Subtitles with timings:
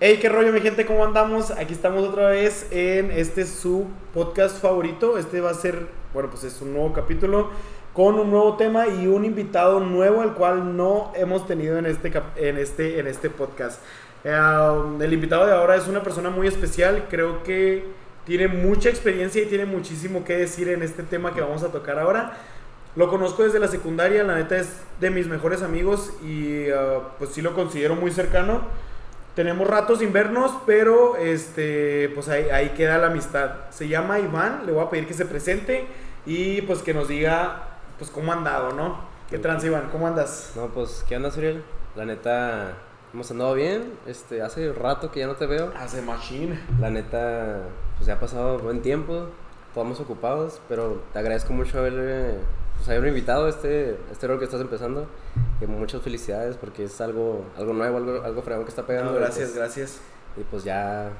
[0.00, 1.52] Hey, qué rollo, mi gente, ¿cómo andamos?
[1.52, 5.18] Aquí estamos otra vez en este su podcast favorito.
[5.18, 7.50] Este va a ser, bueno, pues es un nuevo capítulo
[7.92, 12.12] con un nuevo tema y un invitado nuevo, el cual no hemos tenido en este,
[12.34, 13.80] en este, en este podcast.
[14.24, 14.36] Eh,
[15.00, 17.84] el invitado de ahora es una persona muy especial, creo que
[18.26, 22.00] tiene mucha experiencia y tiene muchísimo que decir en este tema que vamos a tocar
[22.00, 22.36] ahora.
[22.96, 24.70] Lo conozco desde la secundaria, la neta es
[25.00, 28.62] de mis mejores amigos y ah, pues sí lo considero muy cercano.
[29.34, 33.70] Tenemos ratos sin vernos, pero este, pues ahí, ahí queda la amistad.
[33.70, 35.86] Se llama Iván, le voy a pedir que se presente
[36.24, 39.14] y pues que nos diga pues cómo ha andado, ¿no?
[39.30, 39.88] ¿Qué trans, Iván?
[39.90, 40.52] ¿Cómo andas?
[40.54, 41.62] No, pues, ¿qué onda, Suriel?
[41.96, 42.74] La neta,
[43.12, 43.94] hemos andado bien.
[44.06, 45.72] Este, hace rato que ya no te veo.
[45.76, 46.60] Hace machine.
[46.78, 47.62] La neta,
[47.96, 49.28] pues ya ha pasado buen tiempo.
[49.68, 52.34] Estamos ocupados, pero te agradezco mucho haberle,
[52.76, 55.06] pues, haberme invitado a este, este rol que estás empezando.
[55.60, 59.12] Que muchas felicidades porque es algo, algo nuevo, algo, algo fregón que está pegando.
[59.12, 59.98] No, y, gracias, pues, gracias.
[60.36, 61.10] Y pues ya,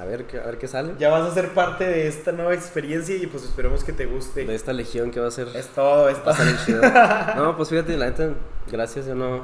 [0.00, 0.94] a ver, qué- a ver qué sale.
[0.98, 4.44] Ya vas a ser parte de esta nueva experiencia y pues esperemos que te guste.
[4.46, 5.48] De esta legión que va a ser.
[5.54, 6.34] Es todo, es todo.
[6.64, 6.80] chido.
[7.36, 8.30] No, pues fíjate, la neta,
[8.72, 9.42] gracias, yo no,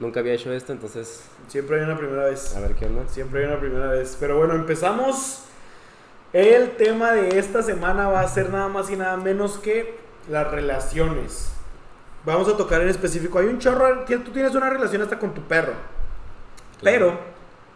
[0.00, 2.56] nunca había hecho esto, entonces, Siempre hay una primera vez.
[2.56, 3.08] a ver qué onda.
[3.08, 4.16] Siempre hay una primera vez.
[4.20, 5.44] Pero bueno, empezamos.
[6.32, 9.98] El tema de esta semana va a ser nada más y nada menos que
[10.30, 11.50] las relaciones.
[12.24, 13.38] Vamos a tocar en específico.
[13.38, 14.04] Hay un chorro.
[14.04, 15.72] Tú tienes una relación hasta con tu perro.
[16.82, 17.18] Pero,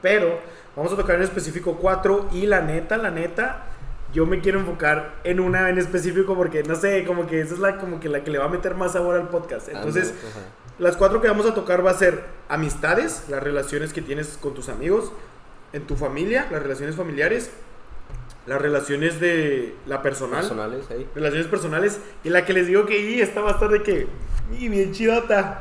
[0.00, 0.38] pero,
[0.76, 2.28] vamos a tocar en específico cuatro.
[2.32, 3.64] Y la neta, la neta,
[4.12, 7.60] yo me quiero enfocar en una en específico porque no sé, como que esa es
[7.60, 9.68] la, como que la que le va a meter más sabor al podcast.
[9.68, 14.02] Entonces, Ando, las cuatro que vamos a tocar va a ser amistades, las relaciones que
[14.02, 15.12] tienes con tus amigos,
[15.72, 17.50] en tu familia, las relaciones familiares,
[18.46, 21.08] las relaciones de la personal, personales, ahí.
[21.14, 24.06] relaciones personales, y la que les digo que y esta va a estar de que,
[24.58, 25.60] y bien chidota,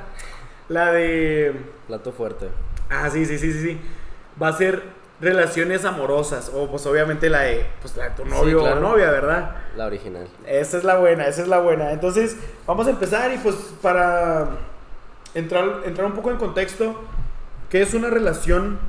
[0.70, 1.54] la de,
[1.88, 2.48] Plato fuerte.
[2.90, 3.78] ah, sí, sí, sí, sí, sí,
[4.42, 4.82] va a ser
[5.22, 8.78] relaciones amorosas, o pues obviamente la de, pues la de tu Sí, novio claro.
[8.78, 9.56] o novia, ¿verdad?
[9.78, 10.28] La original.
[10.46, 11.92] Esa es la buena, esa es la buena.
[11.94, 12.36] Entonces,
[12.68, 14.50] vamos a empezar y pues para
[15.34, 17.00] entrar, entrar un poco en contexto,
[17.70, 18.80] ¿qué es una relación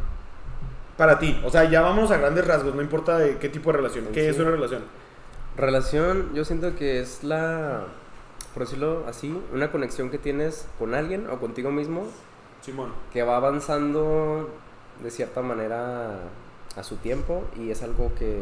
[0.96, 1.40] para ti?
[1.44, 4.06] O sea, ya vamos a grandes rasgos, no importa de qué tipo de relación.
[4.12, 4.26] ¿Qué Sí.
[4.28, 4.82] es una relación?
[5.56, 7.84] Relación, yo siento que es la,
[8.54, 12.06] por decirlo así, una conexión que tienes con alguien o contigo mismo
[12.60, 12.92] Simón.
[13.12, 14.50] que va avanzando
[15.02, 16.18] de cierta manera
[16.76, 18.36] a su tiempo y es algo que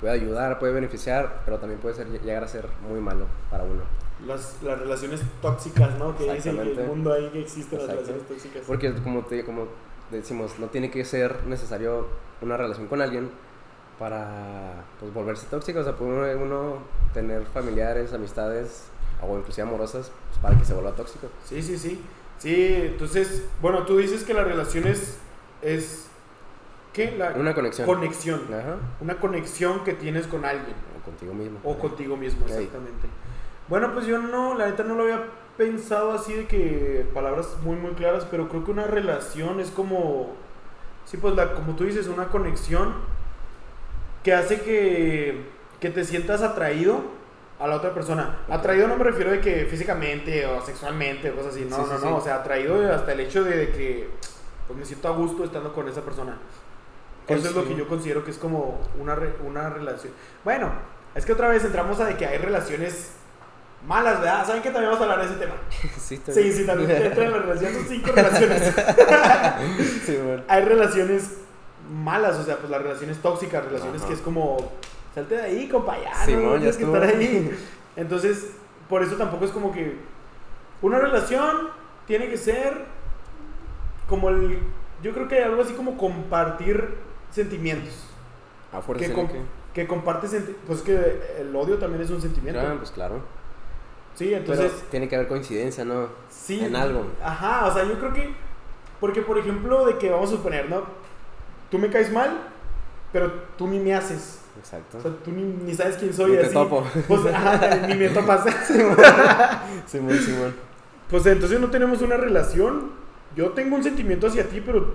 [0.00, 3.82] puede ayudar, puede beneficiar, pero también puede ser, llegar a ser muy malo para uno.
[4.26, 6.16] Las, las relaciones tóxicas, ¿no?
[6.16, 6.82] Que dicen que el Exactamente.
[6.84, 8.62] mundo ahí que existen las relaciones tóxicas.
[8.64, 9.66] Porque como, te, como
[10.18, 12.06] decimos, no tiene que ser necesario
[12.40, 13.30] una relación con alguien
[13.98, 15.80] para pues, volverse tóxico.
[15.80, 16.78] O sea, puede uno
[17.14, 18.84] tener familiares, amistades
[19.22, 21.28] o inclusive amorosas pues, para que se vuelva tóxico.
[21.44, 22.02] Sí, sí, sí.
[22.38, 25.18] Sí, entonces, bueno, tú dices que la relación es,
[25.62, 26.08] es
[26.92, 27.12] ¿qué?
[27.12, 27.86] La Una conexión.
[27.86, 28.40] conexión.
[28.52, 28.78] Ajá.
[29.00, 30.74] Una conexión que tienes con alguien.
[30.98, 31.60] O contigo mismo.
[31.62, 33.06] O contigo mismo, exactamente.
[33.68, 35.24] Bueno, pues yo no, la neta no lo había
[35.56, 40.32] pensado así de que palabras muy, muy claras, pero creo que una relación es como,
[41.04, 42.94] sí, pues la, como tú dices, una conexión
[44.22, 45.42] que hace que,
[45.80, 47.00] que te sientas atraído
[47.58, 48.38] a la otra persona.
[48.48, 51.86] Atraído no me refiero de que físicamente o sexualmente o cosas así, no, Sí, no,
[51.86, 52.14] sí, no, sí.
[52.18, 54.08] o sea, atraído hasta el hecho de, de que
[54.66, 56.38] pues me siento a gusto estando con esa persona.
[57.28, 60.12] Eso es lo que yo considero que es como una, re- una relación.
[60.44, 60.72] Bueno,
[61.14, 63.12] es que otra vez entramos a de que hay relaciones
[63.86, 64.46] malas, ¿verdad?
[64.46, 65.54] ¿Saben que también vamos a hablar de ese tema?
[65.98, 68.62] sí, está Sí, sí, también entra en la relación, son cinco relaciones.
[70.06, 70.42] Sí, bueno.
[70.48, 71.38] hay relaciones
[71.92, 74.08] malas, o sea, pues las relaciones tóxicas, relaciones Ajá.
[74.08, 74.56] que es como,
[75.14, 77.58] salte de ahí, compa, ya, no, Simón, no tienes que estar ahí.
[77.96, 78.46] Entonces,
[78.88, 79.96] por eso tampoco es como que
[80.80, 81.68] una relación
[82.06, 82.84] tiene que ser
[84.08, 84.58] como el,
[85.02, 86.94] yo creo que algo así como compartir
[87.30, 87.92] sentimientos.
[88.72, 89.42] A fuerza que, com- que-
[89.74, 92.60] que comparte senti- pues que el odio también es un sentimiento.
[92.60, 93.20] Ah, pues claro.
[94.14, 96.08] Sí, entonces Pero tiene que haber coincidencia, ¿no?
[96.30, 96.60] sí.
[96.64, 97.06] en algo.
[97.24, 98.34] Ajá, o sea, yo creo que
[99.00, 100.82] porque por ejemplo de que vamos a suponer, ¿no?
[101.70, 102.38] Tú me caes mal,
[103.12, 104.40] pero tú ni me haces.
[104.58, 104.98] Exacto.
[104.98, 106.52] O sea, tú ni, ni sabes quién soy Ni te así.
[106.54, 106.84] topo.
[107.08, 108.44] Pues ajá, ni me topas.
[109.86, 110.54] Simón, Simón.
[111.10, 112.90] pues entonces no tenemos una relación.
[113.34, 114.94] Yo tengo un sentimiento hacia ti, pero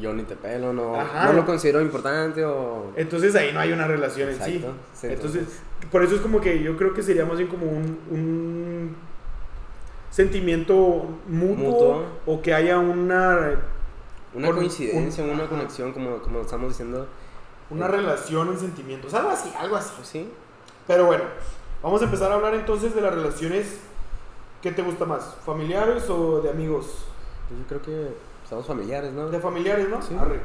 [0.00, 1.24] Yo ni te pelo, no, Ajá.
[1.26, 2.92] no lo considero importante o...
[2.96, 4.64] entonces ahí no hay una relación en sí.
[5.02, 5.60] Entonces,
[5.90, 8.96] por eso es como que yo creo que sería más bien como un, un
[10.10, 12.04] sentimiento mutuo, Mutuo.
[12.26, 13.60] o que haya una,
[14.34, 15.50] Una con- coincidencia, un- una ajá.
[15.50, 17.06] conexión, como, como estamos diciendo.
[17.70, 19.92] una relación en sentimientos, algo así, algo así.
[20.02, 20.30] Sí.
[20.86, 21.24] Pero bueno,
[21.82, 23.78] vamos a empezar a hablar entonces de las relaciones.
[24.62, 25.36] ¿Qué te gusta más?
[25.44, 27.04] ¿Familiares o de amigos?
[27.48, 28.14] Pues yo creo que
[28.48, 29.28] Somos familiares, ¿no?
[29.28, 30.00] De familiares, ¿no?
[30.00, 30.14] Sí.
[30.18, 30.40] Arre.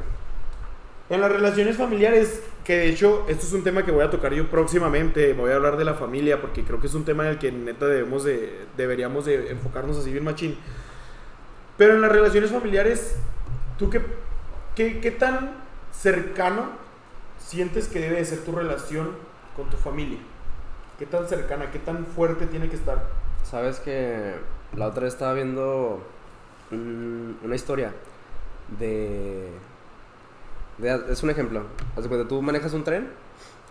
[1.10, 4.34] En las relaciones familiares, que de hecho, esto es un tema que voy a tocar
[4.34, 7.32] yo próximamente, voy a hablar de la familia, porque creo que es un tema en
[7.32, 10.58] el que neta debemos de, deberíamos de enfocarnos así bien machín.
[11.78, 13.18] Pero en las relaciones familiares,
[13.78, 14.02] ¿tú qué,
[14.74, 15.52] qué, qué tan
[15.92, 16.70] cercano
[17.38, 19.12] sientes que debe de ser tu relación
[19.56, 20.20] con tu familia?
[20.98, 23.04] ¿Qué tan cercana, qué tan fuerte tiene que estar?
[23.44, 24.36] Sabes que
[24.76, 26.02] la otra vez estaba viendo
[26.72, 27.94] un- una historia
[28.80, 29.50] de,
[30.78, 31.64] de- Es un ejemplo.
[31.96, 33.10] Haz de cuenta, tú manejas un tren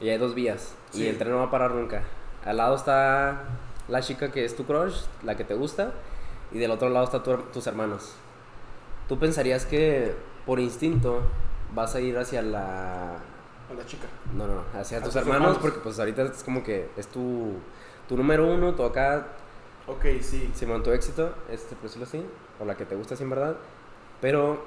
[0.00, 0.74] y hay dos vías.
[0.90, 1.04] Sí.
[1.04, 2.02] Y el tren no va a parar nunca.
[2.44, 3.42] Al lado está
[3.88, 5.92] la chica que es tu crush, la que te gusta.
[6.52, 8.14] Y del otro lado están tus hermanos.
[9.08, 10.12] Tú pensarías que
[10.46, 11.20] por instinto
[11.74, 14.06] vas a ir hacia la A la chica.
[14.34, 15.58] no, no, hacia A tus tus hermanos, hermanos.
[15.62, 17.52] porque pues ahorita es como que es tu,
[18.08, 19.28] tu número uno, tu acá,
[19.86, 20.50] Ok, sí.
[20.54, 22.24] Simón, tu éxito, este, por decirlo así,
[22.60, 23.56] o la que te gusta, sin verdad.
[24.20, 24.62] Pero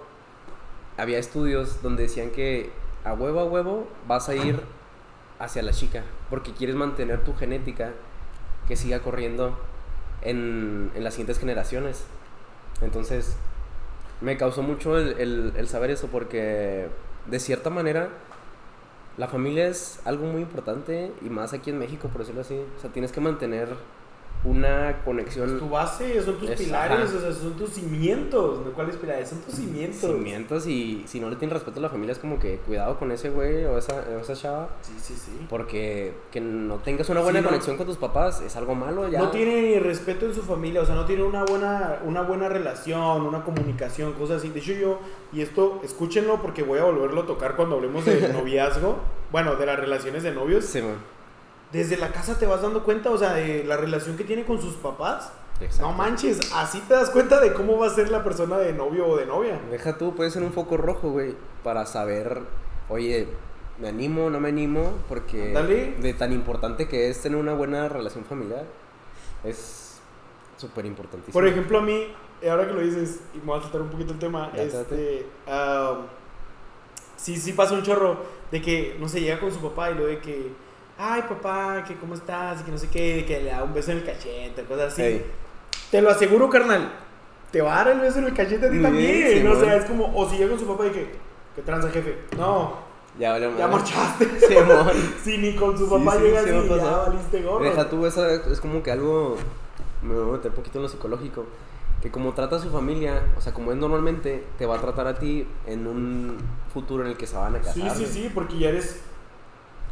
[0.97, 2.71] había estudios donde decían que
[3.03, 4.59] a huevo a huevo vas a ir
[5.39, 7.91] hacia la chica, porque quieres mantener tu genética
[8.67, 9.57] que siga corriendo
[10.21, 12.05] en, en las siguientes generaciones.
[12.81, 13.35] Entonces,
[14.21, 16.87] me causó mucho el, el- el saber eso, porque
[17.27, 18.09] de cierta manera
[19.17, 22.59] la familia es algo muy importante, y más aquí en México, por decirlo así.
[22.77, 23.67] O sea, tienes que mantener
[24.45, 25.57] una conexión.
[25.57, 28.59] Tu base son tus Es- pilares, o sea, son tus cimientos.
[28.65, 28.71] ¿no?
[28.73, 29.29] ¿Cuáles pilares?
[29.29, 29.99] Son tus cimientos.
[30.11, 33.11] cimientos y si no le tienes respeto a la familia es como que cuidado con
[33.11, 35.45] ese güey o esa, o esa chava Sí, sí, sí.
[35.49, 37.49] porque que no tengas una buena Sí, no.
[37.49, 40.81] conexión con tus papás es algo malo ya No tiene ni respeto en su familia,
[40.81, 44.49] o sea, no tiene una buena, una buena relación, una comunicación, cosas así.
[44.49, 44.99] De hecho, yo,
[45.31, 48.97] y esto, escúchenlo porque voy a volverlo a tocar cuando hablemos de noviazgo,
[49.31, 50.65] bueno, de las relaciones de novios.
[50.65, 50.95] Sí, man.
[51.73, 54.61] Desde la casa te vas dando cuenta, o sea, de la relación que tiene con
[54.61, 55.33] sus papás.
[55.59, 55.87] Exacto.
[55.87, 59.07] No manches, así te das cuenta de cómo va a ser la persona de novio
[59.07, 59.59] o de novia.
[59.69, 62.41] deja tú puede ser un foco rojo güey para saber
[62.89, 63.27] oye
[63.79, 68.25] me animo no me animo porque de tan importante que es tener una buena relación
[68.25, 68.65] familiar
[69.43, 69.83] es
[70.57, 72.07] súper importantísimo Por ejemplo, a mí,
[72.49, 75.25] ahora que lo dices, y me voy a saltar un poquito el tema, Ya, este,
[75.47, 76.01] ah,
[77.15, 78.17] sí, sí pasa un chorro
[78.51, 80.51] de que, no sé, llega con su papá y lo de que,
[80.97, 83.91] ay papá, que cómo estás, y que no sé qué, que le da un beso
[83.91, 85.01] en el cachete, cosas así.
[85.01, 85.25] Ey,
[85.91, 86.91] Te lo aseguro, carnal,
[87.51, 89.75] te va a dar el beso en el cachete a ti también, sí, o sea,
[89.75, 91.11] es como, o si llega con su papá y que,
[91.55, 92.17] ¿qué tranza, jefe?
[92.37, 92.83] No,
[93.19, 94.25] ya vale ya marchaste.
[94.39, 94.55] Sí,
[95.23, 97.63] si ni con su papá sí, llegas sí me ha y ya valiste gorro.
[97.63, 99.37] Deja tú, eso es como que algo.
[100.01, 101.45] Me voy a meter un poquito en lo psicológico.
[102.01, 105.07] Que como trata a su familia, o sea, como es normalmente, te va a tratar
[105.07, 106.37] a ti en un
[106.73, 107.73] futuro en el que se van a casar.
[107.95, 108.99] Sí, sí, sí, porque ya eres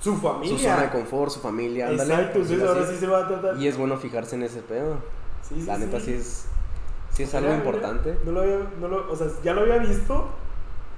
[0.01, 0.57] su familia.
[0.57, 2.13] Su zona de confort, su familia, ándale.
[2.13, 3.57] Exacto, entonces ahora sí se va a tratar.
[3.57, 4.95] Y es bueno fijarse en ese pedo.
[5.47, 6.45] Sí, sí, La neta sí es.
[7.11, 8.17] Sí es algo importante.
[8.25, 10.27] No lo había, no lo, o sea, ya lo había visto,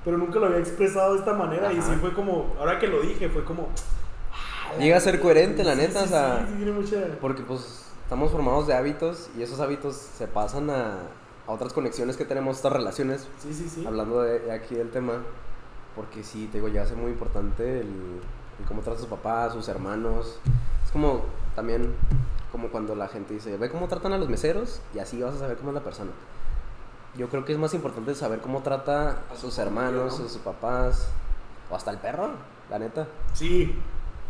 [0.05, 1.73] pero nunca lo había expresado de esta manera.
[1.73, 3.67] Y sí fue como, ahora que lo dije, fue como.
[4.31, 6.97] ah, Llega a ser coherente, la sí, neta, sí, o sea, Sí, sí, tiene mucha.
[7.19, 10.99] Porque pues estamos formados de hábitos y esos hábitos se pasan a,
[11.47, 13.27] a otras conexiones que tenemos, estas relaciones.
[13.39, 13.83] Sí, sí, sí.
[13.85, 15.23] Hablando de, de aquí del tema,
[15.95, 17.87] porque sí, te digo, ya hace muy importante el,
[18.59, 20.39] el cómo trata a sus papás, sus hermanos.
[20.85, 21.21] Es como
[21.55, 21.95] también
[22.51, 25.39] como cuando la gente dice, ve cómo tratan a los meseros y así vas a
[25.39, 26.11] saber cómo es la persona.
[27.15, 30.25] Yo creo que es más importante saber cómo trata a sus hermanos, ¿no?
[30.25, 31.07] a sus papás,
[31.69, 32.29] o hasta el perro,
[32.69, 33.07] la neta.
[33.33, 33.75] Sí,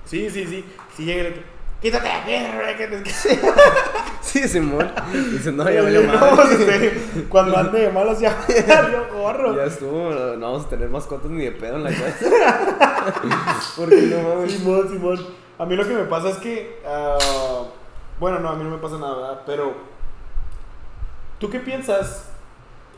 [0.06, 0.66] sí, sí, sí.
[0.96, 1.46] Si llega el.
[1.82, 3.04] Quítate te.
[4.34, 4.92] Sí, Simón.
[5.32, 6.88] Dice, no, ya No, valió madre.
[6.88, 8.36] este, Cuando ande de malas ya
[8.68, 9.56] valió gorro.
[9.56, 13.62] Ya estuvo, no vamos a tener mascotas ni de pedo en la casa.
[13.78, 14.54] Porque no mames.
[14.54, 15.20] Simón, Simón.
[15.60, 16.82] A mí lo que me pasa es que.
[16.88, 17.66] ah,
[18.20, 19.42] bueno, no, a mí no me pasa nada, ¿verdad?
[19.46, 19.76] Pero.
[21.38, 22.32] ¿Tú qué piensas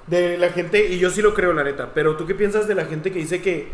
[0.07, 0.87] de la gente?
[0.87, 1.89] Y yo sí lo creo, la neta.
[1.93, 3.73] Pero ¿tú qué piensas de la gente que dice que.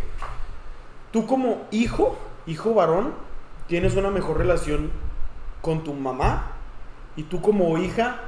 [1.11, 3.13] Tú como hijo, hijo varón,
[3.67, 4.89] tienes una mejor relación
[5.61, 6.53] con tu mamá.
[7.15, 8.19] Y tú como hija,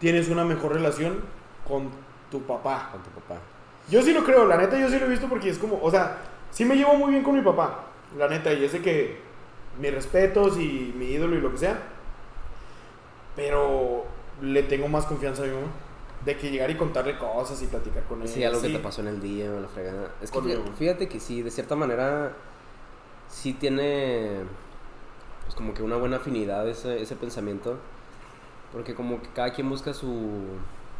[0.00, 1.20] tienes una mejor relación
[1.66, 1.90] con
[2.30, 2.90] tu papá.
[2.92, 3.40] Con tu papá.
[3.88, 5.90] Yo sí lo creo, la neta yo sí lo he visto porque es como, o
[5.90, 6.18] sea,
[6.50, 7.84] sí me llevo muy bien con mi papá,
[8.16, 9.18] la neta, y ese que
[9.78, 11.82] mis respetos y mi ídolo y lo que sea,
[13.36, 14.04] pero
[14.40, 15.66] le tengo más confianza a mi mamá,
[16.24, 18.28] de que llegar y contarle cosas y platicar con él.
[18.28, 18.72] Sí, algo que sí.
[18.72, 20.12] te pasó en el día o la fregada.
[20.22, 22.32] Es que fíjate, fíjate que sí, de cierta manera,
[23.28, 24.44] sí tiene
[25.56, 27.76] como que una buena afinidad ese, ese pensamiento.
[28.72, 30.30] Porque como que cada quien busca su,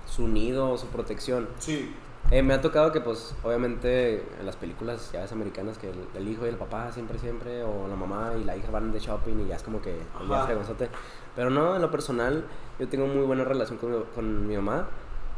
[0.06, 1.48] su nido o su protección.
[1.58, 1.94] Sí,
[2.30, 5.96] Eh, me ha tocado que, pues, obviamente, en las películas ya es americanas, que el,
[6.14, 8.98] el hijo y el papá siempre, siempre, o la mamá y la hija van de
[8.98, 10.46] shopping y ya es como que Ajá.
[10.46, 10.88] fregonzote.
[11.36, 12.46] Pero no, en lo personal,
[12.78, 14.86] yo tengo muy buena relación con con mi mamá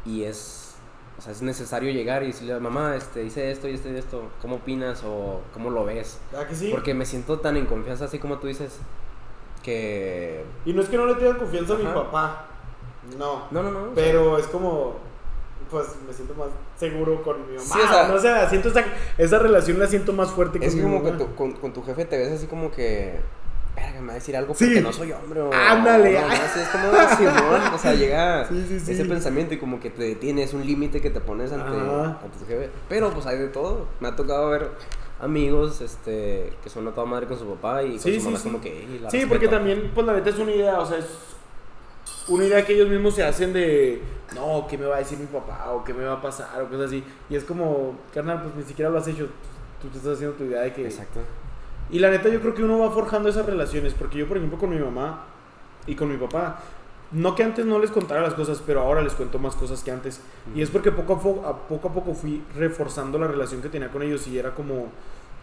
[0.05, 0.77] y es
[1.19, 4.23] o sea, es necesario llegar y decirle, mamá, este, hice esto y esto y esto,
[4.43, 6.19] ¿cómo opinas o cómo lo ves?
[6.31, 6.69] ¿Verdad que sí?
[6.71, 8.79] Porque me siento tan en confianza, así como tú dices,
[9.67, 10.45] que...
[10.65, 12.47] Y no es que no le tenga confianza a mi papá.
[13.19, 13.43] No.
[13.51, 13.79] No, no, no.
[13.81, 14.95] o sea, Pero es como,
[15.71, 17.69] pues me siento más seguro con mi mamá.
[17.75, 18.85] Sí, o sea- no sé, siento esa,
[19.19, 21.83] esa relación la siento más fuerte con es mi como que tu- con, con tu
[21.83, 23.21] jefe te ves así como que...
[23.75, 24.65] Verga, me va a decir algo Sí.
[24.65, 25.53] porque no soy hombre o...
[25.53, 28.93] Ándale, no, no, así es como Simón, o sea, llega Sí, sí, sí.
[28.93, 31.71] ese pensamiento y como que te detienes, un límite que te pones ante
[32.39, 32.71] tu jefe.
[32.89, 33.87] Pero pues hay de todo.
[34.01, 34.71] Me ha tocado ver
[35.21, 38.39] amigos este que son a toda madre con su papá y con Sí, su mamá
[38.39, 38.45] sí.
[38.49, 38.81] como que...
[38.81, 39.29] "Ey, la Sí, respeto".
[39.29, 41.07] porque también, pues la neta es una idea, o sea, es
[42.29, 44.03] una idea que ellos mismos se hacen de,
[44.35, 45.71] no, ¿qué me va a decir mi papá?
[45.73, 46.61] O ¿qué me va a pasar?
[46.63, 47.03] O cosas así.
[47.31, 49.29] Y es como, carnal, pues ni siquiera lo has hecho.
[49.81, 50.85] Tú te estás haciendo tu idea de que...
[50.85, 51.21] Exacto.
[51.91, 54.59] Y la neta yo creo que uno va forjando esas relaciones, porque yo por ejemplo
[54.59, 55.25] con mi mamá
[55.87, 56.61] y con mi papá,
[57.13, 59.91] no que antes no les contara las cosas, pero ahora les cuento más cosas que
[59.91, 60.21] antes.
[60.55, 61.15] Y es porque poco
[61.47, 64.87] a, poco a poco fui reforzando la relación que tenía con ellos y era como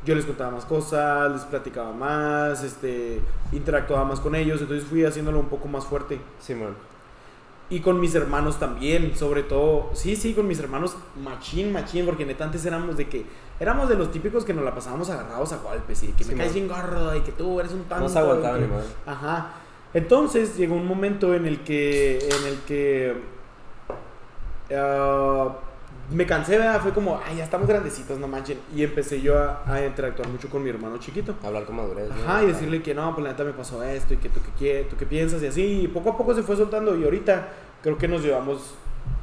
[0.05, 3.21] yo les contaba más cosas, les platicaba más, este,
[3.53, 6.19] interactuaba más con ellos, entonces fui haciéndolo un poco más fuerte.
[6.41, 6.75] Simón.
[7.69, 12.25] Y con mis hermanos también, sobre todo, sí, sí, con mis hermanos, machín, machín, porque
[12.25, 13.25] neta antes éramos de que,
[13.59, 16.35] éramos de los típicos que nos la pasábamos agarrados a golpes y que me Sí,
[16.37, 16.53] caes man.
[16.53, 18.03] bien gordo y que tú eres un tanto.
[18.03, 18.69] No se aguantaban.
[19.05, 19.53] Ajá.
[19.93, 23.13] Entonces llegó un momento en el que, en el que
[24.75, 25.55] ah,
[26.11, 26.81] me cansé, ¿verdad?
[26.81, 28.57] Fue como, ay, ya estamos grandecitos, no manchen.
[28.75, 31.35] Y empecé yo a, a interactuar mucho con mi hermano chiquito.
[31.43, 32.09] Hablar con madurez.
[32.09, 32.15] ¿no?
[32.15, 34.83] Ajá, y decirle que no, pues la neta me pasó esto y que tú qué,
[34.83, 35.81] quie- tú qué piensas y así.
[35.83, 37.49] Y poco a poco se fue soltando y ahorita
[37.81, 38.75] creo que nos llevamos,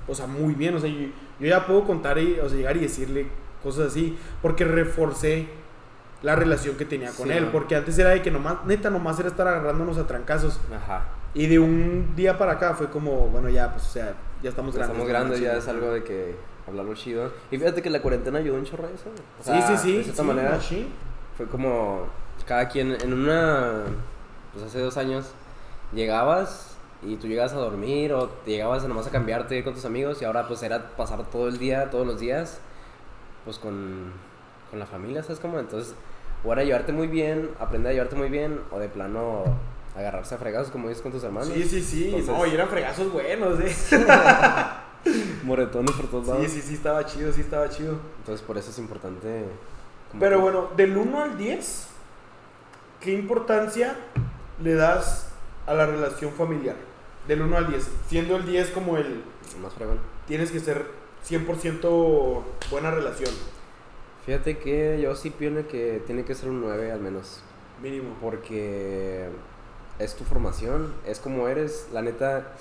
[0.09, 0.75] o sea, muy bien.
[0.75, 1.09] O sea, yo,
[1.39, 3.27] yo ya puedo contar y, o sea, llegar y decirle
[3.63, 5.49] cosas así porque reforcé
[6.23, 7.49] la relación que tenía con Sí, él.
[7.53, 10.61] Porque antes era de que nomás, neta, nomás era estar agarrándonos a trancazos.
[10.75, 11.05] Ajá.
[11.35, 14.75] Y de un día para acá fue como, bueno, ya, pues, o sea, ya estamos
[14.75, 14.97] Ya grandes.
[14.97, 16.35] Estamos grandes, ya es algo de que
[16.67, 17.31] hablarlo chido.
[17.51, 19.09] Y fíjate que la cuarentena ayudó un chorro a eso.
[19.41, 19.97] O Sí, sea, sí, sí.
[19.99, 20.89] De cierta sí, manera, machín.
[21.37, 22.07] fue como
[22.47, 23.83] cada quien en una.
[24.53, 25.31] Pues hace dos años
[25.95, 30.21] llegabas y tú llegabas a dormir o te llegabas nomás a cambiarte con tus amigos
[30.21, 32.59] y ahora pues era pasar todo el día, todos los días,
[33.45, 34.13] pues con,
[34.71, 35.59] con la familia, ¿sabes cómo?
[35.59, 35.95] Entonces,
[36.45, 39.45] o era llevarte muy bien, aprender a llevarte muy bien o de plano
[39.97, 41.51] agarrarse a fregazos como dices con tus hermanos.
[41.53, 42.05] Sí, sí, sí.
[42.07, 43.75] Entonces- No, y eran fregazos buenos, eh.
[45.45, 46.45] Moretones por todos lados.
[46.47, 47.97] Sí, sí, sí, estaba chido, sí, estaba chido.
[48.19, 49.45] Entonces por eso es importante.
[50.19, 51.87] Pero que- bueno, del 1 al 10,
[53.01, 53.97] ¿qué importancia
[54.63, 55.29] le das
[55.67, 56.77] a la relación familiar?
[57.27, 57.89] Del 1 al 10.
[58.09, 59.23] Siendo el 10 como el.
[59.63, 59.99] Más fregón.
[60.27, 60.85] Tienes que ser
[61.29, 63.31] 100% buena relación.
[64.27, 67.41] Fíjate que yo sí pienso que tiene que ser un 9 al menos.
[67.83, 68.15] Mínimo.
[68.21, 69.29] Porque
[69.99, 71.89] es tu formación, es como eres.
[71.93, 72.53] La neta,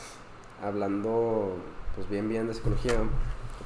[0.64, 1.56] hablando
[1.96, 2.94] pues bien, bien de psicología.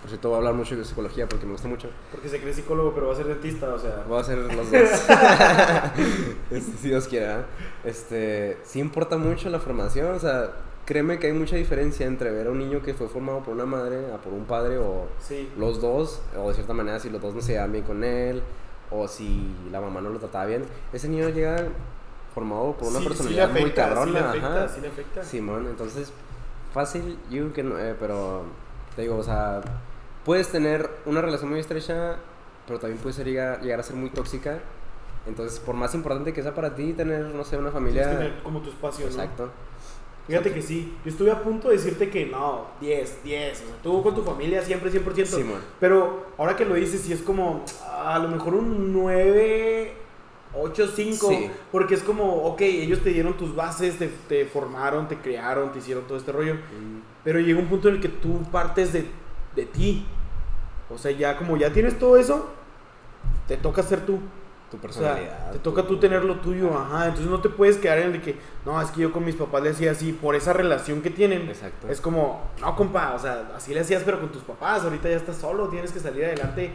[0.02, 1.90] Por cierto, voy a hablar mucho de psicología porque me gusta mucho.
[2.12, 4.04] Porque se cree psicólogo, pero va a ser dentista, o sea.
[4.08, 4.72] Voy a hacer los dos.
[6.52, 7.40] Este, si Dios quiera.
[7.40, 7.44] ¿eh?
[7.86, 10.14] Este, sí importa mucho la formación.
[10.14, 10.52] O sea,
[10.86, 13.66] créeme que hay mucha diferencia entre ver a un niño que fue formado por una
[13.66, 15.50] madre a por un padre o Sí.
[15.58, 18.42] los dos, o de cierta manera si los dos no se llevan bien con él,
[18.92, 21.63] o si la mamá no lo trataba bien, ese niño llega
[22.34, 24.06] formado por una Sí, personalidad afecta, muy cabrona.
[24.06, 24.68] Sí le afecta, ajá.
[24.68, 25.24] sí le afecta.
[25.24, 26.12] Simón, entonces,
[26.74, 28.44] fácil, yo que no, eh, pero
[28.96, 29.62] te digo, o sea,
[30.25, 32.18] puedes tener una relación muy estrecha,
[32.68, 34.60] pero también puede ser llegar, llegar a ser muy tóxica.
[35.25, 38.10] Entonces, por más importante que sea para ti tener, no sé, una Tienes familia.
[38.10, 39.12] que tener como tu espacio, ¿no?
[40.27, 43.75] Fíjate que sí, yo estuve a punto de decirte que no, 10, 10, o sea,
[43.84, 45.25] tú con tu familia siempre 100%.
[45.25, 45.60] Simón.
[45.82, 49.94] Pero ahora que lo dices, sí es como a lo mejor un 9,
[50.53, 51.30] 8, 5.
[51.30, 51.51] Sí.
[51.72, 55.80] Porque es como, ok, ellos te dieron tus bases, te, te formaron, te crearon, te
[55.80, 56.53] hicieron todo este rollo.
[56.56, 59.06] Mm, Pero llega un punto en el que tú partes de,
[59.56, 60.06] de ti.
[60.89, 62.50] O sea, ya como ya tienes todo eso,
[63.48, 64.20] te toca ser tú.
[64.74, 65.38] Tu O personalidad.
[65.44, 67.06] sea, te toca tú tener lo tuyo, ajá.
[67.06, 69.36] Entonces no te puedes quedar en el de que, no, es que yo con mis
[69.36, 71.48] papás le hacía así, por esa relación que tienen.
[71.48, 71.88] Exacto.
[71.89, 74.84] Es como, no, compa, o sea, así le hacías, pero con tus papás.
[74.84, 76.72] Ahorita ya estás solo, tienes que salir adelante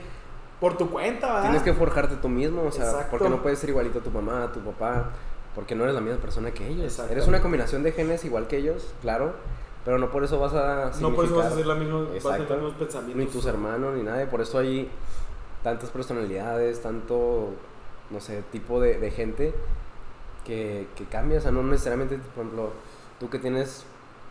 [0.60, 1.42] por tu cuenta, ¿verdad?
[1.42, 3.08] Tienes que forjarte tú mismo, o sea, Exacto.
[3.10, 5.10] porque no puedes ser igualito a tu mamá, a tu papá,
[5.56, 7.00] porque no eres la misma persona que ellos.
[7.10, 9.32] Eres una combinación de genes igual que ellos, claro,
[9.84, 12.06] pero no por eso vas a No por eso vas a hacer la misma, vas
[12.06, 12.54] a tener Exacto.
[12.54, 13.16] los mismos pensamientos.
[13.26, 14.88] ni tus hermanos ni nada, por eso hay
[15.64, 17.50] tantas personalidades, tanto,
[18.10, 19.54] no sé, tipo de, de gente
[20.44, 22.70] que, que cambia, o sea, no necesariamente, por ejemplo,
[23.20, 23.84] tú que tienes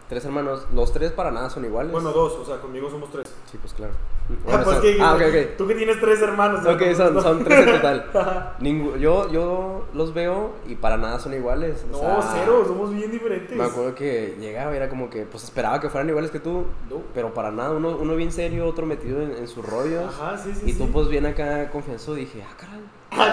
[0.10, 0.66] tres hermanos.
[0.74, 1.92] Los tres para nada son iguales.
[1.92, 3.28] Bueno, dos, o sea, conmigo somos tres.
[3.52, 3.94] Sí, pues claro.
[4.30, 5.58] Ah, Bueno, pues son- ah, ok, ok.
[5.58, 6.66] Tú que tienes tres hermanos.
[6.66, 8.12] Ok, son, son tres en total.
[8.60, 11.86] Ningú- yo, yo los veo y para nada son iguales.
[11.90, 13.56] o No, sea, cero, somos bien diferentes.
[13.56, 16.66] Me acuerdo que llegaba y era como que, pues esperaba que fueran iguales que tú,
[16.90, 17.02] No.
[17.14, 17.72] pero para nada.
[17.72, 20.06] Uno, uno bien serio, otro metido en, en sus rollos.
[20.14, 20.72] Ajá, sí, sí.
[20.72, 20.90] y tú, sí.
[20.92, 22.82] pues bien acá confianzo, dije, ah, caray.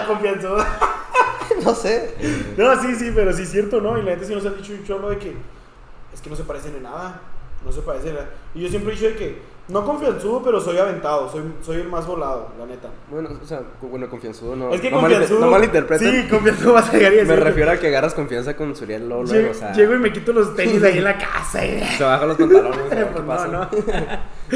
[0.07, 0.49] Confianza.
[1.63, 2.15] no sé.
[2.57, 3.97] No, sí, sí, pero sí es cierto, ¿no?
[3.97, 5.35] Y la gente sí nos ha dicho un chorro de que
[6.13, 7.21] es que no se parecen en nada.
[7.65, 8.15] No se parecen.
[8.17, 11.29] a- Y yo siempre he dicho de que no confianzudo, pero soy aventado.
[11.31, 12.89] Soy, soy el más volado, la neta.
[13.09, 14.69] Bueno, o sea, bueno, confianzudo no.
[14.71, 15.39] es que no, confianzudo.
[15.39, 16.11] malinter- no malinterpreten.
[16.23, 19.09] Sí, confianzudo vas a llegar y Me decir refiero a que agarras confianza con Suriel
[19.09, 21.65] Lolo, Llego, o sea, llego y me quito los tenis ahí en la casa.
[21.65, 22.77] y- se baja los pantalones.
[22.85, 23.47] o sea, ¿qué Pues no, pasa?
[23.47, 23.69] no.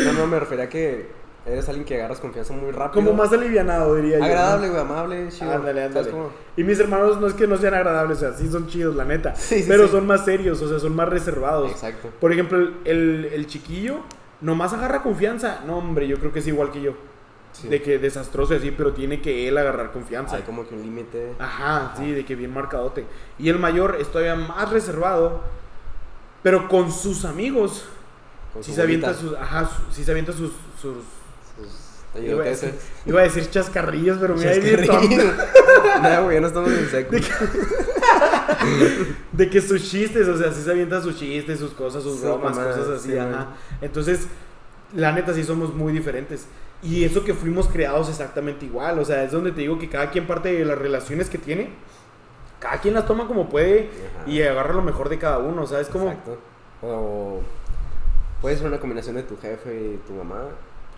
[0.04, 3.04] no, no, me refería a que eres alguien que agarras confianza muy rápido.
[3.04, 4.20] Como más alivianado, diría yo.
[4.20, 4.26] ¿no?
[4.26, 5.52] agradable, güey, amable, chido.
[5.52, 6.30] Ándale, ¿Sabes ándale.
[6.58, 9.06] Y mis hermanos no es que no sean agradables, o sea, sí son chidos, la
[9.06, 9.36] neta.
[9.36, 9.92] Sí, sí, pero sí.
[9.92, 11.72] son más serios, o sea, son más reservados.
[11.72, 12.10] Exacto.
[12.20, 14.00] Por ejemplo, el, el, chiquillo
[14.42, 15.62] nomás agarra confianza.
[15.66, 16.94] No, hombre, yo creo que es igual que yo.
[17.52, 17.68] Sí.
[17.68, 20.36] De que desastroso y así, pero tiene que él agarrar confianza.
[20.36, 21.34] Hay como que un límite.
[21.40, 23.06] Ajá, sí, de que bien marcadote.
[23.40, 25.42] Y el mayor es todavía más reservado,
[26.44, 27.86] pero con sus amigos.
[28.54, 30.52] con Sí su se avienta sus, ajá, su- sí se avienta sus
[32.16, 32.74] iba, a decir,
[33.06, 35.34] iba a decir chascarrillos, pero mira Chascarrillos.
[36.02, 37.16] No, güey, ya no estamos en seco.
[39.32, 42.58] De que sus chistes, o sea, sí se avienta sus chistes, sus cosas, sus bromas,
[42.58, 43.30] cosas así, sí, ajá.
[43.30, 43.48] man.
[43.82, 44.28] Entonces,
[44.96, 46.48] la neta sí somos muy diferentes.
[46.82, 50.10] Y eso que fuimos creados exactamente igual, o sea, es donde te digo que cada
[50.12, 51.70] quien parte de las relaciones que tiene,
[52.60, 54.30] cada quien las toma como puede Ajá.
[54.30, 55.88] y agarra lo mejor de cada uno, ¿sabes?
[55.90, 56.38] Como, Exacto.
[56.82, 57.42] O
[58.42, 60.44] puede ser una combinación de tu jefe y tu mamá.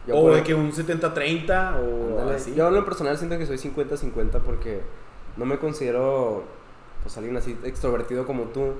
[0.07, 2.35] Yo o de que un 70-30 o Ándale.
[2.37, 2.53] así.
[2.55, 4.81] Yo en lo personal siento que soy 50-50 porque
[5.37, 6.43] no me considero
[7.03, 8.73] pues alguien así extrovertido como tú,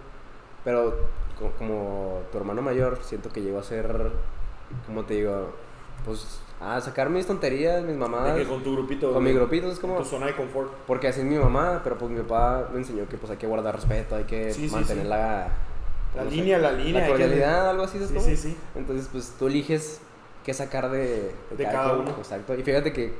[0.63, 0.95] pero
[1.39, 4.11] co- como tu hermano mayor siento que llego a ser,
[4.85, 5.49] como te digo,
[6.05, 9.11] pues a sacar mis tonterías, mis mamadas, De que con tu grupito.
[9.13, 9.97] con mi grupito, es como...
[9.97, 10.71] Tu zona de confort.
[10.85, 13.47] Porque así es mi mamá, pero pues mi papá me enseñó que pues hay que
[13.47, 15.09] guardar respeto, hay que Sí, sí, mantener sí.
[15.09, 15.47] la...
[16.15, 16.93] La no sé, línea, la línea.
[16.93, 18.57] La hay que- cordialidad, algo así, ¿sabes Sí, sí, sí.
[18.75, 20.01] Entonces, pues tú eliges
[20.43, 22.09] qué sacar de, De cada uno.
[22.17, 22.55] Exacto.
[22.55, 23.13] Y fíjate que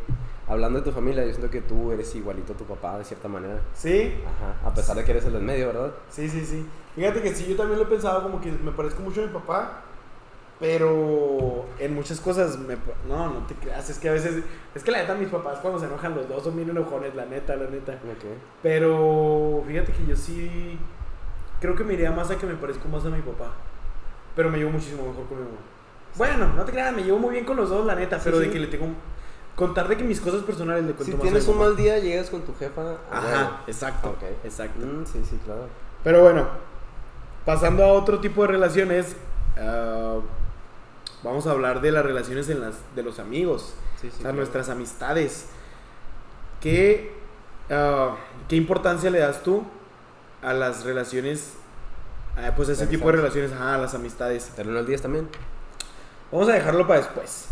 [0.48, 3.28] hablando de tu familia, yo siento que tú eres igualito a tu papá de cierta
[3.28, 3.60] manera.
[3.74, 4.68] Sí, Ajá.
[4.70, 5.92] A pesar de que eres el del medio, ¿verdad?
[6.10, 6.66] Sí, sí, sí.
[6.96, 9.34] Fíjate que sí, yo también lo he pensado como que me parezco mucho a mi
[9.34, 9.84] papá,
[10.60, 12.76] pero en muchas cosas me...
[13.08, 14.44] No, no te creas, es que a veces...
[14.76, 17.26] Es que la neta mis papás cuando se enojan los dos son bien enojones, la
[17.26, 17.94] neta, la neta.
[17.94, 18.26] Ok.
[18.62, 20.78] Pero fíjate que yo sí...
[21.62, 23.52] Creo que me iría más a que me parezco más a mi papá.
[24.36, 25.58] Pero me llevo muchísimo mejor con mi mamá.
[26.16, 28.46] Bueno, no te creas, me llevo muy bien con los dos, la neta, pero sí.
[28.46, 28.88] de que le tengo...
[29.56, 32.00] Contar de que mis cosas personales le cuento Si más a tienes un mal día,
[32.00, 32.96] llegas con tu jefa.
[33.12, 34.24] Ajá, exacto, Ok.
[34.46, 34.80] exacto.
[34.80, 35.02] bueno.
[35.02, 35.68] Mm, sí, sí, claro.
[36.04, 36.48] Pero bueno,
[37.46, 39.16] pasando a otro tipo de relaciones,
[39.58, 40.20] ah,
[41.22, 44.08] vamos a hablar de las relaciones en las, de los amigos, Sí, sí.
[44.08, 44.38] o sea, claro.
[44.38, 45.48] nuestras amistades.
[46.62, 47.14] ¿Qué,
[47.70, 48.16] ah,
[48.48, 49.64] ¿Qué importancia le das tú
[50.42, 51.54] a las relaciones,
[52.38, 54.56] ah, pues a ese tipo de relaciones, ajá, a las amistades?
[54.56, 55.28] Del 1 al 10 también.
[56.32, 57.48] Vamos a dejarlo para después.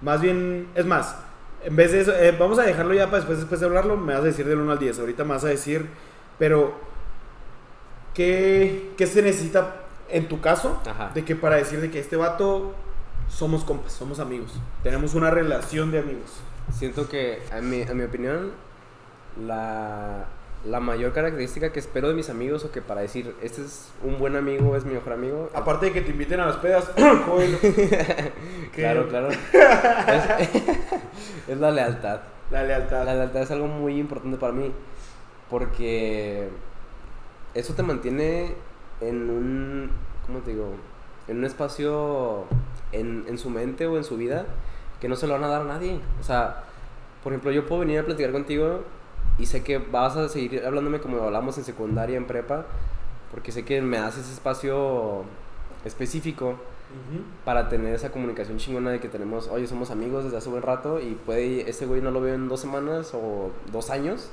[0.00, 1.16] Más bien, es más,
[1.64, 4.12] en vez de eso, eh, vamos a dejarlo ya para después, después de hablarlo, me
[4.12, 5.88] vas a decir del 1 al 10, ahorita me vas a decir,
[6.38, 6.74] pero,
[8.12, 9.76] ¿qué, qué se necesita
[10.10, 10.80] en tu caso?
[10.86, 11.10] Ajá.
[11.14, 12.74] De que para decir de que este vato
[13.28, 16.40] somos compas, somos amigos, tenemos una relación de amigos.
[16.72, 18.52] Siento que, a mi, a mi opinión,
[19.46, 20.26] la,
[20.66, 24.18] la mayor característica que espero de mis amigos o que para decir, este es un
[24.18, 25.50] buen amigo, es mi mejor amigo.
[25.54, 28.32] Aparte de que te inviten a las pedas, que-
[28.74, 29.28] Claro, claro.
[29.30, 29.38] es,
[31.48, 32.20] es la lealtad.
[32.50, 33.04] la lealtad.
[33.04, 34.72] La lealtad es algo muy importante para mí
[35.50, 36.48] porque
[37.54, 38.54] eso te mantiene
[39.00, 39.90] en un,
[40.26, 40.72] ¿cómo te digo?
[41.28, 42.44] En un espacio
[42.92, 44.46] en, en su mente o en su vida
[45.00, 46.00] que no se lo van a dar a nadie.
[46.20, 46.64] O sea,
[47.22, 48.80] por ejemplo, yo puedo venir a platicar contigo
[49.38, 52.66] y sé que vas a seguir hablándome como hablamos en secundaria, en prepa,
[53.30, 55.24] porque sé que me das ese espacio
[55.84, 57.24] específico Ujú.
[57.44, 61.00] para tener esa comunicación chingona de que tenemos, oye, somos amigos desde hace buen rato
[61.00, 64.30] y puede, ese güey no lo veo en dos semanas o dos años,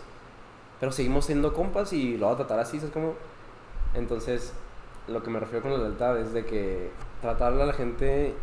[0.80, 3.16] pero seguimos siendo compas y lo voy a tratar así, ¿sabes cómo?
[3.94, 4.54] Entonces,
[5.08, 8.34] lo que me refiero con la lealtad es de que tratarle a la gente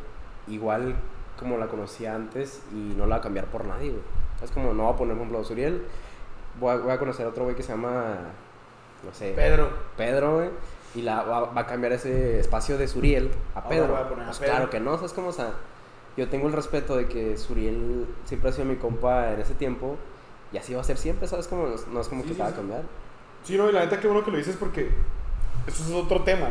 [0.48, 0.96] igual
[1.38, 4.02] como la conocía antes y no la va a cambiar por nadie, güey.
[4.42, 5.82] Es como, no voy a poner, por ejemplo, a Suriel,
[6.60, 8.16] voy a, voy a conocer a otro güey que se llama,
[9.04, 9.70] no sé, Pedro.
[9.96, 10.50] Pedro, güey.
[10.94, 13.88] Y la, va, va a cambiar ese espacio de Suriel a Ahora Pedro.
[13.88, 14.52] voy a poner a Pues Pedro.
[14.54, 15.28] claro que no, ¿sabes cómo?
[15.28, 15.52] O sea,
[16.16, 19.96] yo tengo el respeto de que Suriel siempre ha sido mi compa en ese tiempo.
[20.52, 21.46] Y así va a ser siempre, ¿sabes?
[21.46, 22.82] Como, no es como Sí, que sí, te va a cambiar.
[23.44, 24.90] Sí, no, y la neta, qué bueno que lo dices porque
[25.66, 26.48] eso es otro tema.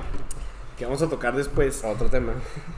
[0.78, 1.84] que vamos a tocar después.
[1.84, 2.34] Otro tema.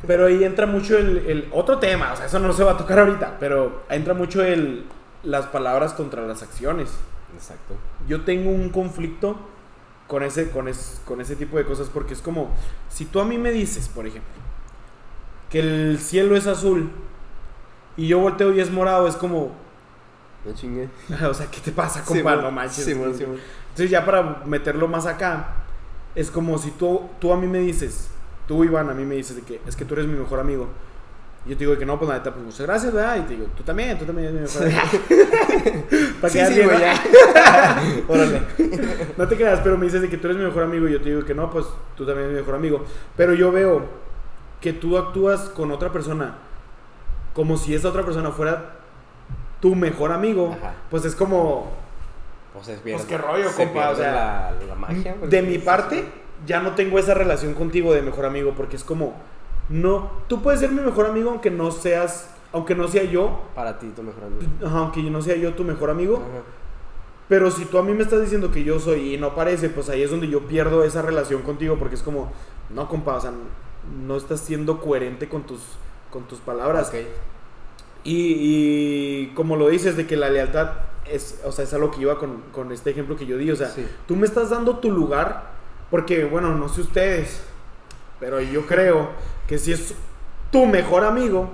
[0.07, 2.77] Pero ahí entra mucho el, el otro tema, o sea, eso no se va a
[2.77, 4.85] tocar ahorita, pero entra mucho el
[5.23, 6.89] las palabras contra las acciones.
[7.39, 7.75] Exacto.
[8.07, 9.37] Yo tengo un conflicto
[10.07, 12.49] con ese, con, es- con ese tipo de cosas porque es como,
[12.89, 14.29] si tú a mí me dices, por ejemplo,
[15.49, 16.89] que el cielo es azul
[17.97, 19.51] y yo volteo y es morado, es como,
[20.45, 20.89] No chingue.
[21.29, 22.35] o sea, ¿qué te pasa, compa?
[22.43, 22.85] No manches.
[22.85, 23.37] Simón.
[23.69, 25.55] Entonces ya para meterlo más acá,
[26.15, 28.09] es como si tú, tú a mí me dices,
[28.47, 30.67] tú Iván a mí me dices de que es que tú eres mi mejor amigo.
[31.45, 33.17] Yo te digo que no, pues la neta, pues muchas gracias, ¿verdad?
[33.17, 35.85] Y te digo, tú también, tú también eres mi mejor amigo.
[36.21, 36.83] Para Sí, sí, bien, güey, ¿no?
[36.85, 37.81] ya.
[38.07, 38.41] Órale.
[39.17, 41.01] No te creas, pero me dices de que tú eres mi mejor amigo y yo
[41.01, 42.85] te digo que no, pues tú también eres mi mejor amigo.
[43.15, 43.85] Pero yo veo
[44.61, 46.35] que tú actúas con otra persona
[47.33, 48.71] como si esa otra persona fuera
[49.61, 50.55] tu mejor amigo.
[50.59, 50.73] Ajá.
[50.91, 51.71] Pues es como,
[52.53, 52.99] Pues es bien.
[53.07, 55.15] qué rollo, se compa, o sea, la, la magia.
[55.17, 56.05] pues, de mi parte,
[56.45, 59.15] ya no tengo esa relación contigo de mejor amigo porque es como,
[59.69, 63.77] no, tú puedes ser mi mejor amigo aunque no seas, aunque no sea yo, Para
[63.79, 64.41] ti, tu mejor amigo.
[64.65, 66.17] ajá, aunque yo no sea yo tu mejor amigo.
[66.17, 66.43] Ajá.
[67.27, 69.87] Pero si tú a mí me estás diciendo que yo soy y no parece, pues
[69.89, 72.31] ahí es donde yo pierdo esa relación contigo porque es como,
[72.71, 73.31] no, compa, o sea,
[74.03, 75.59] no estás siendo coherente con tus,
[76.09, 76.89] con tus palabras.
[76.89, 76.95] Ok.
[78.03, 80.71] Y, y como lo dices, de que la lealtad
[81.05, 83.55] es, o sea, es algo que iba con, con este ejemplo que yo di, o
[83.55, 83.85] sea, Sí.
[84.07, 85.51] tú me estás dando tu lugar
[85.91, 87.41] porque, bueno, no sé ustedes,
[88.19, 89.09] pero yo creo
[89.49, 89.93] que si es
[90.51, 91.49] tu mejor amigo,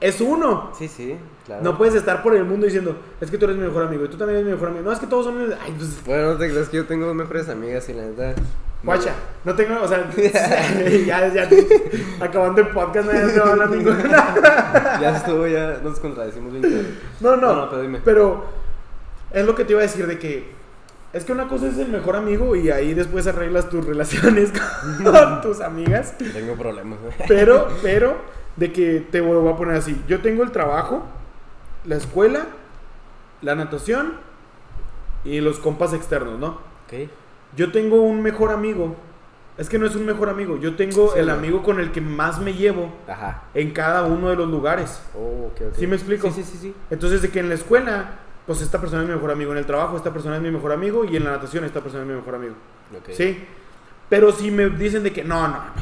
[0.00, 0.70] es uno.
[0.78, 1.62] Sí, sí, claro.
[1.64, 4.08] No puedes estar por el mundo diciendo, es que tú eres mi mejor amigo y
[4.08, 4.84] tú también eres mi mejor amigo.
[4.84, 5.36] No, es que todos son.
[5.60, 8.34] Ay, pues, Bueno, no te creas que yo tengo dos mejores amigas y la neta.
[8.84, 9.12] guacha,
[9.44, 10.08] no tengo, o sea,
[11.06, 11.48] ya, ya,
[12.20, 14.98] acabando el podcast, no te va a hablar ninguna.
[15.00, 16.98] Ya estuvo, ya nos contradecimos bien.
[17.20, 18.00] No, no, No, no, pero dime.
[18.04, 18.44] pero
[19.32, 20.57] es lo que te iba a decir de que
[21.12, 24.52] es que una cosa es el mejor amigo y ahí después arreglas tus relaciones
[25.04, 26.16] con tus amigas.
[26.18, 26.98] Tengo problemas.
[27.26, 28.16] Pero, pero,
[28.56, 30.02] de que te voy a poner así.
[30.06, 31.04] Yo tengo el trabajo,
[31.84, 32.46] la escuela,
[33.40, 34.14] la natación
[35.24, 36.60] y los compas externos, ¿no?
[36.86, 37.08] Ok.
[37.56, 38.94] Yo tengo un mejor amigo.
[39.56, 40.56] Es que no es un mejor amigo.
[40.58, 43.44] Yo tengo Sí, el amigo con el que más me llevo Ajá.
[43.54, 45.02] en cada uno de los lugares.
[45.16, 45.74] Oh, ok, ok.
[45.76, 46.30] ¿Sí me explico?
[46.30, 46.58] Sí, sí, sí.
[46.58, 46.74] sí.
[46.90, 49.52] Entonces, de que en la escuela, pues esta persona es mi mejor amigo.
[49.52, 51.04] En el trabajo, esta persona es mi mejor amigo.
[51.04, 52.54] Y en la natación, esta persona es mi mejor amigo.
[52.96, 53.10] Ok.
[53.12, 53.44] ¿Sí?
[54.08, 55.72] Pero si me dicen de que no, no, no.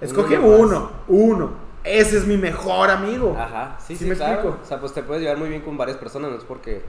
[0.00, 1.50] Escoge Uno uno, uno.
[1.84, 3.36] Ese es mi mejor amigo.
[3.38, 4.32] Ajá, sí, ¿Sí sí, me claro.
[4.32, 4.58] explico?
[4.62, 6.80] O sea, pues te puedes llevar muy bien con varias personas, no es porque.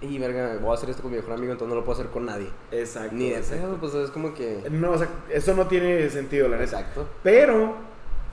[0.00, 2.10] Y verga, voy a hacer esto con mi mejor amigo, entonces no lo puedo hacer
[2.10, 2.48] con nadie.
[2.72, 3.14] Exacto.
[3.14, 3.66] Ni de exacto.
[3.66, 4.66] pedo, pues es como que.
[4.68, 6.80] No, o sea, eso no tiene sentido, la neta.
[6.80, 7.06] Exacto.
[7.22, 7.76] Pero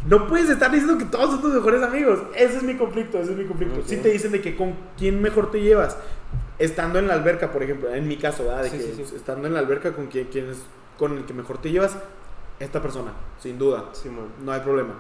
[0.08, 2.20] no puedes estar diciendo que todos son tus mejores amigos.
[2.36, 3.80] Ese es mi conflicto, ese es mi conflicto.
[3.80, 3.86] Ok.
[3.86, 5.98] Si te dicen de que con quién mejor te llevas,
[6.60, 8.64] estando en la alberca, por ejemplo, en mi caso, ¿verdad?
[8.64, 9.16] De Sí, que sí, sí.
[9.16, 10.64] estando en la alberca con quien, quién es
[10.98, 11.96] con el que mejor te llevas,
[12.60, 13.86] esta persona, sin duda,
[14.44, 14.94] no hay problema.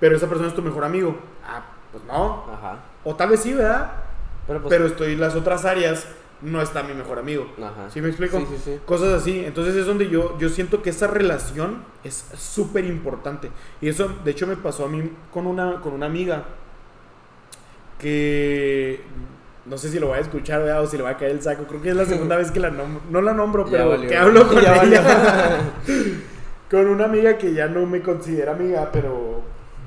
[0.00, 1.16] Pero esa persona es tu mejor amigo.
[1.46, 2.44] Ah, pues no.
[2.52, 2.78] Ajá.
[3.04, 3.92] O tal vez sí, ¿verdad?
[4.46, 4.70] Pero pues.
[4.74, 6.06] Pero estoy en las otras áreas,
[6.44, 7.46] no está mi mejor amigo.
[7.58, 7.90] Ajá.
[7.90, 8.38] ¿Sí me explico?
[8.38, 8.80] Sí, sí, sí.
[8.84, 9.44] Cosas así.
[9.44, 13.50] Entonces es donde yo, yo siento que esa relación es súper importante.
[13.80, 16.44] Y eso, de hecho, me pasó a mí con una, con una amiga
[17.98, 19.00] que
[19.66, 20.82] no sé si lo voy a escuchar ¿verdad?
[20.82, 21.64] o si le va a caer el saco.
[21.64, 23.02] Creo que es la segunda vez que la nombro.
[23.10, 24.08] No la nombro, pero valió.
[24.08, 24.76] que hablo con ella.
[24.76, 25.00] valió.
[26.70, 29.42] con una amiga que ya no me considera amiga, pero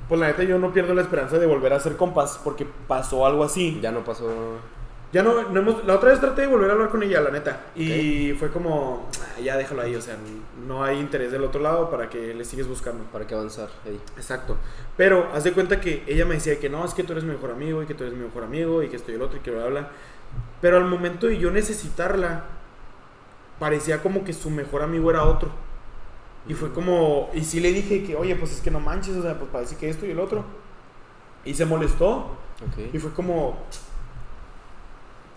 [0.09, 3.25] pues la neta yo no pierdo la esperanza de volver a ser compas porque pasó
[3.25, 3.79] algo así.
[3.81, 4.57] Ya no pasó.
[5.13, 7.31] Ya no, no hemos, la otra vez traté de volver a hablar con ella, la
[7.31, 7.67] neta.
[7.75, 10.17] Y fue como, "Ah, ya déjalo ahí, o sea,
[10.67, 13.05] no hay interés del otro lado para que le sigues buscando.
[13.05, 13.69] Para que avanzar.
[13.85, 13.99] Ahí.
[14.17, 14.57] Exacto.
[14.97, 17.31] Pero haz de cuenta que ella me decía que no, es que tú eres mi
[17.31, 19.41] mejor amigo y que tú eres mi mejor amigo y que estoy el otro y
[19.41, 19.89] que bla, bla, bla.
[20.59, 22.43] Pero al momento de yo necesitarla,
[23.59, 25.49] parecía como que su mejor amigo era otro.
[26.49, 29.21] Y fue como, y sí le dije que, oye, pues es que no manches, o
[29.21, 30.43] sea, pues parece que esto y el otro.
[31.45, 32.37] Y se molestó.
[32.67, 32.93] Ok.
[32.93, 33.57] Y fue como,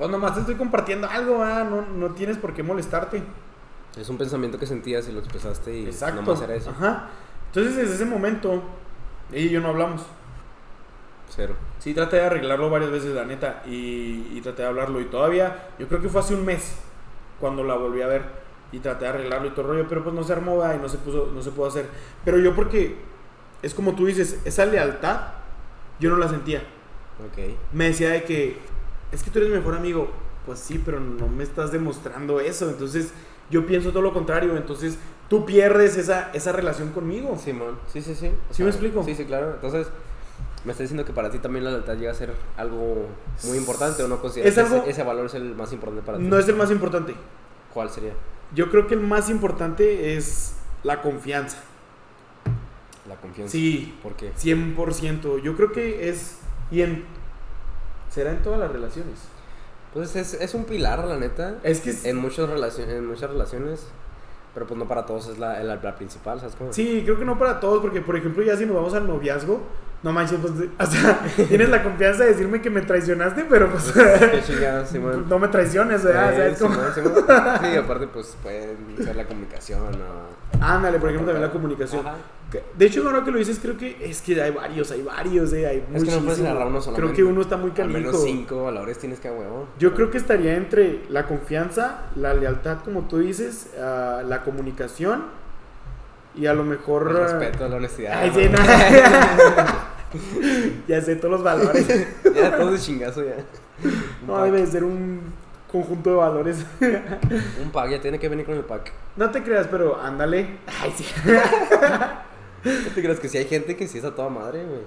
[0.00, 3.22] pues nomás te estoy compartiendo algo, ah, no, no tienes por qué molestarte.
[3.98, 6.22] Es un pensamiento que sentías y lo expresaste y Exacto.
[6.22, 6.70] nomás era eso.
[6.70, 7.10] Ajá.
[7.48, 8.62] Entonces desde ese momento,
[9.30, 10.06] ella y yo no hablamos.
[11.28, 11.54] Cero.
[11.80, 15.02] Sí, traté de arreglarlo varias veces, la neta, y, y traté de hablarlo.
[15.02, 16.76] Y todavía, yo creo que fue hace un mes
[17.38, 18.22] cuando la volví a ver.
[18.72, 20.76] Y traté de arreglarlo y todo el rollo, pero pues no se armó ¿verdad?
[20.76, 21.86] y no se, puso, no se pudo hacer.
[22.24, 22.96] Pero yo porque,
[23.60, 25.20] es como tú dices, esa lealtad,
[25.98, 26.62] yo no la sentía.
[27.20, 27.54] Ok.
[27.74, 28.69] me decía de que
[29.12, 30.08] es que tú eres mi mejor amigo.
[30.46, 32.68] Pues sí, pero no me estás demostrando eso.
[32.70, 33.12] Entonces
[33.50, 34.56] yo pienso todo lo contrario.
[34.56, 34.96] Entonces
[35.28, 37.36] tú pierdes esa, esa relación conmigo.
[37.38, 37.78] Simón.
[37.92, 38.30] Sí, sí, sí.
[38.50, 39.02] O ¿Sí me explico?
[39.04, 39.52] Sí, sí, claro.
[39.54, 39.86] Entonces,
[40.64, 43.06] me estás diciendo que para ti también la lealtad llega a ser algo
[43.44, 46.04] muy importante o no consideras Es que algo- ese, ese valor es el más importante
[46.04, 46.24] para ti.
[46.24, 47.14] No es el más importante.
[47.72, 48.12] ¿Cuál sería?
[48.54, 51.58] Yo creo que el más importante es la confianza.
[53.08, 53.52] la confianza.
[53.52, 54.32] Sí, ¿Por qué?
[54.34, 55.38] 100%.
[55.42, 56.38] Yo creo que es.
[56.70, 57.04] Y en.
[58.10, 59.14] ¿Será en todas las relaciones?
[59.94, 61.56] Pues es, es un pilar, la neta.
[61.62, 61.90] Es que.
[61.90, 63.86] es- En, muchas relaciones, en muchas relaciones.
[64.52, 66.72] Pero pues no para todos es la, la, la principal, ¿sabes cómo?
[66.72, 69.60] Sí, creo que no para todos, porque por ejemplo, ya si nos vamos al noviazgo,
[70.02, 73.92] no manches, pues, o sea, tienes la confianza de decirme que me traicionaste, pero pues,
[73.92, 75.26] Qué chingada, Simón.
[75.28, 76.32] no me traiciones, ¿verdad?
[76.32, 77.12] O sea, es como- Simón.
[77.62, 80.40] Sí, aparte, pues pueden ser la comunicación o.
[80.62, 82.06] Ándale, por ejemplo, también la comunicación.
[82.06, 82.16] Ajá.
[82.76, 85.66] De hecho, ahora que lo dices, creo que es que hay varios, hay varios, eh,
[85.68, 87.14] hay Es que no puedes agarrar uno Creo solamente.
[87.16, 88.24] que uno está muy Al menos canijo.
[88.24, 89.68] cinco valores tienes que a huevo.
[89.78, 95.26] Yo creo que estaría entre la confianza, la lealtad, como tú dices, la comunicación
[96.34, 97.08] y a lo mejor...
[97.10, 98.18] El respeto, la honestidad.
[98.18, 98.58] Ay, sí, no.
[100.88, 101.86] ya sé todos los valores.
[102.34, 103.36] Ya todo de chingazo ya.
[103.84, 104.44] Un No, pack.
[104.44, 105.20] debe de ser un
[105.70, 106.64] conjunto de valores.
[107.62, 108.92] Un pack, ya tiene que venir con el pack.
[109.16, 110.58] No te creas, pero ándale.
[110.80, 111.04] Ay, sí.
[112.64, 114.80] ¿No te creas que si hay gente que sí es a toda madre, güey?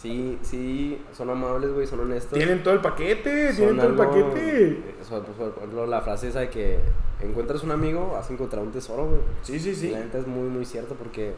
[0.00, 2.32] Sí, sí, son amables, güey, son honestos.
[2.36, 4.82] Tienen todo el paquete, tienen todo el paquete.
[5.08, 6.80] sea, pues, por ejemplo, la frase esa de que
[7.20, 9.20] encuentras un amigo, has encontrado un tesoro, güey.
[9.42, 9.90] Sí, sí, sí.
[9.90, 11.34] La neta es muy, muy cierto porque,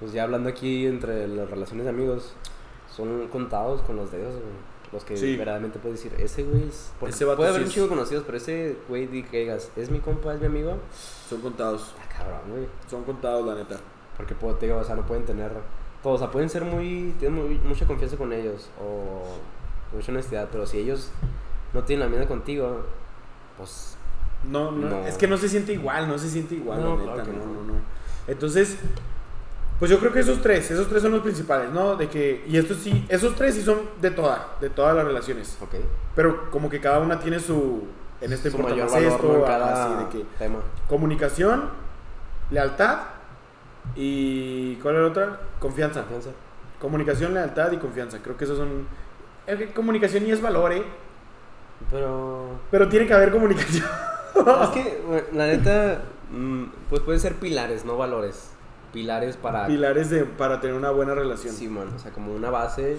[0.00, 2.32] pues ya hablando aquí entre las relaciones de amigos,
[2.94, 4.76] son contados con los dedos, güey.
[4.92, 5.36] Los que Sí.
[5.36, 6.92] verdaderamente puedes decir, ese güey es.
[7.00, 9.70] porque Ese vato puede haber sí un chico conocidos, pero ese güey di que digas,
[9.76, 10.76] es mi compa, es mi amigo.
[11.28, 11.94] Son contados.
[12.00, 12.66] Ah, cabrón, güey.
[12.88, 13.78] Son contados, la neta.
[14.16, 15.50] Porque puedo, te digo, o sea, no pueden tener
[16.02, 19.24] todo, o sea, pueden ser muy, tienen muy- mucha confianza con ellos o
[19.94, 21.10] mucha honestidad, pero si ellos
[21.74, 22.82] no tienen la misma contigo,
[23.58, 23.92] pues
[24.48, 25.06] No, no, No.
[25.06, 27.44] es que no se siente igual, no se siente igual, No, la claro neta, no,
[27.46, 27.52] no.
[27.62, 27.80] no, no.
[28.28, 28.76] Entonces,
[29.78, 31.96] pues yo creo que esos tres, esos tres son los principales, ¿no?
[31.96, 35.58] De que, y estos sí, esos tres sí son de toda, de todas las relaciones.
[35.60, 35.74] ok.
[36.14, 37.84] Pero como que cada una tiene su,
[38.20, 40.60] en este Su mayor valor esto, cada sí, de que tema.
[40.88, 41.68] comunicación,
[42.50, 42.98] lealtad
[43.94, 45.40] y, ¿cuál era la otra?
[45.58, 46.00] Confianza.
[46.00, 46.30] Confianza.
[46.80, 48.18] Comunicación, lealtad y confianza.
[48.22, 48.86] Creo que esos son,
[49.46, 50.84] es que comunicación y es valor, ¿eh?
[51.90, 53.84] Pero Pero tiene que haber comunicación.
[54.62, 58.50] es que la neta, mm, pues pueden ser pilares, no valores.
[58.96, 61.54] Pilares para Pilares de, para tener una buena relación.
[61.54, 62.96] Sí, man, o sea, como una base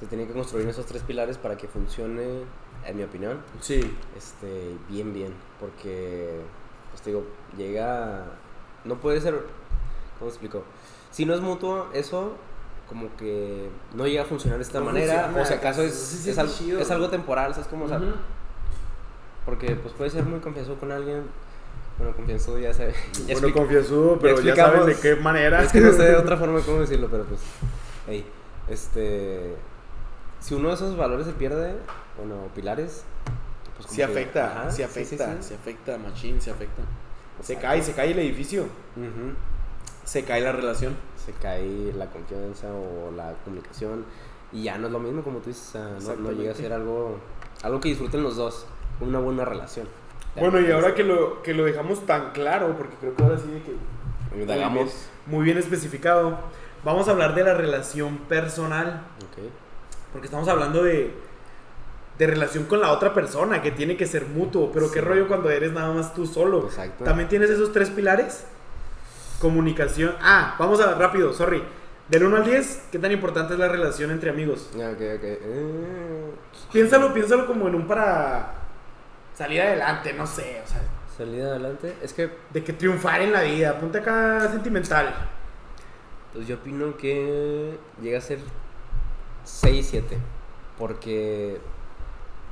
[0.00, 2.42] se tiene que construir esos tres pilares para que funcione,
[2.84, 3.80] en mi opinión, Sí.
[4.16, 5.32] este, bien, bien.
[5.60, 6.40] Porque,
[6.90, 7.24] pues te digo,
[7.56, 8.24] llega.
[8.84, 9.40] No puede ser.
[10.18, 10.64] ¿Cómo explico?
[11.12, 12.32] Si no es mutuo, eso
[12.88, 15.24] como que no llega a funcionar de esta No manera.
[15.24, 16.80] funciona, o si acaso es, sí, es, algo, chido.
[16.80, 17.84] es algo temporal, ¿sabes cómo?
[17.84, 18.00] O sea.
[19.44, 21.22] Porque pues puede ser muy confianzudo con alguien.
[21.98, 22.94] Bueno, confianzudo ya sabe.
[23.26, 24.72] ya Bueno, confianzudo, pero ya, explicamos.
[24.80, 25.62] saben de qué manera.
[25.62, 27.40] Es que no sé de otra forma cómo decirlo, pero pues.
[28.06, 28.24] Hey,
[28.68, 29.56] este.
[30.40, 31.74] Si uno de esos valores se pierde,
[32.16, 33.02] bueno, pilares.
[33.76, 36.82] Pues que- afecta, ajá, sí sí, afecta, sí, se afecta, machín, se afecta.
[37.42, 37.68] Se Exacto.
[37.68, 38.66] cae, se cae el edificio.
[40.04, 40.96] Se cae la relación.
[41.24, 44.04] Se cae la confianza o la comunicación.
[44.52, 45.74] Y ya no es lo mismo, como tú dices.
[45.74, 47.18] no- no, llega a ser algo.
[47.62, 48.66] Algo que disfruten los dos.
[49.00, 49.86] Una buena relación.
[50.36, 53.38] Bueno, no y ahora que lo, que lo dejamos tan claro, porque creo que ahora
[53.38, 55.08] sí de que Indagamos.
[55.26, 56.38] muy bien especificado,
[56.84, 59.02] vamos a hablar de la relación personal.
[59.18, 59.44] Ok.
[60.12, 61.12] Porque estamos hablando de,
[62.18, 64.70] de relación con la otra persona, que tiene que ser mutuo.
[64.72, 66.64] Pero qué rollo cuando eres nada más tú solo.
[66.66, 67.04] Exacto.
[67.04, 68.44] ¿También tienes esos tres pilares?
[69.40, 70.14] Comunicación.
[70.20, 71.62] Ah, vamos a rápido, sorry.
[72.08, 74.70] Del 1 al 10, ¿qué tan importante es la relación entre amigos?
[74.74, 75.22] Ya, ok, ok.
[75.24, 76.30] Eh,
[76.72, 78.54] Piénsalo, piénsalo como en un para
[79.38, 80.80] salir adelante, no sé, o sea,
[81.16, 81.94] salida adelante.
[82.02, 83.78] Es que de que triunfar en la vida.
[83.78, 85.14] Ponte acá sentimental.
[86.32, 88.40] Pues yo opino que llega a ser
[89.44, 90.18] 6, 7.
[90.76, 91.58] Porque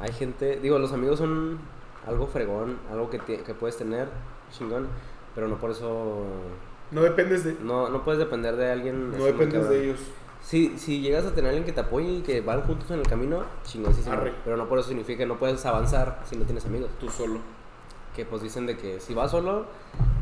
[0.01, 1.59] hay gente, digo, los amigos son
[2.07, 4.09] algo fregón, algo que, te- que puedes tener,
[4.57, 4.89] chingón,
[5.35, 6.25] pero no por eso,
[6.93, 9.11] No dependes de, no, no puedes depender de alguien.
[9.17, 10.01] no dependes de ellos.
[10.49, 13.07] Si, si llegas a tener alguien que te apoye y que van juntos en el
[13.09, 14.15] camino, chingoncísimo.
[14.15, 14.33] Arre.
[14.45, 16.89] Pero no por eso significa que no puedes avanzar si no tienes amigos.
[17.01, 17.41] Tú solo.
[18.15, 19.67] Que pues dicen de que si vas solo,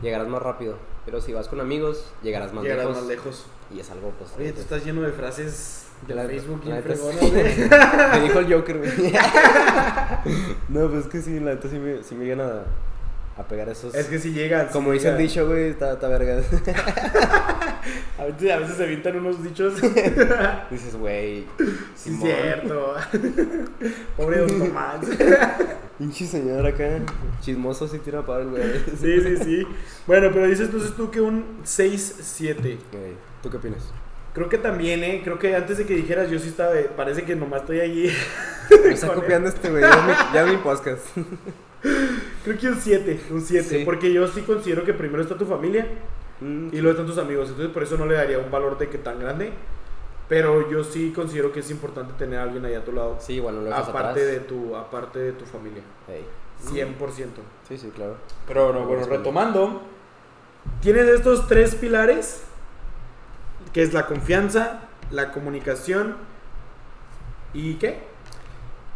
[0.03, 0.77] llegarás más rápido.
[1.05, 3.01] Pero si vas con amigos, llegarás más Llegarás lejos.
[3.03, 3.47] más lejos.
[3.75, 4.31] Y es algo, pues.
[4.39, 6.71] Oye, tú estás lleno de frases de La- Facebook sí.
[7.31, 7.69] güey.
[8.13, 9.13] Me dijo el Joker, güey.
[10.71, 12.63] no, pues es que sí, la neta sí me, sí me llegan a,
[13.37, 13.95] a pegar esos.
[13.95, 14.69] Es que si llegan.
[14.69, 16.41] Como sí dice el dicho, güey, está, está verga.
[18.19, 19.75] A veces, a veces se avientan unos dichos.
[20.71, 21.45] Dices, güey.
[21.95, 22.95] sí, cierto.
[24.17, 25.05] Pobre don Tomás.
[25.99, 27.01] Pinche señor acá.
[27.41, 28.63] Chismoso sí tira para el güey.
[29.01, 29.67] Sí, sí, sí.
[30.07, 32.57] Bueno, pero dices entonces tú que un 6-7.
[32.63, 32.79] Güey,
[33.43, 33.93] ¿Tú qué opinas?
[34.33, 35.21] Creo que también, ¿eh?
[35.23, 36.73] Creo que antes de que dijeras, yo sí estaba.
[36.97, 38.13] Parece que nomás estoy allí.
[38.85, 39.83] Me está copiando este güey.
[39.83, 41.05] Ya, ya mi podcast.
[42.45, 43.69] Creo que un 7, un 7.
[43.69, 43.83] Sí.
[43.85, 45.87] Porque yo sí considero que primero está tu familia,
[46.41, 47.49] Mm, y luego están tus amigos.
[47.49, 49.53] Entonces por eso no le daría un valor de que tan grande.
[50.29, 53.17] Pero yo sí considero que es importante tener a alguien ahí a tu lado.
[53.21, 54.27] Sí, igual no lo dejas aparte atrás.
[54.27, 55.83] de tu aparte de tu familia.
[56.09, 56.25] Ey.
[56.67, 57.29] 100%.
[57.69, 58.17] Sí, sí, claro.
[58.47, 59.17] Pero bueno, bueno, bueno.
[59.17, 59.83] retomando,
[60.81, 62.45] tienes estos tres pilares,
[63.73, 66.17] que es la confianza, la comunicación
[67.53, 67.99] y ¿qué?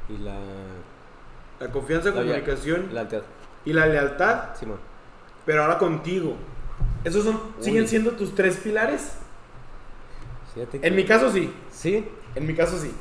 [0.09, 0.38] Y la...
[1.61, 3.23] La confianza, La comunicación La lealtad.
[3.64, 4.79] y la lealtad, Simón.
[5.44, 6.35] pero ahora contigo.
[7.05, 9.14] ¿Esos son, siguen siendo tus tres pilares?
[10.55, 12.92] Que- En mi caso sí, Sí, en mi caso sí.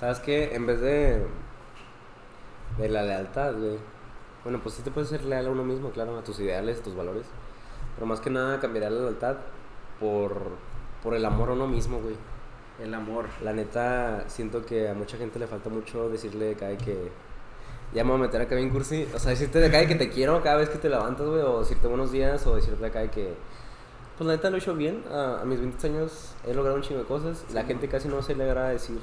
[0.00, 0.54] ¿Sabes qué?
[0.54, 1.24] En vez de.
[2.78, 3.78] de la lealtad, güey.
[4.42, 6.82] Bueno, pues sí te puedes ser leal a uno mismo, claro, a tus ideales, a
[6.82, 7.26] tus valores.
[7.94, 9.36] Pero más que nada cambiaría la lealtad
[10.00, 10.34] por.
[11.02, 12.16] por el amor a uno mismo, güey.
[12.82, 13.26] El amor.
[13.42, 17.12] La neta, siento que a mucha gente le falta mucho decirle cada que.
[17.92, 19.06] Ya me voy a meter acá bien cursi.
[19.14, 21.42] O sea, decirte de cada que te quiero cada vez que te levantas, güey.
[21.42, 22.46] O decirte buenos días.
[22.46, 23.34] O decirte de cada que.
[24.16, 25.02] Pues la neta lo he hecho bien.
[25.10, 27.44] A, a mis 20 años he logrado un chingo de cosas.
[27.52, 28.98] la gente casi no se le agrada decir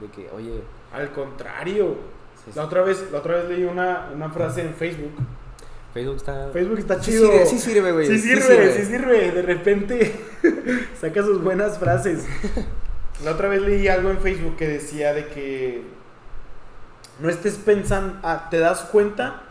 [0.00, 0.62] de que, oye.
[0.92, 1.96] Al contrario.
[2.44, 5.12] sí, La otra vez, la otra vez leí una, una frase en Facebook.
[5.92, 6.50] Facebook está.
[6.52, 7.30] Facebook está chido.
[7.30, 8.06] sirve, sí sirve, güey.
[8.06, 9.32] Sí sí sirve, sí sirve.
[9.32, 10.12] De repente
[11.00, 12.24] saca sus buenas frases.
[13.24, 15.82] La otra vez leí algo en Facebook que decía de que
[17.20, 19.42] no estés pensando, ah, te das cuenta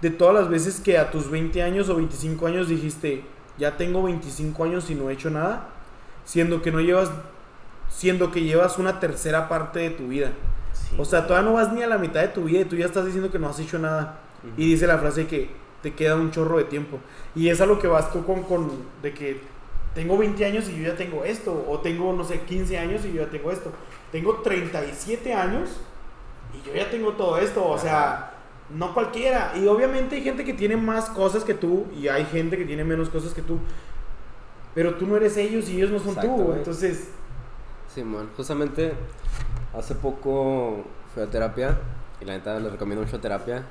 [0.00, 3.24] de todas las veces que a tus 20 años o 25 años dijiste,
[3.58, 5.68] ya tengo 25 años y no he hecho nada,
[6.24, 7.10] siendo que no llevas,
[7.88, 10.32] siendo que llevas una tercera parte de tu vida.
[10.72, 10.96] Sí.
[10.98, 12.86] O sea, todavía no vas ni a la mitad de tu vida y tú ya
[12.86, 14.20] estás diciendo que no has hecho nada.
[14.56, 15.50] Y dice la frase que
[15.82, 16.98] te queda un chorro de tiempo.
[17.34, 18.70] Y es a lo que vas tú con, con
[19.02, 19.40] de que
[19.94, 21.64] tengo 20 años y yo ya tengo esto.
[21.68, 23.72] O tengo, no sé, 15 años y yo ya tengo esto.
[24.12, 25.70] Tengo 37 años
[26.54, 27.66] y yo ya tengo todo esto.
[27.66, 28.32] O sea,
[28.70, 29.52] no cualquiera.
[29.56, 32.84] Y obviamente hay gente que tiene más cosas que tú y hay gente que tiene
[32.84, 33.58] menos cosas que tú.
[34.74, 36.52] Pero tú no eres ellos y ellos no son tú.
[36.52, 37.08] Entonces,
[37.94, 38.92] Simón, justamente
[39.76, 41.78] hace poco fui a terapia
[42.20, 43.62] y la neta les recomiendo mucho terapia.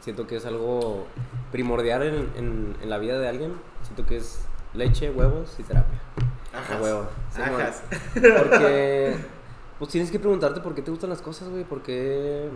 [0.00, 1.06] Siento que es algo
[1.52, 3.54] primordial en, en- en la vida de alguien.
[3.82, 4.40] Siento que es
[4.74, 5.98] leche, huevos y terapia.
[6.54, 6.76] ajas.
[6.78, 7.06] A huevo.
[7.34, 7.60] Simón.
[7.60, 7.82] Ajas.
[8.14, 9.16] Porque
[9.78, 12.48] pues tienes que preguntarte por qué te gustan las cosas, güey, por qué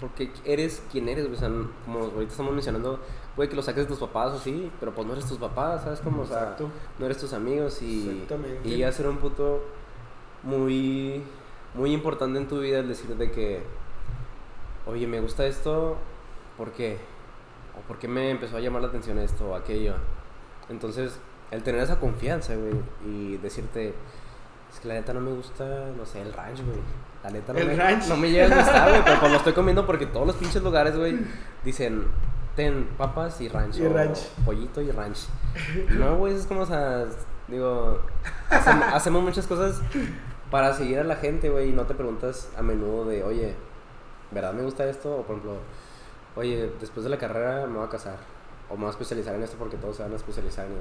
[0.00, 1.50] porque eres quien eres, güey, o sea,
[1.84, 2.98] como ahorita estamos mencionando,
[3.36, 5.82] puede que lo saques de tus papás o sí, pero pues no eres tus papás,
[5.82, 6.22] ¿sabes cómo?
[6.22, 6.70] O sea, Exacto.
[6.98, 8.26] no eres tus amigos y,
[8.64, 9.62] y llega a ser un punto
[10.42, 11.22] muy,
[11.74, 13.62] muy importante en tu vida el decir de que,
[14.86, 15.96] oye, me gusta esto,
[16.56, 16.96] ¿por qué?
[17.78, 19.94] ¿O por qué me empezó a llamar la atención esto o aquello?
[20.68, 21.18] Entonces,
[21.50, 22.72] el tener esa confianza, güey,
[23.06, 23.94] y decirte,
[24.72, 25.64] es que la neta no me gusta,
[25.96, 26.78] no sé, el ranch, güey.
[27.22, 28.06] La neta no, El me, ranch.
[28.08, 30.62] no me llega a gustar, güey, pero pues lo estoy comiendo porque todos los pinches
[30.62, 31.18] lugares, güey,
[31.64, 32.06] dicen,
[32.56, 33.78] ten papas y ranch.
[33.78, 34.18] Y o ranch.
[34.44, 35.26] Pollito y ranch.
[35.90, 37.04] No, güey, es como, o sea,
[37.48, 38.00] digo,
[38.48, 39.80] hacemos, hacemos muchas cosas
[40.50, 43.54] para seguir a la gente, güey, y no te preguntas a menudo de, oye,
[44.30, 45.16] ¿verdad me gusta esto?
[45.16, 45.58] O por ejemplo,
[46.36, 48.16] oye, después de la carrera me voy a casar.
[48.70, 50.72] O me voy a especializar en esto porque todos se van a especializar en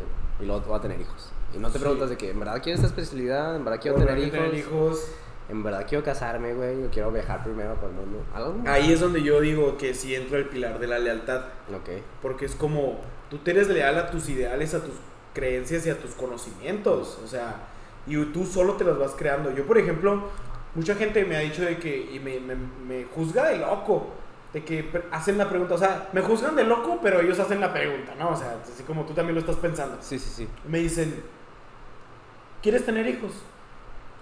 [0.44, 1.32] y luego voy a tener hijos.
[1.56, 1.80] Y no te Sí.
[1.80, 3.56] preguntas de que, ¿en verdad quiero esta especialidad?
[3.56, 4.32] ¿En verdad quiero tener hijos?
[4.32, 5.12] tener hijos.
[5.50, 6.84] ¿En verdad quiero casarme, güey?
[6.86, 8.24] ¿O quiero viajar primero por el mundo?
[8.36, 8.56] ¿Algo?
[8.68, 11.42] Ahí es donde yo digo que sí entra el pilar de la lealtad.
[11.74, 11.90] Ok.
[12.22, 13.00] Porque es como,
[13.32, 14.94] tú te eres leal a tus ideales, a tus
[15.34, 17.18] creencias y a tus conocimientos.
[17.26, 17.56] O sea,
[18.06, 19.50] y tú solo te las vas creando.
[19.50, 20.26] Yo, por ejemplo,
[20.76, 24.08] mucha gente me ha dicho de que, y me, me, me juzga de loco,
[24.54, 25.76] de que hacen la pregunta.
[25.76, 28.30] O sea, me juzgan de loco, pero ellos hacen la pregunta, ¿no?
[28.32, 29.98] O sea, así como tú también lo estás pensando.
[30.02, 30.48] Sí, sí, sí.
[30.68, 31.24] Me dicen,
[32.62, 33.32] ¿quieres tener hijos?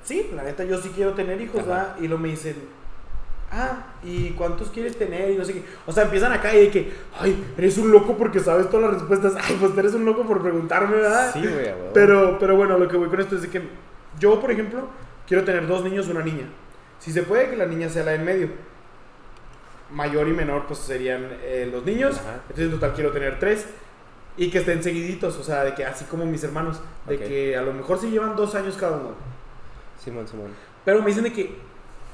[0.04, 1.70] Sí, la neta, yo sí quiero tener hijos, Ajá.
[1.70, 1.96] ¿verdad?
[2.00, 2.56] Y luego me dicen,
[3.52, 5.32] ah, ¿y cuántos quieres tener?
[5.32, 5.64] Y no sé qué.
[5.86, 9.02] O sea, empiezan acá y de que, ay, eres un loco porque sabes todas las
[9.02, 9.34] respuestas.
[9.44, 11.32] Ay, pues eres un loco por preguntarme, ¿verdad?
[11.34, 11.74] Sí, güey.
[11.94, 13.62] Pero, pero bueno, lo que voy con esto es de que
[14.20, 14.88] yo, por ejemplo,
[15.28, 16.48] quiero tener dos niños y una niña.
[17.00, 18.50] Si se puede que la niña sea la en medio.
[19.92, 22.18] Mayor y menor, pues serían eh, los niños.
[22.18, 22.36] Ajá.
[22.50, 23.66] Entonces, en total, quiero tener tres.
[24.36, 26.80] Y que estén seguiditos, o sea, de que así como mis hermanos.
[27.08, 29.12] De que a lo mejor se llevan dos años cada uno.
[30.04, 30.52] Simón, Simón.
[30.86, 31.56] Pero me dicen de que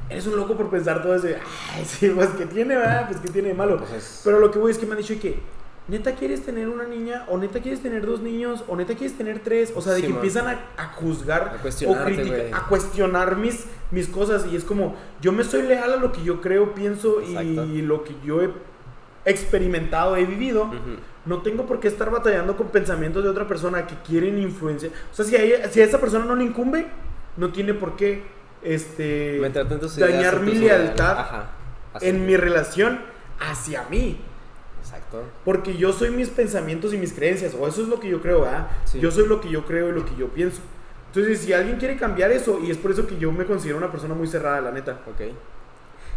[0.10, 1.28] eres un loco por pensar todo eso.
[1.28, 1.38] de,
[1.74, 3.08] Ay, sí, pues que tiene, ¿verdad?
[3.10, 3.78] Pues que tiene de malo.
[3.78, 5.40] Pues es- Pero lo que voy es que me han dicho que,
[5.88, 9.40] neta quieres tener una niña, o neta quieres tener dos niños, o neta quieres tener
[9.40, 9.74] tres.
[9.76, 10.18] O sea, de Sí, que man.
[10.18, 14.46] empiezan a, a juzgar A o criticar, a cuestionar mis, mis cosas.
[14.52, 17.66] Y es como, yo me soy leal a lo que yo creo, pienso Exacto.
[17.66, 18.50] y lo que yo he
[19.26, 20.70] experimentado, he vivido.
[21.26, 24.92] No tengo por qué estar batallando con pensamientos de otra persona que quieren influenciar.
[25.12, 26.86] O sea, si a, ella- si a esa persona no le incumbe,
[27.38, 28.24] no tiene por qué
[28.62, 29.40] este,
[29.98, 31.18] dañar mi lealtad.
[31.20, 31.52] Ajá.
[32.02, 33.00] En que- mi relación
[33.40, 34.20] hacia mí.
[35.14, 35.30] Exacto.
[35.46, 38.42] Porque yo soy mis pensamientos y mis creencias, o eso es lo que yo creo,
[38.42, 38.68] ¿verdad?
[38.86, 39.00] Sí.
[39.00, 40.62] Yo soy lo que yo creo y lo que yo pienso.
[41.08, 43.92] Entonces, si alguien quiere cambiar eso, y es por eso que yo me considero una
[43.92, 45.00] persona muy cerrada, la neta.
[45.08, 45.22] Ok.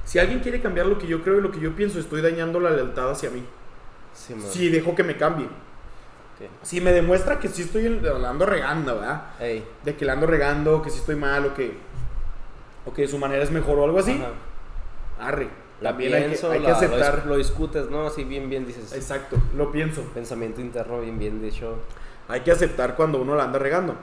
[0.04, 2.60] Si alguien quiere cambiar lo que yo creo y lo que yo pienso, estoy dañando
[2.60, 3.44] la lealtad hacia mí.
[4.14, 4.34] Sí.
[4.48, 5.46] Si dejo que me cambie.
[5.46, 6.48] Ok.
[6.62, 9.34] Si me demuestra que sí estoy la ando regando, ¿verdad?
[9.40, 9.64] Ey.
[9.84, 11.76] De que la ando regando, que sí estoy mal, o que,
[12.86, 15.28] o que su manera es mejor o algo así, Ajá.
[15.28, 15.65] arre.
[15.86, 17.26] La También hay que, pienso, hay que la- lo aceptar.
[17.26, 18.06] Lo, discutes, ¿no?
[18.06, 18.92] Así bien, bien dices.
[18.92, 20.02] Exacto, lo pienso.
[20.14, 21.76] Pensamiento interno bien, bien dicho.
[22.28, 23.94] Hay que aceptar cuando uno la anda regando.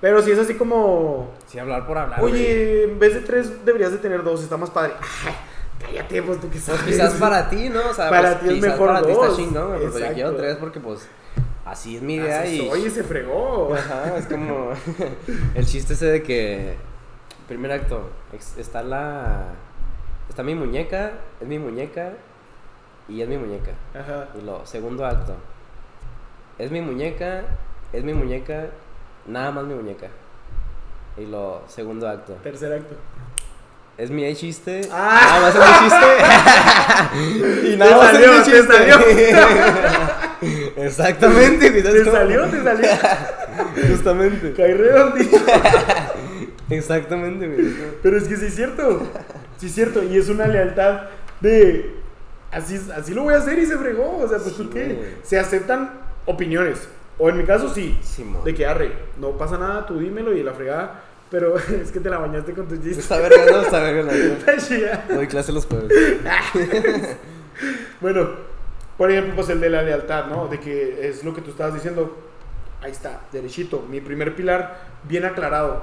[0.00, 2.20] Pero si es así como, Sí, hablar por hablar.
[2.20, 2.32] güey.
[2.34, 4.92] oye, en vez de tres deberías de tener dos, está más padre.
[5.26, 5.34] Ay,
[5.80, 7.90] cállate, pues tú que Pues quizás para ti, ¿no?
[7.90, 9.24] O sea, Para pues, ti es quizás mejor para ti dos.
[9.30, 11.08] está chingón, güey, pero yo quiero tres porque, pues,
[11.64, 12.68] así es mi idea Así y...
[12.68, 13.74] soy y se fregó.
[13.74, 14.70] Ajá, es como
[15.54, 16.74] el chiste ese de que
[17.48, 18.10] primer acto
[18.58, 19.44] está la
[20.28, 22.12] está mi muñeca, es mi muñeca
[23.08, 23.72] y es mi muñeca.
[23.94, 24.28] Ajá.
[24.40, 25.34] Y lo segundo acto
[26.58, 27.42] es mi muñeca,
[27.92, 28.66] es mi muñeca,
[29.26, 30.08] nada más mi muñeca.
[31.16, 32.96] Y lo segundo acto Tercer acto.
[33.96, 35.20] es mi chiste, Ah.
[35.20, 37.66] nada más es mi chiste.
[37.68, 39.36] y Te nada más salió, es mi te chiste.
[40.76, 42.16] Exactamente, güey, ¿sabes ¿Te cómo?
[42.16, 42.44] salió?
[42.50, 42.88] ¿Te salió?
[43.88, 44.52] Justamente.
[44.54, 45.36] Caí redondito.
[46.70, 47.74] Exactamente, güey.
[48.02, 49.02] Pero es que sí es cierto.
[49.64, 50.02] Sí es cierto.
[50.02, 51.04] Y es una lealtad
[51.40, 51.94] de.
[52.52, 54.18] Así, así lo voy a hacer y se fregó.
[54.18, 54.84] O sea, pues Sí, qué.
[54.84, 54.98] güey.
[55.22, 55.90] Se aceptan
[56.26, 56.86] opiniones.
[57.16, 57.98] O en mi caso sí.
[58.02, 58.44] Simón.
[58.44, 61.00] De que arre, no pasa nada, tú dímelo y la fregada.
[61.30, 62.98] Pero es que te la bañaste con tus chistes.
[62.98, 64.12] Está verga, no, está verga,
[64.58, 65.06] chida.
[65.08, 65.90] Doy clase los jueves.
[68.00, 68.28] Bueno,
[68.98, 70.48] por ejemplo, pues el de la lealtad, ¿no?
[70.48, 72.18] De que es lo que tú estabas diciendo.
[72.82, 73.80] Ahí está, derechito.
[73.88, 75.82] Mi primer pilar, bien aclarado.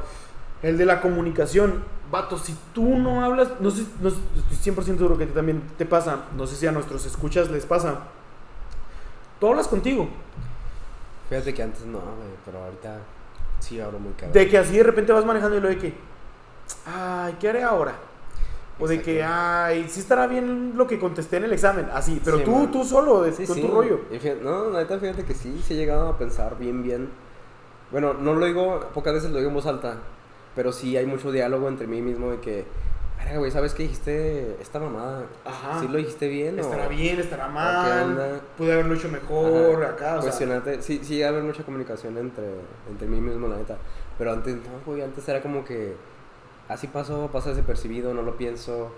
[0.64, 1.84] El de la comunicación.
[2.12, 6.26] Vato, si tú no hablas, no sé, no, estoy 100% seguro que también te pasa.
[6.36, 8.00] No sé si a nuestros escuchas les pasa.
[9.40, 10.10] Tú hablas contigo.
[11.30, 12.98] Fíjate que antes no, güey, pero ahorita
[13.60, 14.34] sí hablo muy cabrón.
[14.34, 15.94] De que así de repente vas manejando y lo de que,
[16.86, 17.94] ay, ¿qué haré ahora?
[18.80, 21.88] O de que, ay, sí estará bien lo que contesté en el examen.
[21.94, 22.72] Así, pero Sí, tú, man.
[22.72, 23.62] tú solo, de, Sí, con sí.
[23.62, 24.02] tu rollo.
[24.10, 27.10] Fíjate- no, neta, fíjate que sí, sí he llegado a pensar bien, bien.
[27.92, 29.98] Bueno, no lo digo, pocas veces lo digo en voz alta,
[30.56, 32.66] pero sí hay mucho diálogo entre mí mismo de que,
[33.18, 35.26] verga, güey, ¿sabes qué dijiste esta mamada?
[35.46, 35.80] Ajá.
[35.80, 36.64] ¿Sí lo dijiste bien o...?
[36.64, 38.42] Estará bien, estará ¿qué mal.
[38.58, 39.94] Pude haberlo hecho mejor Ajá.
[39.94, 40.10] acá.
[40.14, 42.46] O sea, Cuestionarte, sí, sí, haber mucha comunicación entre,
[42.90, 43.78] entre mí mismo, la neta.
[44.18, 45.94] Pero antes, no, güey, antes era como que
[46.68, 48.92] así pasó, pasa desapercibido, no lo pienso.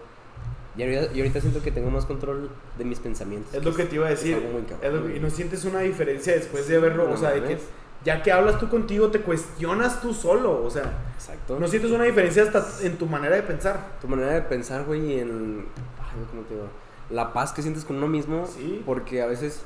[0.75, 2.49] Y ahorita, y ahorita siento que tengo más control
[2.79, 3.53] de mis pensamientos.
[3.53, 4.35] es lo que te iba a decir.
[4.41, 7.07] cabrón, Es lo que- y no sientes una diferencia después de haberlo.
[7.07, 7.57] No o sea, de que.
[8.03, 10.63] Ya que hablas tú contigo, te cuestionas tú solo.
[10.63, 10.83] O sea,
[11.15, 11.59] Exacto.
[11.59, 13.79] no sientes una diferencia hasta en tu manera de pensar.
[14.01, 15.65] Tu manera de pensar, güey, y en.
[15.99, 16.67] Ay, ¿cómo te digo?
[17.09, 18.45] La paz que sientes con uno mismo.
[18.47, 18.81] Sí.
[18.85, 19.63] Porque a veces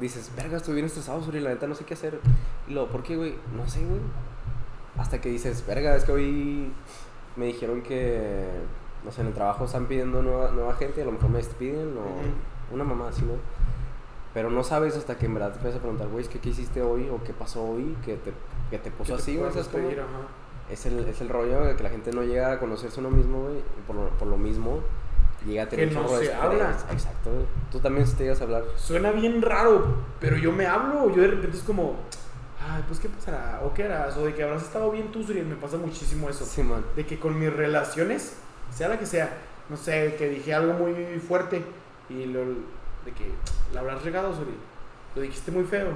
[0.00, 2.18] dices, verga, estoy bien estresado, sobre la neta no sé qué hacer.
[2.68, 3.34] Y luego, ¿por qué, güey?
[3.56, 4.00] No sé, güey.
[4.98, 6.72] Hasta que dices, verga, es que hoy
[7.36, 8.46] me dijeron que,
[9.04, 11.96] no sé, en el trabajo están pidiendo nueva, nueva gente, a lo mejor me despiden
[11.98, 13.34] o una mamá así, ¿no?
[14.34, 16.82] Pero no sabes hasta que en verdad te empiezas a preguntar, güey, que ¿qué hiciste
[16.82, 18.32] hoy o qué pasó hoy que te,
[18.68, 19.40] que te puso así.
[20.68, 23.42] Es el, es el rollo de que la gente no llega a conocerse uno mismo,
[23.44, 23.62] güey.
[23.86, 24.80] Por lo, por lo mismo,
[25.46, 26.76] llega a tener Que no chorro de se habla.
[26.90, 27.46] Exacto, güey.
[27.70, 28.64] Tú también te llegas a hablar.
[28.76, 29.84] Suena bien raro,
[30.18, 31.94] pero yo me hablo, yo de repente es como,
[32.60, 35.42] ay, pues qué pasará, o qué harás, o de que habrás estado bien tú, Suri,
[35.42, 36.44] me pasa muchísimo eso.
[36.44, 36.84] Sí, man.
[36.96, 38.36] De que con mis relaciones,
[38.74, 39.30] sea la que sea,
[39.68, 41.62] no sé, que dije algo muy fuerte
[42.08, 42.40] y lo,
[43.04, 43.30] de que
[43.72, 44.54] la habrás regado, Suri,
[45.14, 45.88] lo dijiste muy feo,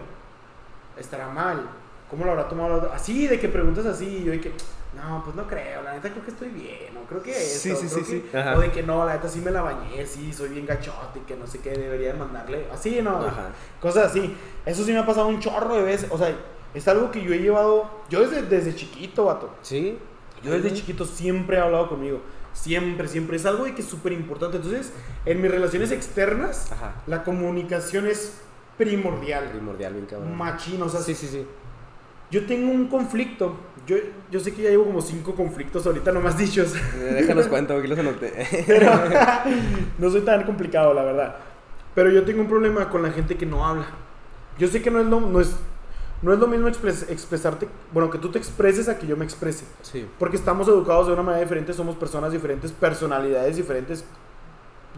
[0.98, 1.62] estará mal,
[2.10, 2.82] ¿cómo lo habrá tomado?
[2.88, 2.94] la?
[2.94, 4.52] Así, de que preguntas así, y yo de que,
[4.96, 7.76] no, pues no creo, la neta creo que estoy bien, no creo que esto, Sí,
[7.76, 8.46] sí, creo sí, que- sí.
[8.56, 11.36] O de que no, la neta sí me la bañé, sí, soy bien gachote, que
[11.36, 13.50] no sé qué, debería mandarle, así, no, Ajá.
[13.80, 14.36] cosas así.
[14.66, 16.10] Eso sí me ha pasado un chorro de veces.
[16.10, 16.34] O sea,
[16.74, 17.88] es algo que yo he llevado.
[18.10, 19.50] Yo desde, desde chiquito, vato.
[19.62, 19.98] Sí.
[20.42, 22.20] Yo desde chiquito siempre he hablado conmigo.
[22.52, 23.36] Siempre, siempre.
[23.36, 24.56] Es algo de que es súper importante.
[24.56, 24.92] Entonces,
[25.26, 26.94] en mis relaciones externas, Ajá.
[27.06, 28.38] la comunicación es
[28.76, 29.50] primordial.
[29.50, 30.36] Primordial, bien cabrón.
[30.36, 30.86] Machino.
[30.86, 31.46] O sea, Sí, sí, sí.
[32.30, 33.56] yo tengo un conflicto.
[33.86, 33.96] Yo,
[34.30, 36.74] yo sé que ya llevo como cinco conflictos ahorita nomás dichos.
[36.96, 38.64] Eh, Déjanos cuenta, aquí los anoté.
[38.66, 38.90] Pero
[39.98, 41.36] no soy tan complicado, la verdad.
[41.94, 43.86] Pero yo tengo un problema con la gente que no habla.
[44.58, 45.56] Yo sé que no es lo, no es,
[46.22, 49.24] no es lo mismo expres- expresarte, bueno, que tú te expreses a que yo me
[49.24, 49.64] exprese.
[49.82, 50.06] Sí.
[50.18, 54.04] Porque estamos educados de una manera diferente, somos personas diferentes, personalidades diferentes,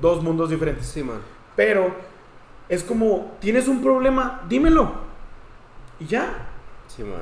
[0.00, 0.86] dos mundos diferentes.
[0.86, 1.18] Sí, man.
[1.56, 1.94] Pero
[2.68, 4.92] es como, tienes un problema, dímelo.
[5.98, 6.46] Y ya,
[6.86, 7.20] Sí, man.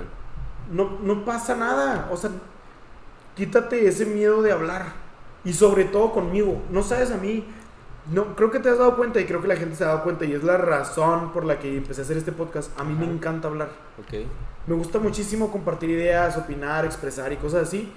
[0.71, 2.09] no, no pasa nada.
[2.13, 2.31] O sea,
[3.35, 4.93] quítate ese miedo de hablar.
[5.45, 6.61] Y sobre todo conmigo.
[6.71, 7.45] No sabes a mí.
[8.11, 10.03] No, creo que te has dado cuenta y creo que la gente se ha dado
[10.03, 12.79] cuenta y es la razón por la que empecé a hacer este podcast.
[12.81, 13.69] A mí me encanta hablar.
[13.99, 14.27] Ok.
[14.67, 17.93] Me gusta muchísimo compartir ideas, opinar, expresar y cosas así.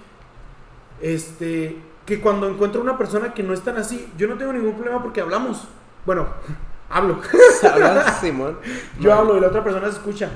[1.01, 4.73] Este, que cuando encuentro una persona que no es tan así, yo no tengo ningún
[4.73, 5.67] problema porque hablamos.
[6.05, 6.27] Bueno,
[6.89, 7.21] hablo.
[7.63, 8.57] ¿Hablas, Simón?
[8.99, 10.29] Yo hablo y la otra persona se escucha.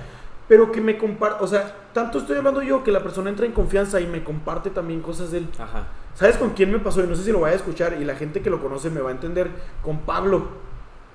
[0.48, 3.52] Pero que me comparte, o sea, tanto estoy hablando yo que la persona entra en
[3.52, 5.50] confianza y me comparte también cosas de él.
[5.60, 5.88] Ajá.
[6.16, 7.04] ¿Sabes con quién me pasó?
[7.04, 9.02] Y no sé si lo vaya a escuchar y la gente que lo conoce me
[9.02, 9.50] va a entender.
[9.84, 10.48] Con Pablo.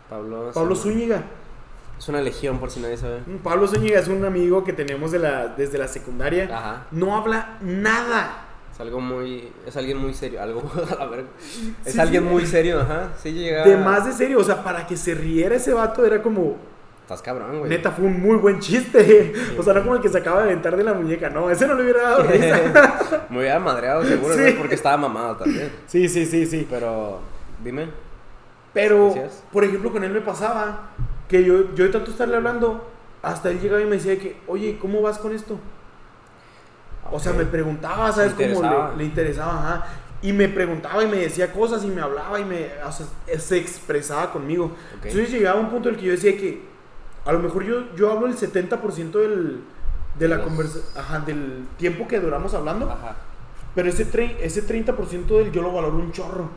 [0.08, 0.50] Pablo.
[0.52, 0.76] Pablo.
[0.76, 1.22] Zúñiga.
[1.98, 3.20] Es una legión, por si nadie sabe.
[3.26, 6.48] Mm, Pablo Zúñiga es un amigo que tenemos de la, desde la secundaria.
[6.50, 6.86] Ajá.
[6.90, 8.44] No habla nada.
[8.72, 9.52] Es algo muy.
[9.66, 10.42] Es alguien muy serio.
[10.42, 10.62] Algo.
[10.98, 11.26] A ver.
[11.84, 12.28] Es Sí, alguien sí.
[12.30, 13.10] muy serio, ajá.
[13.22, 13.64] Sí llega.
[13.66, 14.38] De más de serio.
[14.38, 16.56] O sea, para que se riera ese vato era como...
[17.10, 17.68] Estás cabrón, güey.
[17.68, 19.32] Neta, fue un muy buen chiste.
[19.58, 21.28] O sea, no como el que se acaba de aventar de la muñeca.
[21.28, 23.26] No, ese no le hubiera dado risa.
[23.28, 24.40] Me hubiera madreado seguro, Sí.
[24.42, 25.72] güey, porque estaba mamado también.
[25.88, 26.68] Sí, sí, sí, sí.
[26.70, 27.18] Pero.
[27.64, 27.88] Dime.
[28.72, 29.12] Pero,
[29.52, 30.90] por ejemplo, con él me pasaba
[31.28, 32.88] que yo, yo de tanto estarle hablando,
[33.22, 35.58] hasta él llegaba y me decía que, oye, ¿cómo vas con esto?
[37.10, 39.52] O sea, me preguntaba, ¿sabes cómo le, le interesaba?
[39.58, 39.86] Ajá.
[40.22, 43.06] Y me preguntaba y me decía cosas y me hablaba y me, o sea,
[43.36, 44.66] se expresaba conmigo.
[44.66, 45.06] Ok.
[45.06, 46.69] Entonces llegaba un punto en el que yo decía que
[47.24, 49.60] a lo mejor yo, yo hablo el 70% del,
[50.18, 53.16] de la Los- conversa, ajá, del tiempo que duramos hablando, Ajá.
[53.74, 56.48] pero ese, tre- ese 30% del yo lo valoro un chorro.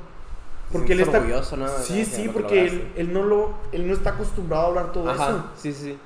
[0.72, 1.68] Porque él está orgulloso, ¿no?
[1.68, 5.22] Sí, sí, porque él, él no lo él no está acostumbrado a hablar todo eso.
[5.22, 5.46] Ajá.
[5.56, 5.98] Sí, sí, sí.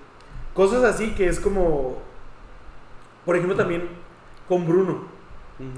[0.54, 2.00] Cosas así que es como
[3.26, 3.88] por ejemplo también
[4.50, 5.04] con Bruno.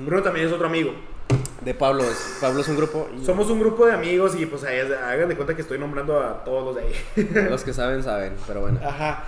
[0.05, 0.91] Bruno también es otro amigo.
[1.61, 2.03] De Pablo.
[2.03, 3.09] Es, Pablo es un grupo.
[3.15, 6.19] y Somos un grupo de amigos y pues ahí, hagan de cuenta que estoy nombrando
[6.19, 7.47] a todos los de ahí.
[7.49, 8.34] Los que saben, saben.
[8.47, 8.80] Pero bueno.
[8.84, 9.23] Ajá.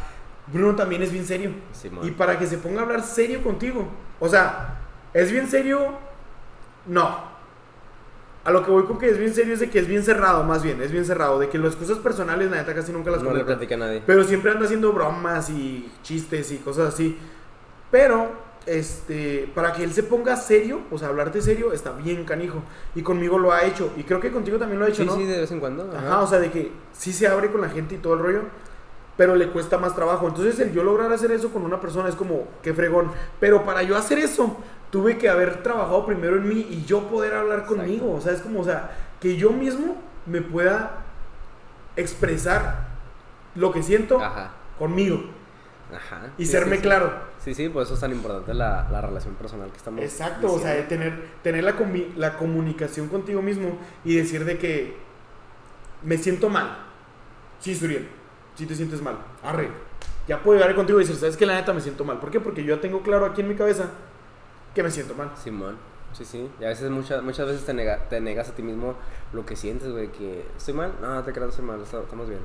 [0.48, 1.52] Bruno también es bien serio.
[1.74, 2.08] Simón.
[2.08, 3.88] Y para que se ponga a hablar serio contigo.
[4.20, 4.80] O sea,
[5.14, 5.94] ¿es bien serio?
[6.88, 7.32] No.
[8.44, 10.44] A lo que voy con que es bien serio es de que es bien cerrado,
[10.44, 11.38] más bien, es bien cerrado.
[11.38, 14.02] De que las cosas personales, la neta, casi nunca las No le platica a nadie.
[14.06, 17.18] Pero siempre anda haciendo bromas y chistes y cosas así.
[17.92, 18.32] Pero,
[18.66, 22.62] este, para que él se ponga serio, o sea, hablarte serio, está bien canijo.
[22.96, 23.92] Y conmigo lo ha hecho.
[23.98, 25.16] Y creo que contigo también lo ha hecho, Sí, ¿no?
[25.16, 25.92] sí, de vez en cuando.
[25.96, 28.42] Ajá, o sea, de que sí se abre con la gente y todo el rollo,
[29.18, 30.28] pero le cuesta más trabajo.
[30.28, 33.12] Entonces, el yo lograr hacer eso con una persona es como, qué fregón.
[33.40, 34.58] Pero para yo hacer eso,
[34.92, 37.78] tuve que haber trabajado primero en mí y yo poder hablar Exacto.
[37.78, 38.14] conmigo.
[38.14, 39.96] O sea, es como, o sea, que yo mismo
[40.26, 41.04] me pueda
[41.96, 42.88] expresar
[43.56, 44.52] lo que siento Ajá.
[44.80, 45.22] conmigo
[45.96, 46.32] Ajá.
[46.38, 47.12] y Sí, serme sí, claro.
[47.40, 50.02] Sí, sí, por eso es tan importante la, la relación personal que estamos.
[50.04, 51.14] Exacto, o sea, de tener,
[51.44, 54.96] tener la, comi- la comunicación contigo mismo y decir de que
[56.04, 56.78] me siento mal.
[57.60, 58.08] Sí, Suriel,
[58.56, 59.18] sí te sientes mal.
[59.44, 59.70] Arre.
[60.28, 62.20] Ya puedo llegar contigo y decir, ¿sabes que La neta me siento mal.
[62.20, 62.40] ¿Por qué?
[62.40, 63.86] Porque yo ya tengo claro aquí en mi cabeza
[64.74, 65.32] que me siento mal.
[65.36, 65.78] Simón.
[66.14, 66.50] Sí, sí.
[66.60, 68.96] Y a veces, muchas, muchas veces te, nega- te negas a ti mismo
[69.34, 70.12] lo que sientes, güey.
[70.12, 70.94] Que estoy mal.
[71.02, 71.82] No, no te creas, estoy mal.
[71.82, 72.42] está- Estamos bien.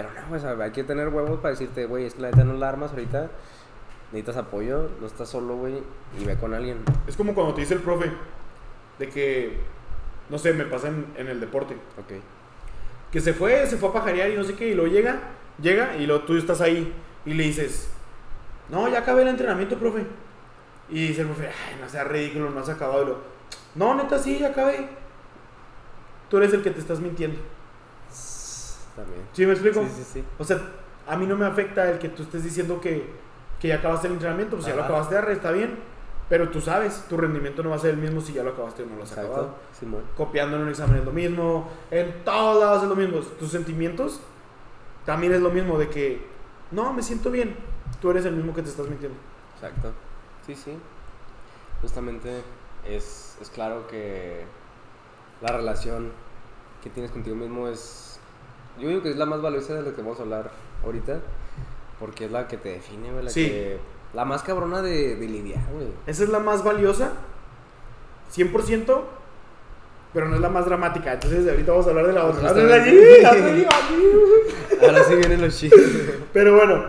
[0.00, 2.54] Pero no, sea, hay que tener huevos para decirte, güey, es que la neta no
[2.54, 3.30] la armas ahorita.
[4.12, 5.82] Necesitas apoyo, no estás solo, güey.
[6.18, 6.78] Y ve con alguien.
[7.06, 8.10] Es como cuando te dice el profe
[8.98, 9.58] de que,
[10.30, 11.74] no sé, me pasa en, en el deporte.
[11.98, 12.20] Ok.
[13.10, 15.18] que se fue, se fue a pajarear y no sé qué, y luego llega,
[15.60, 16.92] llega y luego tú estás ahí
[17.26, 17.90] y le dices,
[18.68, 20.06] no, ya acabé el entrenamiento, profe.
[20.88, 23.02] Y dice el profe, ay, no sea ridículo, no has acabado.
[23.02, 23.20] Y luego,
[23.74, 24.88] no, neta, sí, ya acabé.
[26.28, 27.38] Tú eres el que te estás mintiendo.
[29.02, 29.22] También.
[29.32, 29.82] ¿Sí me explico?
[29.82, 30.24] Sí, sí, sí.
[30.38, 30.58] O sea,
[31.06, 33.08] a mí no me afecta el que tú estés diciendo que,
[33.58, 34.90] que ya acabaste el entrenamiento, pues ya lo Ajá.
[34.90, 35.78] acabaste de está bien.
[36.28, 38.84] Pero tú sabes, tu rendimiento no va a ser el mismo si ya lo acabaste
[38.84, 39.60] o no lo has acabado Exacto.
[39.80, 40.02] Simón.
[40.16, 43.18] copiando en un examen es lo mismo, en todos lados es lo mismo.
[43.18, 44.20] Tus sentimientos
[45.04, 46.24] también es lo mismo, de que
[46.70, 47.56] no, me siento bien,
[48.00, 49.18] tú eres el mismo que te estás mintiendo.
[49.56, 49.92] Exacto.
[50.46, 50.78] Sí, sí.
[51.82, 52.42] Justamente
[52.88, 54.44] es, es claro que
[55.40, 56.12] la relación
[56.82, 58.09] que tienes contigo mismo es.
[58.78, 60.50] Yo digo que es la más valiosa de lo que vamos a hablar
[60.84, 61.18] ahorita.
[61.98, 63.24] Porque es la que te define, güey.
[63.24, 63.46] La, Sí.
[63.46, 63.78] que,
[64.14, 65.88] la más cabrona de, de lidiar, güey.
[66.06, 67.12] Esa es la más valiosa,
[68.34, 69.02] 100%,
[70.14, 71.12] pero no es la más dramática.
[71.12, 72.48] Entonces, ahorita vamos a hablar de la otra.
[72.48, 73.20] Justamente.
[73.20, 73.68] Pero
[74.86, 76.20] Ahora sí vienen los chistes.
[76.32, 76.84] bueno,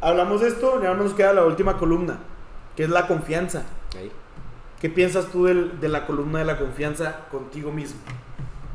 [0.00, 2.18] hablamos de esto, ya nos queda la última columna,
[2.76, 3.64] que es la confianza.
[3.98, 4.12] Ahí.
[4.80, 7.98] ¿Qué piensas tú del- de la columna de la confianza contigo mismo?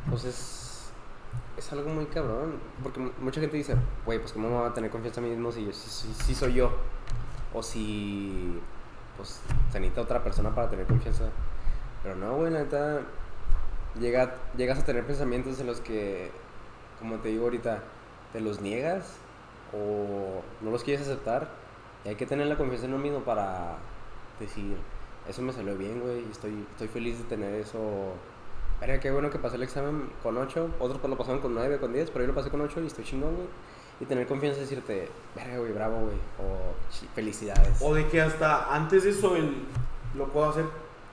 [0.10, 0.60] Pues es.
[1.58, 2.56] Es algo muy cabrón.
[2.82, 3.76] Porque mu- mucha gente dice,
[4.06, 6.14] güey, pues cómo me voy a tener confianza en mí mismo si, yo- si, si-
[6.14, 6.72] si soy yo.
[7.54, 8.60] O si.
[9.18, 9.41] Pues
[9.72, 11.26] se necesita otra persona para tener confianza.
[12.01, 13.01] Pero no, güey, la neta.
[13.99, 16.32] Llega, llegas a tener pensamientos en los que,
[16.99, 17.84] como te digo ahorita,
[18.32, 19.18] te los niegas
[19.72, 21.47] o no los quieres aceptar.
[22.04, 23.76] Y hay que tener la confianza en uno mismo para
[24.39, 24.76] decir,
[25.30, 28.14] eso me salió bien, güey, estoy, estoy feliz de tener eso
[28.86, 30.72] Verga, qué bueno que pasé el examen con 8.
[30.80, 32.88] Otros pues lo pasaron con 9, con 10, pero yo lo pasé con 8 y
[32.88, 33.48] estoy chingón, güey.
[34.02, 36.18] Y tener confianza en decirte, verga, güey, bravo, güey.
[36.40, 36.74] O
[37.16, 37.78] felicidades.
[37.82, 39.56] O de que hasta antes de eso el,
[40.16, 40.66] lo puedo hacer.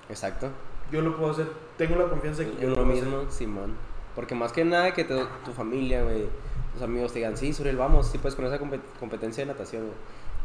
[0.08, 0.48] Exacto.
[0.90, 1.46] Yo lo puedo hacer.
[1.76, 3.74] Tengo la confianza de que yo lo mismo, Simón.
[4.16, 6.26] Porque más que nada que te- tu familia, güey,
[6.72, 9.82] tus amigos te digan, sí, Suriel, vamos, sí puedes con esa compet- competencia de natación,
[9.82, 9.94] güey.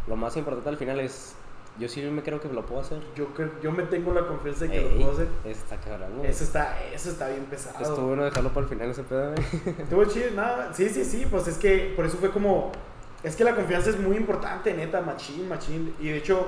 [0.08, 1.34] Lo más importante al final es,
[1.80, 3.00] yo sí me creo que lo puedo hacer.
[3.16, 5.28] Yo, creo- yo me tengo la confianza de que Ey, lo puedo hacer.
[5.46, 6.30] Está cabrón, güey.
[6.30, 7.84] Eso está, eso está bien pesado.
[7.84, 9.34] Estuvo bueno dejarlo para el final ese pedo.
[9.78, 10.74] Estuvo chido, nada.
[10.74, 12.72] Sí, sí, sí, pues es que por eso fue como.
[13.24, 15.94] Es que la confianza es muy importante, neta, machín, machín.
[16.00, 16.48] Y de hecho,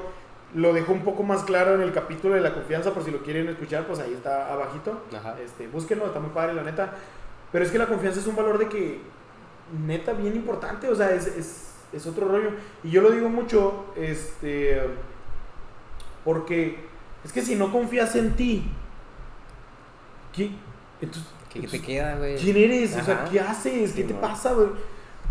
[0.54, 3.24] lo dejó un poco más claro en el capítulo de la confianza, por si lo
[3.24, 5.02] quieren escuchar, pues ahí está abajito.
[5.16, 5.36] Ajá.
[5.44, 6.94] Este, búsquenlo, está muy padre, la neta.
[7.52, 9.02] Pero es que la confianza es un valor de que,
[9.86, 12.52] neta, bien importante, o sea, es, es, es otro rollo.
[12.84, 14.80] Y yo lo digo mucho, este,
[16.28, 16.76] porque
[17.24, 18.66] es que si no confías en ti,
[20.34, 20.52] ¿qué?
[21.00, 22.36] Entonces, ¿Qué, te queda, güey?
[22.36, 22.98] ¿Quién eres?
[22.98, 23.24] O sea.
[23.32, 23.94] ¿qué haces?
[23.94, 24.68] ¿Qué te pasa, güey?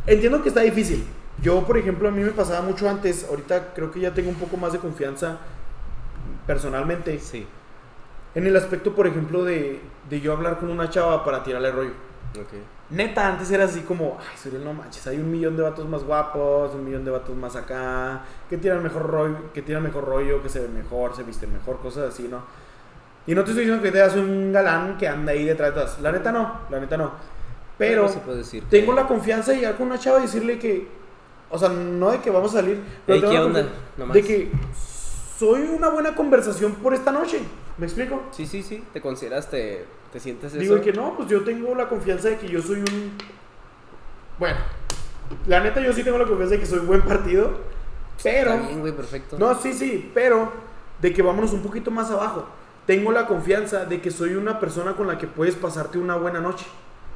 [0.07, 1.05] Entiendo que está difícil.
[1.43, 3.27] Yo, por ejemplo, a mí me pasaba mucho antes.
[3.29, 5.37] Ahorita creo que ya tengo un poco más de confianza
[6.47, 7.19] personalmente.
[7.19, 7.47] Sí.
[8.35, 11.93] En el aspecto, por ejemplo, de, de yo hablar con una chava para tirarle rollo.
[12.41, 12.55] Ok.
[12.89, 16.05] Neta, antes era así como, ay, Suriel, no manches, hay un millón de vatos más
[16.05, 20.41] guapos, un millón de vatos más acá, que tiran mejor rollo, que tiran mejor rollo,
[20.41, 22.43] que se ven mejor, se visten mejor, cosas así, ¿no?
[23.27, 25.81] Y no te estoy diciendo que te das un galán que anda ahí detrás de
[25.81, 26.01] todas.
[26.01, 27.11] La neta no, la neta no.
[27.77, 28.63] Pero se puede decir.
[28.71, 30.87] tengo la confianza de llegar con una chava y decirle que,
[31.51, 33.69] o sea, no de que vamos a salir, pero tengo ¿qué onda?
[33.97, 34.15] Nomás.
[34.15, 34.51] de que
[35.39, 37.41] soy una buena conversación por esta noche.
[37.79, 38.23] ¿Me explico?
[38.31, 38.83] Sí, sí, sí.
[38.93, 39.51] ¿Te consideras,
[40.17, 40.61] te, te sientes eso?
[40.61, 43.13] Digo que no, pues yo tengo la confianza de que yo soy un.
[44.39, 44.57] Bueno,
[45.47, 47.51] la neta, yo sí tengo la confianza de que soy buen partido.
[48.23, 48.53] Pero.
[48.55, 49.39] Está bien, güey, perfecto.
[49.39, 50.53] No, sí, sí, pero
[51.01, 52.47] de que vámonos un poquito más abajo.
[52.87, 56.41] Tengo la confianza de que soy una persona con la que puedes pasarte una buena
[56.41, 56.67] noche.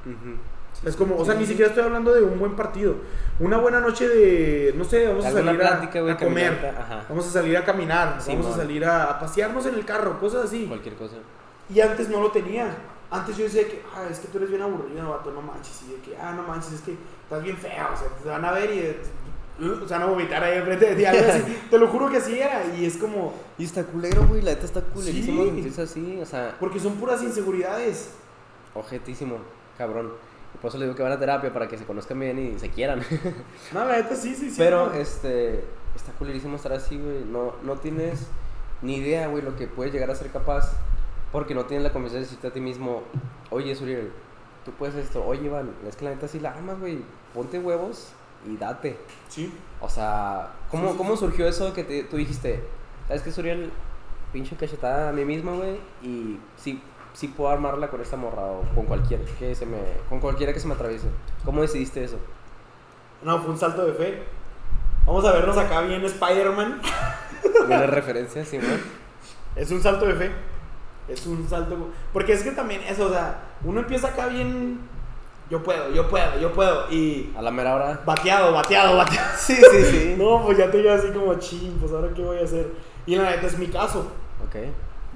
[0.05, 0.98] Sí, Es sí.
[0.98, 2.96] como, o sea, Sí, ni siquiera estoy hablando de un buen partido.
[3.38, 6.74] Una buena noche de, no sé, vamos a salir a- comer.
[7.09, 8.18] Vamos a salir a caminar.
[8.26, 10.66] Vamos a salir a, a pasearnos en el carro, cosas así.
[10.66, 11.16] Cualquier cosa.
[11.72, 12.66] Y antes no lo tenía.
[13.11, 15.82] Antes yo decía que, ah, es que tú eres bien aburrido, vato, no manches.
[15.88, 17.86] Y de que, ah, no manches, es que estás bien feo.
[17.92, 19.00] O sea, te van a ver y eh,
[19.61, 21.04] uh, se van a vomitar ahí enfrente de ti.
[21.04, 21.62] Algo así.
[21.70, 22.64] te lo juro que así era.
[22.76, 24.42] Y es como, Y está culero, güey.
[24.42, 25.48] La neta está culerísimo Sí.
[25.50, 26.20] sentirse así.
[26.22, 28.11] O sea, porque son puras inseguridades.
[28.74, 29.38] objetísimo,
[29.76, 30.12] cabrón.
[30.54, 32.58] Y por eso le digo que van a terapia para que se conozcan bien y
[32.58, 33.02] se quieran.
[33.72, 34.54] No, la neta sí, sí, sí.
[34.58, 34.94] Pero, no.
[34.94, 35.64] este,
[35.96, 37.24] está culerísimo estar así, güey.
[37.24, 38.26] No, no tienes
[38.82, 40.72] ni idea, güey, lo que puedes llegar a ser capaz.
[41.33, 43.03] Porque no tienes la confianza de decirte a ti mismo,
[43.51, 44.11] oye, Suriel,
[44.64, 45.24] tú puedes esto.
[45.24, 47.03] Oye, Iván, es que la neta sí la armas, güey.
[47.35, 48.12] Ponte huevos
[48.47, 48.99] y date.
[49.28, 49.53] Sí.
[49.81, 52.62] O sea, ¿cómo, Sí, sí, ¿cómo surgió eso que te- tú dijiste?
[53.07, 53.70] ¿Sabes qué, Suriel?
[54.33, 55.78] Pinche cachetada a mí mismo, güey.
[56.03, 59.78] Y sí, sí puedo armarla con esta morra o con cualquiera que se me,
[60.09, 61.09] con cualquiera que se me atraviese.
[61.45, 62.16] ¿Cómo decidiste eso?
[63.22, 64.22] No, fue un salto de fe.
[65.07, 66.81] Vamos a vernos acá bien Spider-Man.
[67.66, 68.70] ¿Una referencia, sí, güey?
[69.57, 70.31] Es un salto de fe.
[71.11, 71.76] Es un salto.
[72.12, 74.80] Porque es que también eso, o sea, uno empieza acá bien.
[75.50, 76.90] Yo puedo, yo puedo, yo puedo.
[76.90, 77.32] Y.
[77.36, 78.00] A la mera hora.
[78.06, 79.28] Bateado, bateado, bateado.
[79.36, 80.14] Sí, sí, sí.
[80.18, 82.70] No, pues ya te quedas así como ching, pues ahora qué voy a hacer.
[83.06, 84.06] Y la neta es mi caso.
[84.46, 84.56] Ok.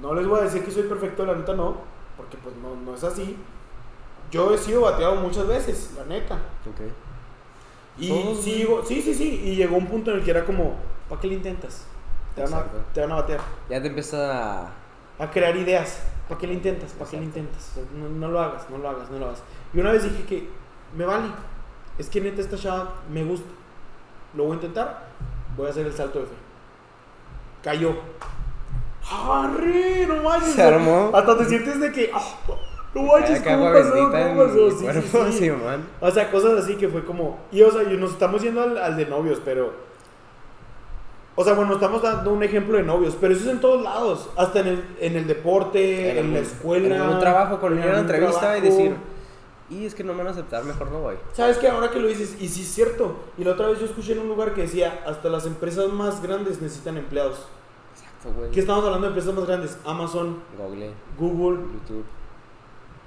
[0.01, 1.77] No les voy a decir que soy perfecto, la neta no.
[2.17, 3.37] Porque pues no, no es así.
[4.31, 6.35] Yo he sido bateado muchas veces, la neta.
[6.35, 6.91] Ok.
[7.97, 9.41] Y Todos, sigo, sí, sí, sí.
[9.45, 10.75] Y llegó un punto en el que era como,
[11.07, 11.85] ¿para qué le intentas?
[12.35, 13.39] Te van, a, te van a batear.
[13.69, 14.73] Ya te empieza a...
[15.19, 16.01] A crear ideas.
[16.27, 16.91] ¿Para qué le intentas?
[16.93, 17.39] ¿Para qué Exacto.
[17.39, 17.71] intentas?
[17.71, 19.43] O sea, No, no lo hagas, no lo hagas, no lo hagas.
[19.73, 20.49] Y una vez dije que
[20.95, 21.27] me vale.
[21.97, 23.47] Es que neta esta chava me gusta.
[24.33, 25.07] Lo voy a intentar.
[25.55, 26.31] Voy a hacer el salto de fe.
[27.63, 27.95] Cayó.
[29.09, 30.05] ¡Arre!
[30.07, 30.53] No manches.
[30.53, 31.11] Se armó.
[31.13, 32.11] Hasta te sientes de que.
[32.13, 32.21] ¡ah!
[32.93, 33.91] no manches, ¿cómo pasó?
[33.93, 34.11] ¿Cómo
[34.43, 34.55] pasó?
[34.65, 35.37] mi Sí, sí, cuerpo, sí.
[35.37, 35.85] sí, man.
[36.01, 37.39] O sea, cosas así que fue como.
[37.51, 39.84] Y o sea, y nos estamos yendo al, al de novios, pero.
[41.37, 44.29] O sea, bueno, estamos dando un ejemplo de novios, pero eso es en todos lados.
[44.37, 46.95] Hasta en el, en el deporte, en, En la escuela.
[46.95, 48.95] En un trabajo, con una entrevista y decir...
[49.67, 51.15] Y es que no me van a aceptar, mejor no voy.
[51.33, 51.67] ¿Sabes qué?
[51.67, 53.15] Ahora que lo dices, y sí es cierto.
[53.35, 56.21] Y la otra vez yo escuché en un lugar que decía: hasta las empresas más
[56.21, 57.47] grandes necesitan empleados.
[57.95, 58.51] Exacto, güey.
[58.51, 59.77] ¿Qué estamos hablando de empresas más grandes?
[59.83, 62.05] Amazon, Google, Google, YouTube.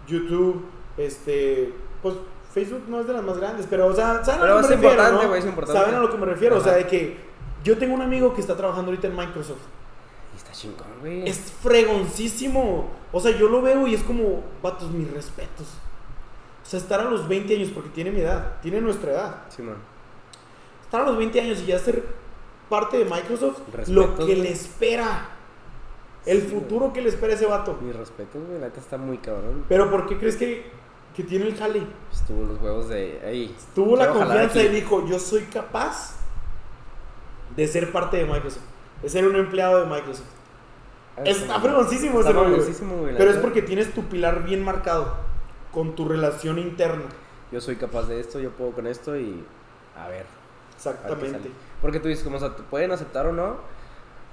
[0.09, 0.65] YouTube,
[0.97, 1.75] este.
[2.03, 2.17] Pues
[2.53, 4.77] Facebook no es de las más grandes, pero, o sea, ¿saben Pero a lo que
[4.77, 4.91] me refiero?
[4.91, 5.29] importante, no?
[5.29, 5.81] güey, es importante.
[5.81, 6.57] ¿Saben a lo que me refiero?
[6.57, 7.28] O sea, de que
[7.65, 9.61] yo tengo un amigo que está trabajando ahorita en Microsoft.
[10.37, 11.29] Está chingón, güey.
[11.29, 12.89] Es fregoncísimo.
[13.13, 15.67] O sea, yo lo veo y es como, vatos, mis respetos.
[16.65, 19.37] O sea, estar a los 20 años, porque tiene mi edad, tiene nuestra edad.
[19.49, 19.77] Sí, man.
[20.83, 22.05] Estar a los 20 años y ya ser
[22.69, 24.37] parte de Microsoft, Respetos, lo que güey.
[24.43, 25.31] le espera.
[26.27, 27.79] El Sí, futuro que le espera a ese vato.
[27.81, 28.61] Mi respeto, güey.
[28.61, 29.65] La neta está muy cabrón.
[29.69, 30.71] Pero ¿por qué crees que,
[31.17, 31.83] que tiene el jale?
[32.13, 33.19] Estuvo los huevos de.
[33.25, 36.18] Ey, Tuvo la confianza y dijo, yo soy capaz
[37.57, 38.65] de ser parte de Microsoft.
[39.03, 40.27] De ser un empleado de Microsoft.
[41.17, 41.61] Ah, Está sí.
[41.63, 43.15] fregoncísimo Está ese rollo.
[43.17, 45.15] Pero es porque tienes tu pilar bien marcado
[45.73, 47.05] con tu relación interna.
[47.51, 49.45] Yo soy capaz de esto, yo puedo con esto y.
[49.97, 50.27] A ver.
[50.77, 51.51] Exactamente.
[51.83, 53.57] Porque tú dices, como, o sea, te pueden aceptar o no,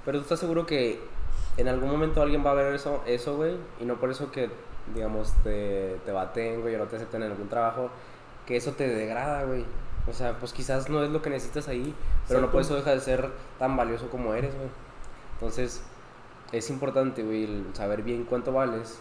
[0.04, 1.00] pero tú estás seguro que
[1.56, 4.48] en algún momento alguien va a ver eso, eso, güey, y no por eso que,
[4.94, 7.90] digamos, te, te baten, güey, o no te acepten en algún trabajo,
[8.46, 9.64] que eso te degrada, güey.
[10.08, 11.94] O sea, pues quizás no es lo que necesitas ahí,
[12.28, 14.68] pero no por eso deja de ser tan valioso como eres, güey.
[15.34, 15.82] Entonces,
[16.52, 19.00] es importante, güey, el saber bien cuánto vales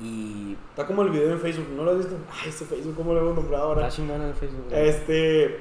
[0.00, 0.56] y...
[0.70, 2.16] Está como el video en Facebook, ¿no lo has visto?
[2.32, 3.88] Ay, ese Facebook, ¿cómo lo hemos nombrado ahora?
[3.88, 4.64] Está chingón en el Facebook.
[4.68, 4.88] güey.
[4.88, 5.60] Este,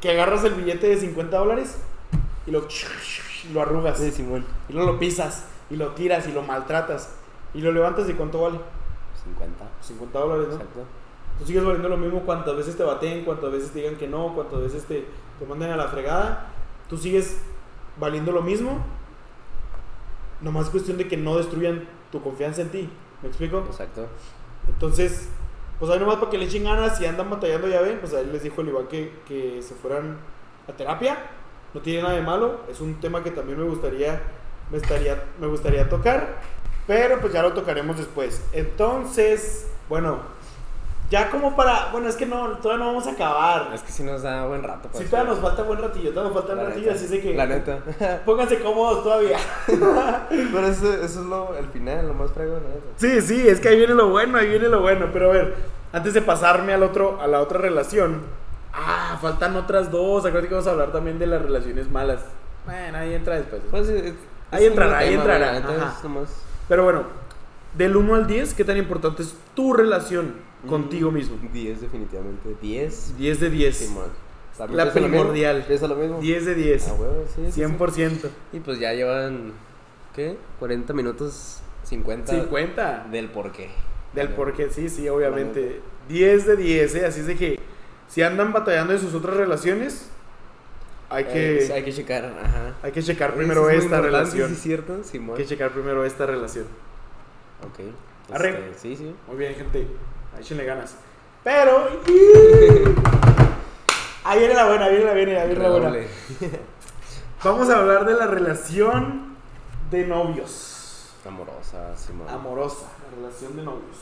[0.00, 1.78] que agarras el billete de 50 dólares
[2.46, 2.66] y lo,
[3.52, 3.98] lo arrugas.
[3.98, 4.44] Sí, Simón.
[4.68, 7.14] Y luego lo pisas y lo tiras y lo maltratas.
[7.54, 8.58] Y lo levantas y ¿cuánto vale?
[9.24, 9.64] 50.
[9.80, 10.54] 50 dólares, ¿no?
[10.54, 10.80] Exacto.
[11.40, 14.34] Tú sigues valiendo lo mismo cuantas veces te baten, cuantas veces te digan que no,
[14.34, 15.06] cuantas veces te,
[15.38, 16.48] te manden a la fregada.
[16.88, 17.38] Tú sigues
[17.98, 18.78] valiendo lo mismo.
[20.42, 22.90] Nomás es cuestión de que no destruyan tu confianza en ti.
[23.22, 23.64] ¿Me explico?
[23.66, 24.06] Exacto.
[24.68, 25.30] Entonces,
[25.78, 28.26] pues ahí nomás para que le echen ganas, si andan batallando ya ven, pues ahí
[28.26, 30.18] les dijo el Iván que, que se fueran
[30.68, 31.16] a terapia.
[31.72, 34.20] No tiene nada de malo, es un tema que también me gustaría,
[34.70, 36.40] me estaría, me gustaría tocar,
[36.86, 38.44] pero pues ya lo tocaremos después.
[38.52, 40.18] Entonces, bueno,
[41.10, 43.70] ya como para, bueno, es que no, todavía no vamos a acabar.
[43.74, 44.88] Es que si nos da buen rato.
[44.92, 47.34] Sí, pues, todavía nos falta buen ratillo, todavía nos falta un ratillo, así de que
[47.34, 47.78] La neta.
[48.24, 49.38] pónganse cómodos todavía.
[49.66, 52.86] Pero eso, eso es lo, el final, lo más fregón, neta.
[52.96, 55.06] Sí, sí, es que ahí viene lo bueno, ahí viene lo bueno.
[55.12, 55.54] Pero a ver,
[55.92, 58.22] antes de pasarme al otro, a la otra relación.
[58.72, 60.20] Ah, faltan otras dos.
[60.20, 62.20] Acuérdate que vamos a hablar también de las relaciones malas.
[62.66, 63.62] Bueno, ahí entra después.
[63.70, 64.14] Pues, es-
[64.52, 65.64] Ahí es entrará, ahí entrará, es
[66.04, 67.02] nomás- Pero bueno,
[67.74, 70.34] del 1 al 10, ¿qué tan importante es tu relación
[70.68, 71.38] contigo Mm, mismo?
[71.52, 72.56] 10 definitivamente.
[72.60, 73.16] 10.
[73.16, 73.76] 10 de 10.
[73.76, 74.08] Simón.
[74.58, 75.64] También La primordial.
[75.66, 76.20] Pienso lo mismo.
[76.20, 76.88] 10 de 10.
[76.88, 77.60] Ah, huevo, sí, sí, sí.
[77.60, 78.28] 100%.
[78.52, 79.52] Y pues ya llevan,
[80.14, 80.36] ¿qué?
[80.58, 82.32] 40 minutos, 50.
[82.32, 83.06] 50.
[83.10, 83.70] Del por qué.
[84.14, 85.80] Del por qué, sí, sí, obviamente.
[86.08, 87.06] 10 de 10, ¿eh?
[87.06, 87.58] Así es de que
[88.08, 90.08] si andan batallando en sus otras relaciones,
[91.08, 92.74] hay que, Eh, hay que checar, ajá.
[92.82, 94.48] hay que checar primero es esta relación.
[94.48, 95.36] Sí, es cierto, Simón.
[95.36, 96.66] Hay que checar primero esta relación.
[97.62, 98.34] Ok.
[98.34, 98.70] Arre.
[98.70, 99.14] Este, sí, sí.
[99.26, 99.86] Muy bien, gente.
[100.34, 100.96] Ahí échenle ganas.
[101.42, 101.88] Pero.
[104.24, 105.92] ahí viene la buena, ahí viene la buena, ahí viene la buena.
[107.44, 109.36] Vamos a hablar de la relación
[109.90, 111.14] de novios.
[111.26, 112.28] Amorosa, Simón.
[112.28, 113.96] Amorosa, la relación de novios.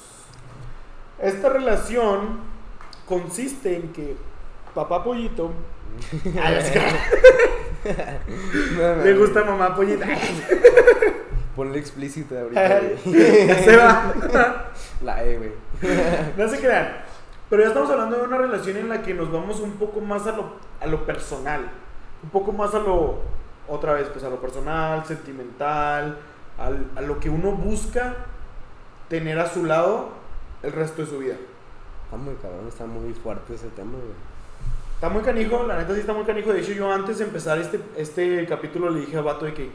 [1.19, 2.41] Esta relación
[3.07, 4.17] consiste en que
[4.75, 5.53] papá pollito.
[8.77, 10.07] No, no, le gusta mamá pollita.
[11.57, 14.73] Ponle explícita ahorita, se va.
[15.03, 15.53] La E, güey.
[16.37, 16.97] No se crean.
[17.51, 20.27] Pero ya estamos hablando de una relación en la que nos vamos un poco más
[20.27, 21.71] a lo, a lo personal.
[22.23, 23.21] Un poco más a lo,
[23.69, 26.19] otra vez, pues a lo personal, sentimental,
[26.59, 28.17] al- a lo que uno busca
[29.09, 30.11] tener a su lado
[30.63, 31.37] el resto de su vida.
[32.05, 34.29] Está muy cabrón, está muy fuerte ese tema, güey.
[34.95, 36.53] Está muy canijo, la neta sí está muy canijo.
[36.53, 39.71] De hecho, yo antes de empezar este, este capítulo le dije a Vato de que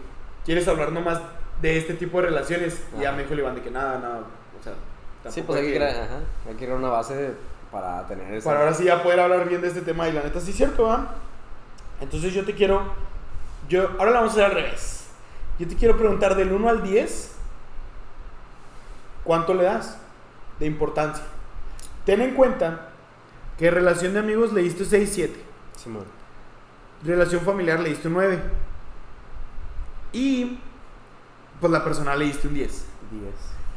[0.46, 1.22] quieres hablar nomás
[1.62, 2.84] de este tipo de relaciones.
[2.98, 4.20] Y ya me dijo el Iván de que nada, nada.
[4.60, 4.74] O sea,
[5.30, 7.32] Sí, pues hay que, que- crear, ajá, hay que crear una base
[7.72, 8.50] para tener esa.
[8.50, 10.08] Para ahora sí ya poder hablar bien de este tema.
[10.10, 11.08] Y la neta sí es cierto, ¿verdad?
[12.02, 12.82] Entonces yo te quiero.
[13.70, 15.06] Yo, ahora la vamos a hacer al revés.
[15.60, 17.32] Yo te quiero preguntar del 1 al 10.
[19.24, 19.98] ¿Cuánto le das
[20.60, 21.24] de importancia?
[22.06, 22.90] Ten en cuenta
[23.58, 25.44] que relación de amigos le diste 6, 7.
[25.78, 26.04] Simón.
[27.06, 28.40] Relación familiar le diste un 9.
[30.12, 30.60] Y
[31.62, 32.70] pues la personal le diste un 10.
[32.72, 32.86] 10.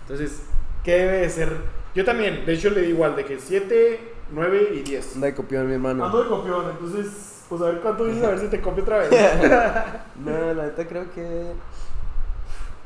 [0.03, 0.43] Entonces,
[0.87, 1.53] ¿qué debe de ser?
[1.97, 5.16] Yo también, de hecho le di igual, de que 7, 9 y 10.
[5.16, 6.05] Anda de copión, mi hermano.
[6.05, 8.99] Ando de copión, entonces, pues a ver cuánto dices, a ver si te copio otra
[8.99, 9.11] vez.
[10.24, 11.53] No, la neta creo que.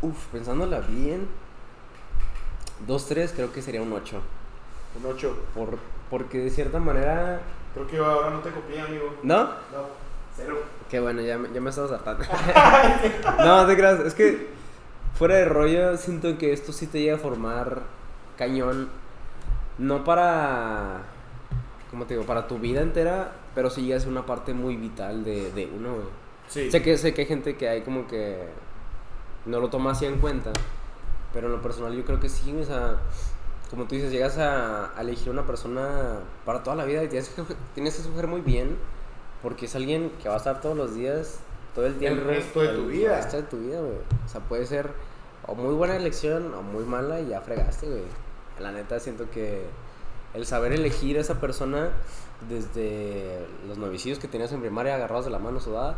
[0.01, 1.29] Uf, pensándola bien.
[2.89, 4.21] 2-3 creo que sería un 8.
[4.99, 5.37] Un 8.
[5.55, 5.79] Por,
[6.09, 7.41] porque de cierta manera.
[7.75, 9.15] Creo que ahora no te copié, amigo.
[9.23, 9.45] ¿No?
[9.45, 9.87] No,
[10.37, 10.59] cero.
[10.89, 12.25] Qué bueno, ya, me- ya me estaba hartando.
[13.45, 14.01] no, te creas.
[14.01, 14.49] Es que
[15.15, 17.83] fuera de rollo, siento que esto sí te llega a formar
[18.37, 18.89] cañón.
[19.79, 21.03] No para.
[21.91, 22.27] ¿Cómo te digo?
[22.27, 25.67] Para tu vida entera, pero sí llega a ser una parte muy vital de, de
[25.67, 26.07] uno, güey.
[26.49, 26.71] Sí.
[26.71, 28.49] Sé que, sé que hay gente que hay como que
[29.47, 30.53] no lo toma así en cuenta,
[31.33, 32.97] pero en lo personal yo creo que sí, o sea,
[33.71, 37.29] como tú dices, llegas a, a elegir una persona para toda la vida y tienes
[37.29, 37.43] que,
[37.75, 38.77] tienes que escoger muy bien,
[39.43, 41.41] porque es alguien que va a estar todos los días,
[41.75, 42.25] todo el tiempo.
[42.25, 43.17] resto de tu vida.
[43.17, 43.99] El resto de tu vida, güey.
[44.25, 44.91] O sea, puede ser
[45.47, 48.03] o muy buena elección o muy mala y ya fregaste, güey.
[48.59, 49.63] La neta siento que
[50.35, 51.91] el saber elegir a esa persona
[52.49, 55.97] desde los novicios que tenías en primaria agarrados de la mano sudada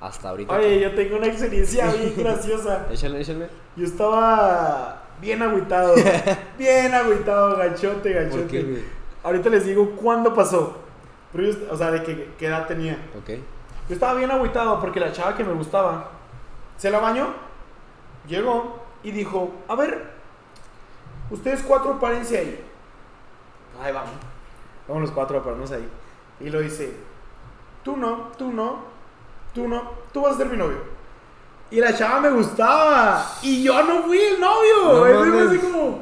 [0.00, 0.54] hasta ahorita.
[0.54, 2.86] Oye, yo tengo una experiencia bien graciosa.
[2.90, 3.48] Échale, échale.
[3.76, 5.94] Yo estaba bien agüitado.
[6.58, 8.38] bien agüitado, gachote, gachote.
[8.38, 8.84] ¿Por qué?
[9.22, 10.78] Ahorita les digo cuándo pasó.
[11.32, 12.98] Pero yo, o sea, de qué, qué edad tenía.
[13.18, 13.38] Ok.
[13.90, 16.10] Yo estaba bien agüitado porque la chava que me gustaba
[16.76, 17.26] se la bañó,
[18.28, 20.12] llegó y dijo: A ver,
[21.28, 22.64] ustedes cuatro párense ahí.
[23.82, 24.12] Ahí vamos.
[24.86, 25.88] Vamos los cuatro a pararnos ahí.
[26.38, 26.94] Y lo dice:
[27.82, 28.78] Tú no, tú no,
[29.52, 30.78] tú no, tú vas a ser mi novio.
[31.72, 33.26] Y la chava me gustaba.
[33.42, 34.84] Y yo no fui el novio.
[34.84, 35.48] No Entonces, mames.
[35.48, 35.98] así como,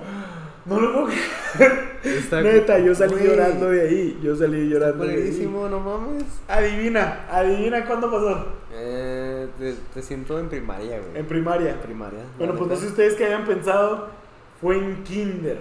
[0.69, 1.89] no lo puedo creer.
[2.05, 4.19] Está- Neta, yo salí llorando de ahí.
[4.23, 5.17] Yo salí llorando de ahí.
[5.23, 6.25] Buenísimo, no mames.
[6.47, 8.47] Adivina, adivina cuándo pasó.
[8.73, 11.19] Eh, te, te siento en primaria, güey.
[11.19, 11.71] En primaria.
[11.73, 12.21] En primaria.
[12.39, 14.09] Bueno, pues no sé ustedes qué habían pensado.
[14.61, 15.59] Fue en Kinder.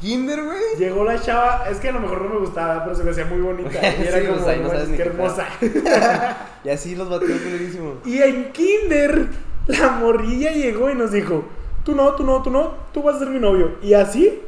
[0.00, 0.58] Kinder, güey.
[0.78, 3.24] Llegó la chava, es que a lo mejor no me gustaba, pero se me hacía
[3.24, 3.70] muy bonita.
[3.98, 5.46] Y era Sí, como, pues ahí no "No sabes manches, ni qué qué hermosa.
[6.64, 7.94] Y así los batió culerísimo.
[8.04, 9.26] y en Kinder,
[9.66, 11.44] la morrilla llegó y nos dijo:
[11.88, 13.76] Tú no, tú no, tú no, tú vas a ser mi novio.
[13.80, 14.42] Y así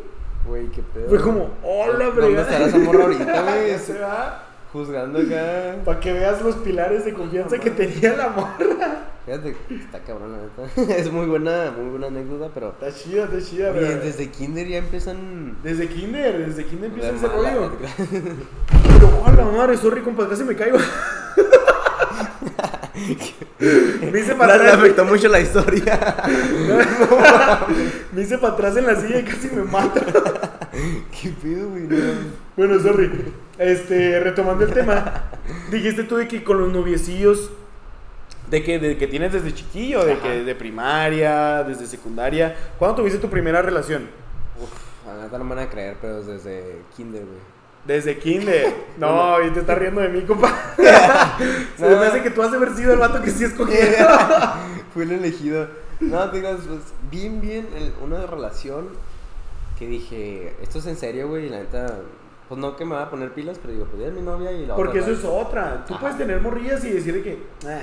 [0.47, 1.09] Güey, qué pedo.
[1.09, 2.43] fue como: Hola, ¿Dónde fregada".
[2.43, 3.79] estará esa morra ahorita, güey?
[3.79, 4.45] Se va.
[4.75, 5.77] Juzgando acá.
[5.87, 9.07] Para que veas los pilares de confianza que tenía la morra.
[9.25, 10.39] Fíjate, está cabrón, la
[10.83, 10.93] neta.
[10.97, 12.75] Es muy buena, muy buena anécdota, pero.
[12.79, 13.71] Está chida, está chida.
[13.71, 15.57] Oye, pero- desde Kinder ya empiezan.
[15.63, 17.73] Desde Kinder, desde Kinder empieza ese rollo.
[18.71, 20.77] Pero, hola, madre, sorry, compa, casi me caigo.
[23.61, 24.75] me hice para Le atrás.
[24.79, 26.17] afectó mucho la historia.
[28.13, 30.01] me hice para atrás en la silla y casi me mata.
[31.21, 31.83] qué pedo, güey.
[31.83, 31.97] no.
[32.57, 33.11] Bueno, sorry.
[33.59, 35.25] Este, retomando el tema.
[35.71, 37.51] Dijiste tú de que con los noviecillos.
[38.51, 40.23] De que, de que tienes desde chiquillo, de Ajá.
[40.23, 42.57] que de primaria, desde secundaria.
[42.79, 44.09] ¿Cuándo tuviste tu primera relación?
[44.61, 44.71] Uf,
[45.23, 47.60] neta no me van a creer, pero desde Kinder, güey.
[47.85, 48.73] Desde kinder.
[48.99, 50.55] No, y te estás riendo de mí, compa.
[51.77, 53.77] Se me hace que tú has de haber sido el vato que sí escogió.
[54.95, 55.67] Fui el elegido.
[56.01, 58.89] No, te digas, pues, bien, bien, el- una relación
[59.79, 62.01] que dije, esto es en serio, güey, y la neta,
[62.49, 64.67] pues no que me va a poner pilas, pero digo, pues es mi novia y
[64.67, 65.85] la Porque otra, eso es otra.
[65.87, 66.01] Tú Ajá.
[66.03, 67.43] puedes tener morrillas y decirle que.
[67.67, 67.81] "Ah",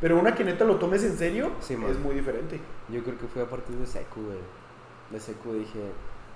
[0.00, 2.60] pero una que neta lo tomes en serio Sí, es muy diferente.
[2.88, 4.38] Yo creo que fue a partir de secu, güey.
[5.10, 5.80] De secu dije,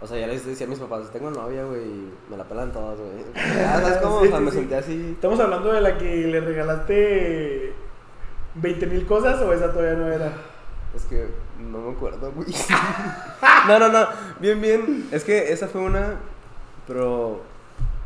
[0.01, 2.73] o sea, ya les decía a mis papás, tengo novia, güey, y me la pelan
[2.73, 3.25] todas, güey.
[3.35, 4.57] Ya sabes cómo, Sí, o sea, sí, me sí.
[4.59, 5.11] sentí así.
[5.13, 7.73] ¿Estamos hablando de la que le regalaste
[8.55, 10.33] 20 mil cosas o esa todavía no era?
[10.95, 11.29] Es que
[11.59, 12.49] no me acuerdo, güey.
[13.69, 14.09] no, no, no,
[14.41, 15.09] bien, bien.
[15.11, 16.15] Es que esa fue una,
[16.87, 17.43] pero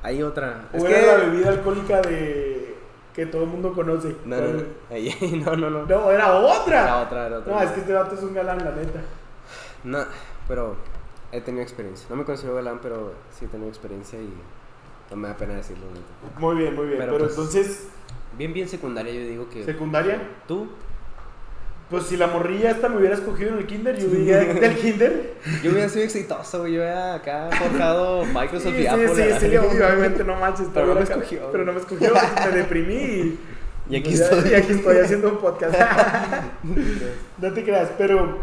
[0.03, 0.68] hay otra.
[0.72, 1.07] ¿O Es era que...
[1.07, 2.74] la bebida alcohólica de
[3.14, 4.16] que todo el mundo conoce?
[4.24, 4.47] No, no,
[4.90, 5.86] no, no, no.
[5.86, 6.82] No, era otra.
[6.82, 7.55] Era otra, era otra.
[7.55, 9.01] No, es que este vato es un galán, la neta.
[9.84, 9.99] No,
[10.49, 10.76] pero
[11.33, 12.07] he tenido experiencia.
[12.11, 14.33] No me considero galán, pero sí he tenido experiencia y
[15.11, 16.39] no me da pena decirlo, neta.
[16.41, 16.99] Muy bien, muy bien.
[16.99, 17.89] Pero, Pero, pues, entonces,
[18.39, 19.62] Bien, bien secundaria, yo digo que.
[19.64, 20.22] secundaria.
[20.49, 20.68] ¿Tú?
[21.91, 25.35] Pues si la morrilla esta me hubiera escogido en el kinder, yo hubiera del kinder.
[25.62, 26.72] Yo hubiera sido exitoso, güey.
[26.72, 29.09] Yo hubiera acá forjado Microsoft Sí, y Apple.
[29.14, 30.68] sí, sí, sí, obviamente no manches.
[30.72, 32.12] Pero no me acá- escogió, Pero no me escogió,
[32.47, 33.41] me deprimí y,
[33.91, 34.51] Y aquí pues ya- estoy.
[34.51, 35.74] y aquí estoy haciendo un podcast.
[37.39, 38.39] no te creas, pero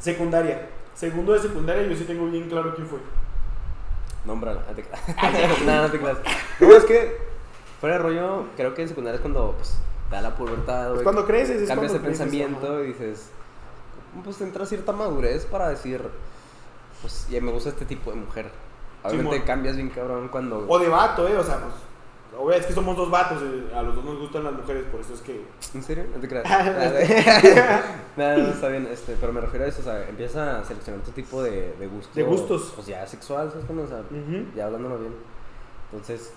[0.00, 0.68] secundaria.
[0.98, 2.98] Segundo de secundaria, yo sí tengo bien claro quién fue.
[4.24, 5.00] Nómbrala, no te creas.
[5.64, 6.18] no, no te creas.
[6.58, 7.18] No, es que
[7.80, 9.78] fuera de rollo, creo que en secundaria es cuando pues,
[10.10, 12.82] te da la pubertad, Es cuando creces, es cambias de pensamiento ajá.
[12.82, 13.30] y dices,
[14.24, 16.02] pues te entra cierta madurez para decir,
[17.00, 18.50] pues ya me gusta este tipo de mujer.
[19.04, 20.66] Obviamente cambias bien cabrón cuando...
[20.68, 21.36] O de vato, ¿eh?
[21.36, 21.74] O sea, pues.
[22.38, 25.00] Obvio, Es que somos dos vatos, eh, a los dos nos gustan las mujeres, por
[25.00, 25.42] eso es que.
[25.74, 26.04] ¿En serio?
[26.14, 26.44] No te creas.
[26.48, 27.82] Ah,
[28.16, 31.02] Nada, no, está bien, este, pero me refiero a eso, o sea, empieza a seleccionar
[31.04, 32.10] tu tipo de, de gusto.
[32.14, 32.72] De gustos.
[32.74, 33.82] Pues ya sexual, ¿sabes cómo?
[33.82, 34.02] O sea,
[34.56, 35.12] ya hablándolo bien.
[35.92, 36.32] Entonces,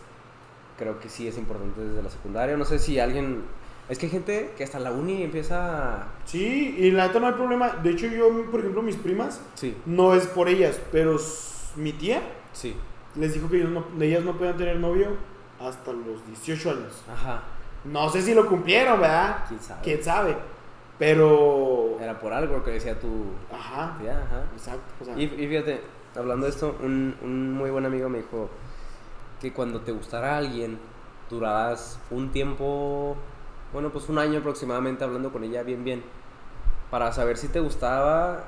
[0.77, 2.55] creo que sí es importante desde la secundaria.
[2.57, 3.43] No sé si alguien...
[3.89, 6.07] Es que hay gente que hasta la uni empieza...
[6.25, 7.69] Sí, y la neta no hay problema.
[7.83, 11.17] De hecho, yo, por ejemplo, mis primas, Sí, no es por ellas, pero
[11.75, 12.21] mi tía
[12.53, 12.75] sí.
[13.15, 15.09] les dijo que ellos no- ellas no podían tener novio
[15.67, 17.03] hasta los 18 años.
[17.11, 17.43] Ajá.
[17.83, 19.45] No sé si lo cumplieron, ¿verdad?
[19.47, 19.81] ¿Quién sabe?
[19.83, 20.37] ¿Quién sabe?
[20.99, 21.97] Pero...
[21.99, 23.25] Era por algo que decía tu...
[23.51, 23.97] Ajá.
[23.99, 24.43] tía, ajá.
[24.53, 24.93] Exacto.
[25.01, 25.81] o sea, Y, y fíjate,
[26.15, 28.49] hablando de esto, un, un muy buen amigo me dijo
[29.39, 30.79] que cuando te gustara alguien,
[31.29, 33.15] durarás un tiempo,
[33.73, 36.03] bueno, pues un año aproximadamente hablando con ella bien, bien,
[36.91, 38.43] para saber si te gustaba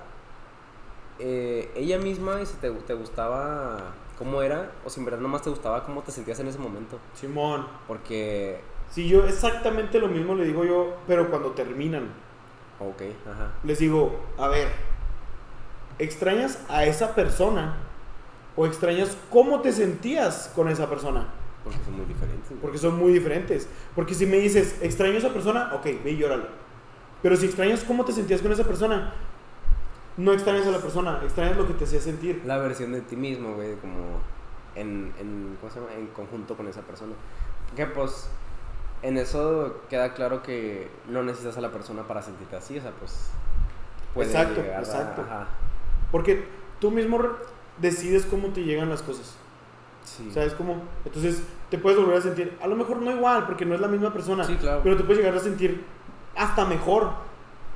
[1.17, 5.41] eh, ella misma y si te, te gustaba cómo era, o si en verdad nomás
[5.41, 6.99] te gustaba cómo te sentías en ese momento.
[7.13, 7.65] Simón.
[7.87, 12.09] Porque, Si yo exactamente lo mismo le digo yo, pero cuando terminan.
[12.79, 13.01] ok,
[13.31, 13.51] ajá.
[13.63, 14.67] Les digo, a ver,
[15.99, 17.77] ¿extrañas a esa persona
[18.55, 21.27] o extrañas cómo te sentías con esa persona?
[21.63, 22.51] Porque son muy diferentes.
[22.61, 23.67] Porque son muy diferentes.
[23.95, 26.45] Porque si me dices, extraño a esa persona, ok, ve y llórale.
[27.21, 29.13] Pero si extrañas cómo te sentías con esa persona,
[30.17, 32.41] no extrañas a la persona, extrañas lo que te hacía sentir.
[32.45, 34.19] La versión de ti mismo, güey, como
[34.75, 35.93] en, en, ¿cómo se llama?
[35.93, 37.13] En conjunto con esa persona.
[37.75, 38.29] Que pues,
[39.01, 42.91] en eso queda claro que no necesitas a la persona para sentirte así, o sea,
[42.91, 43.29] pues...
[44.13, 45.21] puede Exacto, llegar a- exacto.
[45.23, 45.47] ajá,
[46.11, 46.45] Porque
[46.79, 47.19] tú mismo
[47.79, 49.35] decides cómo te llegan las cosas.
[50.05, 50.29] sí.
[50.31, 50.83] ¿Sabes cómo?
[51.05, 51.41] Entonces
[51.71, 54.13] te puedes volver a sentir, a lo mejor no igual, porque no es la misma
[54.13, 54.81] persona, Sí, claro.
[54.83, 55.83] pero te puedes llegar a sentir
[56.35, 57.11] hasta mejor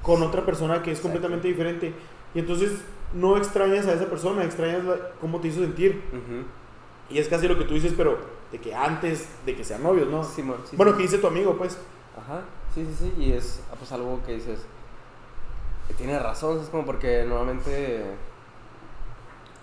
[0.03, 1.93] con otra persona que es completamente diferente.
[2.33, 2.81] Y entonces
[3.13, 6.03] no extrañas a esa persona, extrañas la- cómo te hizo sentir.
[6.11, 6.43] Ujú.
[7.09, 8.17] Y es casi lo que tú dices, pero
[8.51, 10.23] de que antes de que sean novios, ¿no?
[10.23, 10.97] Simón, sí, bueno, sí.
[10.97, 11.77] que dice tu amigo, pues.
[12.17, 12.41] Ajá,
[12.73, 14.65] sí, sí, sí, y es ah, pues algo que dices,
[15.87, 18.03] que tiene razón, es como porque normalmente,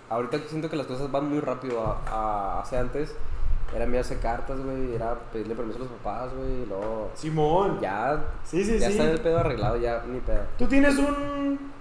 [0.09, 3.13] ahorita siento que las cosas van muy rápido, a, a- hace antes,
[3.75, 7.79] era enviarse cartas, güey, era pedirle permiso a los papás, güey, y luego Simón.
[7.81, 8.93] ya, Sí, sí, ya sí.
[8.93, 10.41] está el pedo arreglado, ya ni pedo.
[10.57, 11.73] Tú tienes un.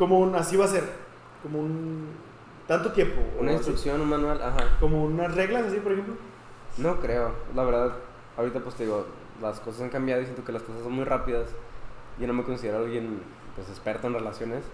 [0.00, 0.34] Como un.
[0.34, 0.82] Así va a ser.
[1.44, 2.08] Como un.
[2.66, 3.20] Tanto tiempo.
[3.38, 3.58] Una así.
[3.58, 6.14] instrucción, un manual, ajá, Como unas reglas, así, por ejemplo.
[6.78, 7.92] no creo, la verdad,
[8.36, 9.06] ahorita pues te digo,
[9.42, 11.48] las cosas han cambiado y siento que las cosas son muy rápidas,
[12.18, 13.20] yo no me considero alguien,
[13.56, 14.64] pues, experto en relaciones,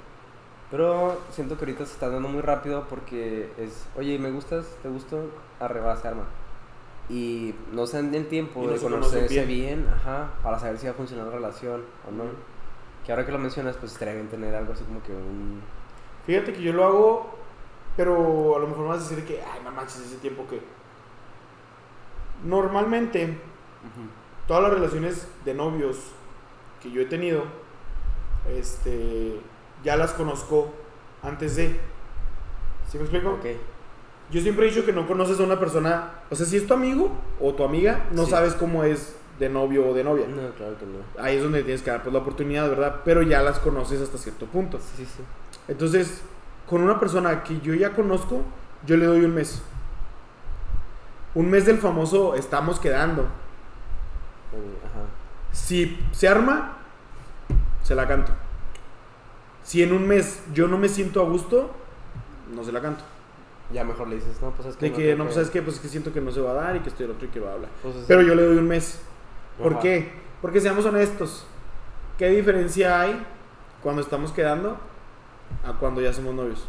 [0.71, 4.67] Pero siento que ahorita se está dando muy rápido porque es, oye, ¿me gustas?
[4.83, 5.31] ¿Te gusto?
[5.61, 6.25] Arreba, se arma.
[7.09, 9.47] Y no se dan el tiempo Y de conocerse bien.
[9.47, 9.89] bien.
[9.95, 12.25] ajá, para saber si va a funcionar la relación o no.
[13.07, 15.63] Que ahora que lo mencionas, pues estaría bien tener algo así como que un...
[16.27, 17.39] Fíjate que yo lo hago,
[17.97, 20.61] pero a lo mejor me vas a decir que, ay, no manches, ese tiempo que.
[22.45, 23.39] Normalmente,
[24.47, 25.97] todas las relaciones de novios
[26.83, 27.45] que yo he tenido,
[28.53, 29.41] este,
[29.85, 30.73] ya las conozco
[31.23, 31.79] antes de.
[32.91, 33.31] ¿Sí me explico?
[33.31, 33.47] Ok.
[34.33, 36.75] Yo siempre he dicho que no conoces a una persona, o sea, si es tu
[36.75, 38.31] amigo o tu amiga, no Sí.
[38.33, 40.27] sabes cómo es de novio o de novia.
[40.27, 41.23] No, claro que no.
[41.23, 43.01] Ahí es donde tienes que dar pues, la oportunidad, ¿verdad?
[43.05, 44.79] Pero ya las conoces hasta cierto punto.
[44.79, 45.23] Sí, sí.
[45.69, 46.23] Entonces,
[46.67, 48.43] con una persona que yo ya conozco,
[48.87, 49.63] yo le doy un mes.
[51.35, 53.23] Un mes del famoso estamos quedando.
[53.23, 55.05] Ajá.
[55.53, 56.79] Si se arma,
[57.83, 58.33] se la canto.
[59.63, 61.71] Si en un mes yo no me siento a gusto,
[62.55, 63.05] no se la canto.
[63.73, 64.91] Ya mejor le dices, no, pues es que...
[64.91, 66.55] De que, no, pues sabes qué, pues es que siento que no se va a
[66.55, 67.71] dar y que estoy el otro y que va a hablar.
[67.83, 69.01] Pues, Pero yo le doy un mes.
[69.59, 69.81] ¿Por Ajá.
[69.83, 70.13] qué?
[70.43, 71.47] Porque seamos honestos.
[72.19, 73.25] ¿Qué diferencia hay
[73.83, 74.77] cuando estamos quedando
[75.65, 76.67] a cuando ya somos novios?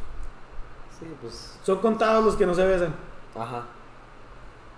[1.00, 1.60] Sí, pues...
[1.64, 2.94] Son contados los que no se besan.
[3.38, 3.64] Ajá.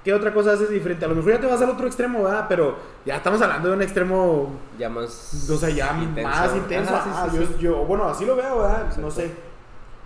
[0.03, 1.05] ¿Qué otra cosa haces diferente?
[1.05, 2.45] A lo mejor ya te vas al otro extremo, ¿verdad?
[2.47, 5.49] Pero ya estamos hablando de un extremo, Ya más...
[5.49, 6.30] o sea, ya intenso.
[6.30, 6.95] más intenso.
[6.95, 7.55] Ajá, sí, Ah, sí, yo, sí.
[7.60, 8.84] yo- bueno, así lo veo, ¿verdad?
[8.97, 9.12] No Exacto.
[9.12, 9.32] sé.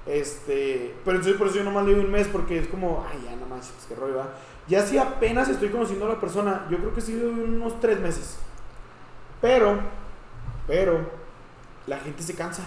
[0.06, 3.24] Este, pero entonces por eso yo nomás le doy un mes porque es como, ay,
[3.24, 4.32] ya nomás, pues qué rollo, ¿verdad?
[4.68, 8.00] Ya si apenas estoy conociendo a la persona, yo creo que sí doy unos tres
[8.00, 8.38] meses.
[9.42, 9.78] Pero,
[10.68, 11.00] pero,
[11.88, 12.64] la gente se cansa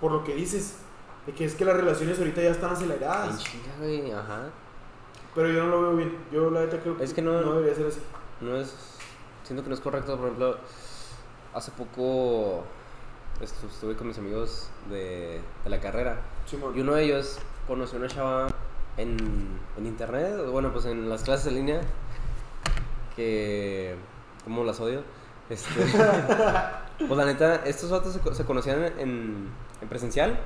[0.00, 0.76] por lo que dices.
[1.26, 3.44] De que es que las relaciones ahorita ya están aceleradas.
[4.14, 4.42] ajá.
[5.34, 6.16] Pero yo no lo veo bien.
[6.32, 8.00] Yo la neta creo Es que no- no debería ser así.
[8.40, 8.74] no es
[9.44, 10.56] siento que no es correcto por ejemplo
[11.54, 12.64] hace poco
[13.40, 16.76] estu- estuve con mis amigos de, de la carrera Simón.
[16.76, 18.48] y uno de ellos conoció a una chava
[18.96, 19.16] en,
[19.76, 21.80] en internet bueno pues en las clases en línea
[23.14, 23.94] que
[24.44, 25.02] como las odio
[25.48, 25.68] este
[26.98, 29.48] pues la neta estos vatos se, se conocían en,
[29.80, 30.38] en presencial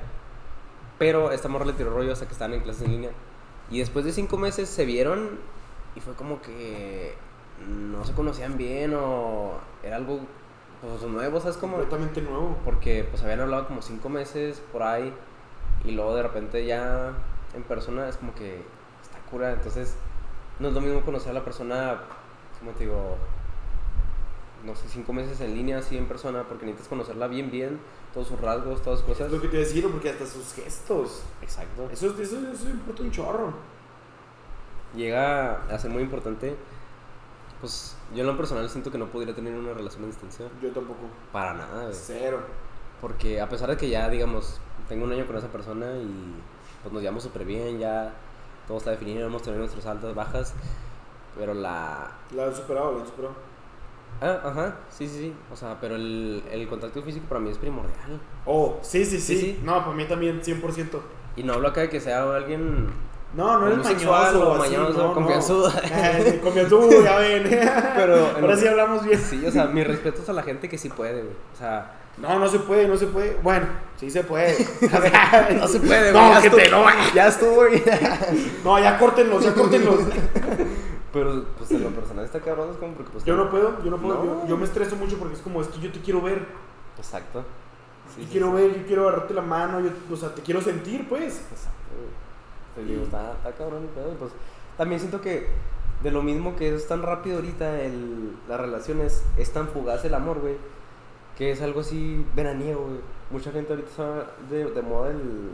[0.97, 3.11] pero esta morra le tiró rollo hasta que estaban en clases en línea
[3.71, 5.39] y después de cinco meses se vieron
[5.95, 7.15] y fue como que
[7.67, 10.19] no se conocían bien o era algo
[10.81, 11.57] pues, nuevo, ¿sabes?
[11.57, 12.57] Como, completamente nuevo.
[12.65, 15.13] porque pues habían hablado como cinco meses por ahí
[15.85, 17.13] y luego de repente ya
[17.55, 18.61] en persona es como que
[19.01, 19.95] está cura, entonces
[20.59, 22.01] no es lo mismo conocer a la persona,
[22.59, 23.17] como te digo,
[24.65, 27.79] no sé, cinco meses en línea así en persona porque necesitas conocerla bien, bien,
[28.13, 29.27] todos sus rasgos, todas sus cosas.
[29.27, 31.23] Es lo que te iba a decir, porque hasta sus gestos.
[31.41, 31.89] Exacto.
[31.91, 33.53] Eso, eso, eso importa un chorro.
[34.95, 36.55] Llega a ser muy importante.
[37.59, 40.47] Pues yo en lo personal siento que no podría tener una relación a distancia.
[40.61, 41.01] Yo tampoco.
[41.31, 41.95] Para nada, güey.
[41.95, 42.39] Cero.
[42.99, 46.35] Porque a pesar de que ya, digamos, tengo un año con esa persona y
[46.81, 48.13] pues nos llevamos súper bien, ya
[48.67, 50.53] todo está definido, hemos tenido nuestras altas, bajas,
[51.37, 52.11] pero la...
[52.35, 53.35] La han superado, la han superado.
[54.21, 57.57] Ah, ajá, sí, sí, sí, o sea, pero el, el contacto físico para mí es
[57.57, 58.19] primordial.
[58.45, 59.35] Oh, sí, sí, sí.
[59.35, 59.59] Sí, sí.
[59.63, 60.99] No, para mí también, 100%.
[61.37, 62.89] Y no hablo acá de que sea alguien
[63.33, 65.13] No, no eres mañoso mañoso, no, no.
[65.13, 65.71] confianzudo.
[65.93, 67.43] Eh, confianzudo, ya ven.
[67.95, 69.19] Pero Ahora sí hablamos bien.
[69.19, 71.33] Sí, o sea, mis respetos a la gente que sí puede, güey.
[71.53, 73.37] O sea, No, no se puede, no se puede.
[73.41, 73.67] Bueno,
[73.97, 74.55] sí se puede.
[75.57, 77.13] No se puede, No, Ya que te estuvo- no.
[77.15, 77.83] Ya estuvo, güey.
[78.65, 79.99] No, ya córtenlos, ya córtenlos.
[81.13, 83.25] Pero, pues, en lo personal está cabrón, es como porque, pues...
[83.25, 84.15] Yo no puedo, yo no puedo.
[84.23, 84.41] No.
[84.43, 86.45] Yo, yo me estreso mucho porque es como, es que yo te quiero ver.
[86.97, 87.43] Exacto.
[88.15, 88.53] Sí, Yo sí, quiero sí.
[88.53, 91.41] ver, yo quiero agarrarte la mano, yo, o sea, te quiero sentir, pues.
[91.51, 92.09] Exacto, güey.
[92.75, 94.11] Te digo, está, está cabrón el pedo.
[94.11, 94.31] y, Pues,
[94.77, 95.47] también siento que
[96.03, 100.13] de lo mismo que es tan rápido ahorita el, las relaciones, es tan fugaz el
[100.15, 100.55] amor, güey,
[101.37, 102.99] que es algo así veraniego, güey.
[103.29, 105.51] Mucha gente ahorita está de, de moda el...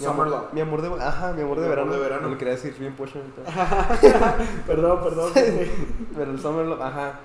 [0.00, 1.02] mi amor, mi amor de...
[1.02, 1.92] Ajá, mi amor de Mi amor verano.
[1.92, 2.28] de verano.
[2.28, 3.20] Lo quería decir bien pocho
[4.66, 5.32] perdón, perdón.
[6.16, 7.20] Pero el summer love, ajá.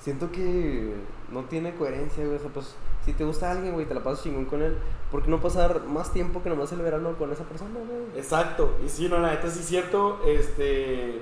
[0.00, 0.94] Siento que
[1.32, 2.36] no tiene coherencia, güey.
[2.36, 2.74] O sea, pues,
[3.04, 4.76] si te gusta alguien, güey, te la pasas chingón con él.
[5.10, 8.18] ¿Por qué no pasar más tiempo que nomás el verano con esa persona, güey?
[8.18, 11.20] Exacto, y sí, no, la neta sí es cierto, este,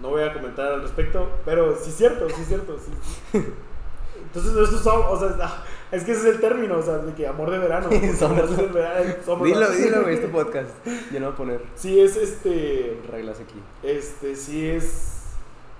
[0.00, 2.92] no voy a comentar al respecto, pero sí es cierto, sí es cierto, sí.
[3.32, 3.44] sí.
[4.22, 7.14] Entonces, esto son, o sea, ah, es que ese es el término, o sea, de
[7.14, 7.88] que amor de verano.
[7.90, 9.76] De verano, summer Dilo, love.
[9.76, 10.70] dilo, güey, este podcast.
[11.12, 13.60] Yo no voy a poner Sí es, este, reglas aquí.
[13.82, 15.22] este, sí es,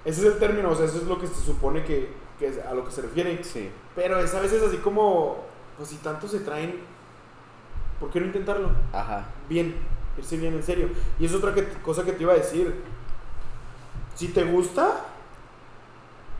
[0.05, 2.09] ese es el término, o sea, eso es lo que se supone que,
[2.39, 3.43] que es a lo que se refiere.
[3.45, 3.71] Sí.
[3.95, 5.45] Pero es a veces así como,
[5.77, 6.81] pues si tanto se traen,
[8.01, 8.71] ¿por qué no intentarlo?
[8.93, 9.27] Ajá.
[9.49, 9.75] bien,
[10.19, 10.89] irse bien en serio.
[11.19, 12.75] Y es otra que- cosa que te iba a decir.
[14.15, 15.05] Si te gusta,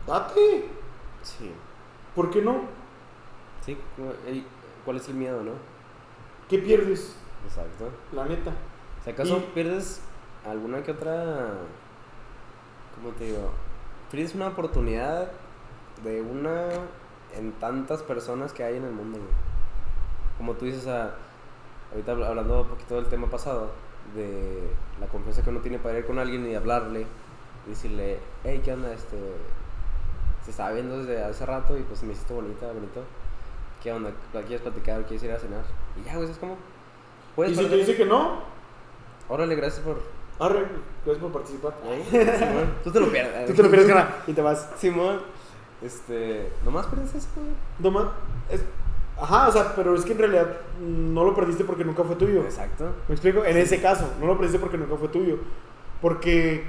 [0.07, 0.65] date.
[1.23, 1.51] Sí.
[2.15, 2.61] ¿Por qué no?
[3.65, 3.77] Sí,
[4.85, 5.51] ¿cuál es el miedo, no?
[6.49, 7.15] ¿Qué pierdes?
[7.45, 7.89] Exacto.
[8.13, 8.51] La neta.
[9.03, 10.01] Si acaso Y- pierdes
[10.45, 11.57] alguna que otra.
[12.95, 13.51] ¿Cómo te digo?
[14.09, 15.29] Pierdes una oportunidad
[16.03, 16.67] de una
[17.37, 19.29] en tantas personas que hay en el mundo, güey.
[20.37, 21.15] Como tú dices, a,
[21.91, 23.71] ahorita habl- hablando un poquito del tema pasado,
[24.15, 24.69] de
[25.01, 27.05] la confianza que uno tiene para ir con alguien y hablarle,
[27.65, 28.93] y decirle, hey, ¿qué onda?
[28.93, 29.17] Este,
[30.45, 33.03] se estaba viendo desde hace rato y pues me hiciste bonita, bonito.
[33.83, 34.11] ¿Qué onda?
[34.31, 35.03] ¿Quieres platicar?
[35.03, 35.63] ¿Quieres ir a cenar?
[35.99, 36.55] Y ya, güey, es como.
[37.45, 38.41] Y si te dice que no,
[39.29, 39.99] Órale, gracias por.
[40.39, 40.65] arre,
[41.05, 41.73] gracias por participar.
[42.09, 43.45] Simón, tú te lo pierdes.
[43.47, 44.69] Tú te lo pierdes, cara, y te vas.
[44.77, 45.19] Simón,
[45.81, 46.51] este.
[46.65, 47.47] Nomás pierdes eso, güey.
[47.79, 48.05] No más,
[48.49, 48.63] es-
[49.19, 50.47] Ajá, o sea, pero es que en realidad
[50.79, 52.41] no lo perdiste porque nunca fue tuyo.
[52.43, 52.91] Exacto.
[53.07, 53.43] ¿Me explico?
[53.45, 55.39] En ese caso, no lo perdiste porque nunca fue tuyo.
[56.01, 56.63] Porque,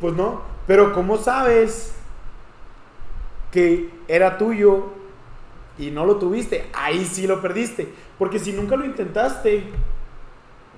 [0.00, 0.42] pues no.
[0.66, 1.94] Pero ¿cómo sabes
[3.52, 4.86] que era tuyo
[5.78, 6.68] y no lo tuviste?
[6.74, 7.88] Ahí sí lo perdiste.
[8.18, 9.64] Porque si nunca lo intentaste,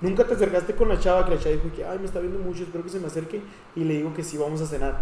[0.00, 2.38] nunca te acercaste con la chava que la chava dijo que, ay, me está viendo
[2.38, 3.40] mucho, espero que se me acerque
[3.74, 4.96] y le digo que sí, vamos a cenar.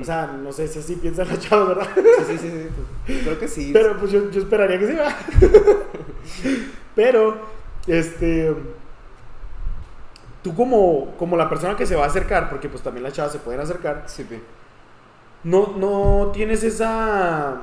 [0.00, 1.88] O sea, no sé si así piensa la chava, ¿verdad?
[1.94, 2.68] Sí, sí, sí, sí,
[3.06, 3.70] pues, creo que sí.
[3.72, 5.16] Pero pues yo, yo esperaría que sí, ¿verdad?
[6.94, 7.36] Pero,
[7.86, 8.54] este.
[10.42, 13.30] Tú como, como la persona que se va a acercar, porque pues también las chavas
[13.30, 14.26] se pueden acercar, Sí,
[15.44, 17.60] no, no tienes esa...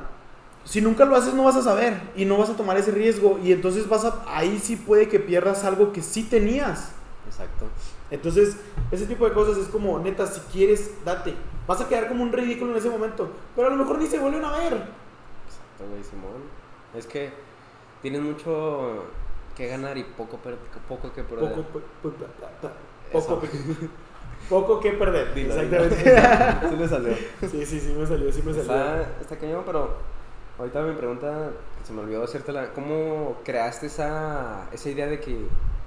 [0.70, 3.40] Si nunca lo haces no vas a saber y no vas a tomar ese riesgo
[3.44, 4.24] y entonces vas a...
[4.28, 6.92] Ahí sí puede que pierdas algo que sí tenías.
[7.28, 7.66] Exacto.
[8.12, 8.56] Entonces,
[8.92, 11.34] ese tipo de cosas es como, neta, si quieres, date.
[11.66, 14.20] Vas a quedar como un ridículo en ese momento, pero a lo mejor ni se
[14.20, 14.74] vuelven a ver.
[14.74, 16.44] Exacto, güey, Simón.
[16.96, 17.32] Es que
[18.04, 19.06] tienes mucho
[19.56, 20.58] que ganar y poco, per-
[20.88, 21.50] poco que perder.
[21.50, 22.14] Poco, po- po-
[23.12, 23.42] poco,
[24.50, 25.34] poco que perder.
[25.34, 25.96] Dilo, Exactamente.
[25.96, 26.70] dilo.
[26.70, 27.16] Sí le salió.
[27.42, 28.62] sí, sí, sí me salió, sí me salió.
[28.72, 29.98] Está, está cañón, pero
[30.60, 31.52] ahorita me pregunta,
[31.84, 35.38] se me olvidó hacértela, ¿cómo creaste esa, esa idea de que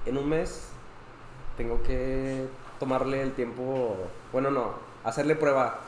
[0.07, 0.69] en un mes
[1.57, 2.47] tengo que
[2.81, 3.97] tomarle el tiempo,
[4.33, 4.73] bueno, no,
[5.05, 5.79] hacerle prueba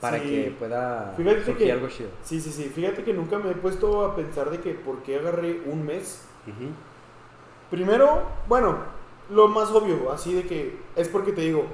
[0.00, 0.24] para Sí.
[0.28, 2.10] que pueda Fíjate surgir que- algo chido?
[2.22, 2.64] Sí, sí, sí.
[2.74, 6.22] Fíjate que nunca me he puesto a pensar de que por qué agarré un mes.
[6.46, 6.70] Ujú.
[7.70, 8.78] Primero, bueno,
[9.30, 11.64] lo más obvio, así de que es porque te digo,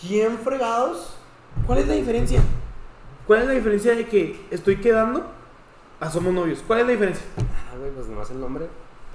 [0.00, 1.16] ¿quién fregados?
[1.66, 2.40] ¿Cuál es la diferencia?
[3.26, 5.24] ¿Cuál es la diferencia de que estoy quedando
[6.06, 6.62] a somos novios?
[6.66, 7.24] ¿Cuál es la diferencia?
[7.38, 8.68] Ah, güey, pues nomás el nombre.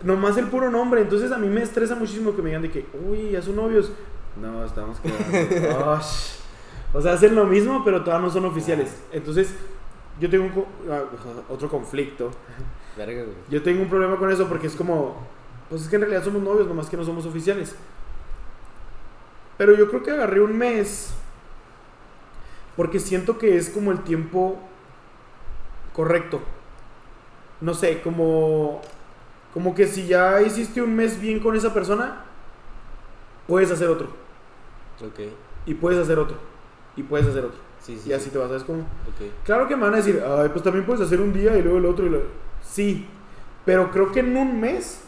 [0.04, 1.02] Nomás el puro nombre.
[1.02, 3.92] Entonces a mí me estresa muchísimo que me digan de que, uy, ya son novios.
[4.42, 6.00] No, estamos quedando.
[6.92, 8.96] O sea, hacen lo mismo, pero todavía no son oficiales.
[9.12, 9.54] Entonces,
[10.20, 11.04] yo tengo un co- ah,
[11.48, 12.32] otro conflicto.
[12.98, 13.36] Verga, güey.
[13.52, 15.16] Yo tengo un problema con eso porque es como,
[15.70, 17.76] pues es que en realidad somos novios, nomás que no somos oficiales.
[19.60, 21.14] Pero yo creo que agarré un mes
[22.76, 24.58] porque siento que es como el tiempo
[25.94, 26.40] correcto.
[27.62, 28.82] No sé, como
[29.54, 32.24] como que si ya hiciste un mes bien con esa persona,
[33.48, 34.08] puedes hacer otro
[35.02, 35.20] Ok.
[35.66, 36.38] y puedes hacer otro
[36.96, 37.60] y puedes hacer otro.
[37.80, 38.10] Sí, sí.
[38.10, 38.32] Y así sí.
[38.32, 38.82] te vas, ¿sabes cómo?
[38.82, 39.32] Ok.
[39.46, 41.78] Claro que me van a decir, ay, pues también puedes hacer un día y luego
[41.78, 42.22] el otro y lo...
[42.62, 43.08] Sí,
[43.66, 45.02] pero creo que en un mes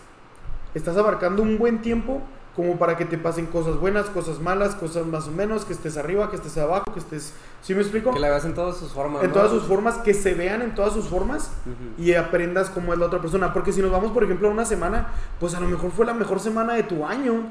[0.73, 2.21] estás abarcando un buen tiempo
[2.55, 5.97] como para que te pasen cosas buenas, cosas malas, cosas más o menos, que estés
[5.97, 7.33] arriba, que estés abajo, que estés...
[7.61, 8.11] ¿Sí me explico?
[8.11, 9.21] Que la veas en todas sus formas.
[9.23, 9.33] En ¿no?
[9.35, 11.51] todas sus formas, que se vean en todas sus formas
[11.97, 13.53] y aprendas cómo es la otra persona.
[13.53, 15.09] Porque si nos vamos, por ejemplo, a una semana,
[15.39, 17.43] pues a lo mejor fue la mejor semana de tu año.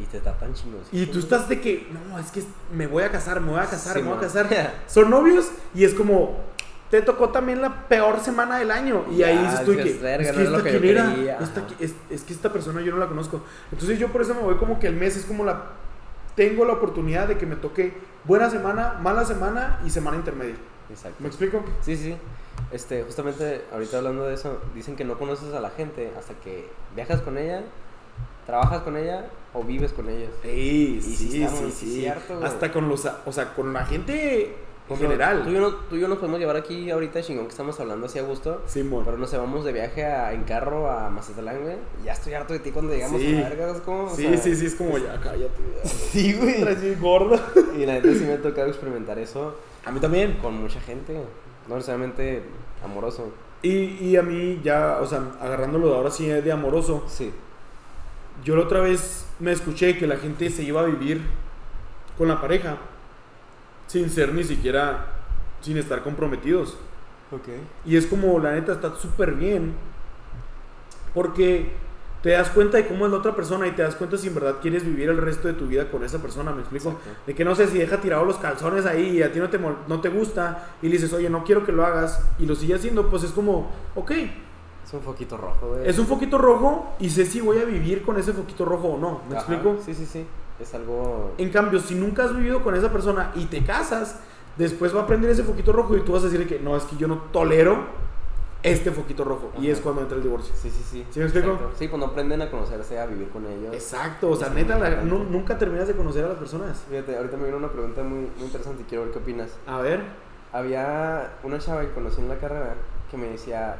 [0.00, 0.86] Y te tratan chingos.
[0.92, 2.42] Y tú estás de que, no, es que
[2.74, 4.48] me voy a casar, me voy a casar, Sí, me voy a casar.
[4.86, 6.38] Son novios y es como,
[6.90, 9.04] te tocó también la peor semana del año.
[9.10, 10.80] Y Ya, ahí dices tú que, "Verga, es no que es lo esta que yo
[10.80, 11.38] quién era, quería".
[11.38, 11.68] Esta Ajá.
[11.68, 13.42] qui- es, es que esta persona yo no la conozco.
[13.72, 15.64] Entonces yo por eso me voy como que el mes es como la,
[16.40, 17.92] tengo la oportunidad de que me toque
[18.24, 20.54] buena semana, mala semana y semana intermedia.
[20.88, 21.18] Exacto.
[21.20, 21.62] ¿Me explico?
[21.82, 22.16] Sí, sí.
[22.72, 26.66] Este, justamente ahorita hablando de eso, dicen que no conoces a la gente hasta que
[26.96, 27.62] viajas con ella,
[28.46, 30.30] trabajas con ella o vives con ellos.
[30.42, 32.48] Sí, sí cierto, güey.
[32.48, 34.56] Hasta con los, o sea, con la gente
[34.94, 35.42] en general.
[35.44, 38.06] Tú y, yo tú y yo nos podemos llevar aquí ahorita chingón que estamos hablando
[38.06, 38.62] así a gusto.
[38.66, 39.04] Simón.
[39.04, 41.76] Pero no sé, vamos de viaje a- en carro a Mazatlán, güey.
[42.04, 43.36] Ya estoy harto de ti cuando llegamos Sí.
[43.36, 44.04] a la verga, ¿sabes cómo?
[44.04, 45.60] O Sí, sea, sí, sí, es como ya, cállate.
[45.84, 46.64] Sí, güey.
[46.64, 47.38] Bien gordo.
[47.78, 49.54] Y la neta sí me ha tocado experimentar eso
[49.84, 50.38] A mí también.
[50.42, 51.20] con mucha gente.
[51.68, 52.42] No necesariamente
[52.84, 53.32] amoroso.
[53.62, 53.70] Y,
[54.04, 57.30] y a mí ya, o sea, agarrándolo de ahora sí de amoroso, Sí.
[58.42, 61.20] yo la otra vez me escuché que la gente se iba a vivir
[62.18, 62.78] con la pareja
[63.90, 65.06] sin ser ni siquiera,
[65.60, 66.76] sin estar comprometidos.
[67.32, 67.48] Ok.
[67.84, 69.74] Y es como, la neta, está súper bien.
[71.12, 71.72] Porque
[72.22, 74.34] te das cuenta de cómo es la otra persona y te das cuenta si en
[74.36, 76.90] verdad quieres vivir el resto de tu vida con esa persona, ¿me explico?
[76.90, 77.10] Exacto.
[77.26, 79.58] De que no sé si deja tirados los calzones ahí y a ti no te,
[79.58, 82.74] no te gusta y le dices, oye, no quiero que lo hagas y lo sigue
[82.74, 84.10] haciendo, pues es como, ok,
[84.84, 85.88] Es un foquito rojo, güey.
[85.88, 88.98] es un foquito rojo y sé si voy a vivir con ese foquito rojo o
[88.98, 89.52] no, ¿me Ajá.
[89.52, 89.78] explico?
[89.84, 90.26] Sí, sí, sí.
[90.60, 91.32] Es algo.
[91.38, 94.16] En cambio, si nunca has vivido con esa persona y te casas,
[94.56, 96.84] después va a prender ese foquito rojo y tú vas a decir que no, es
[96.84, 97.78] que yo no tolero
[98.62, 99.50] este foquito rojo.
[99.58, 100.54] Y es cuando entra el divorcio.
[100.54, 101.06] Sí, sí, sí.
[101.10, 101.58] ¿Sí me explico?
[101.78, 103.72] Sí, cuando aprenden a conocerse, a vivir con ellos.
[103.74, 106.82] Exacto, o sea, neta, la- nunca terminas de conocer a las personas.
[106.90, 109.50] Fíjate, ahorita me vino una pregunta muy, muy interesante y quiero ver qué opinas.
[109.66, 110.02] A ver,
[110.52, 112.74] Había una chava que conocí en la carrera
[113.08, 113.76] que me decía,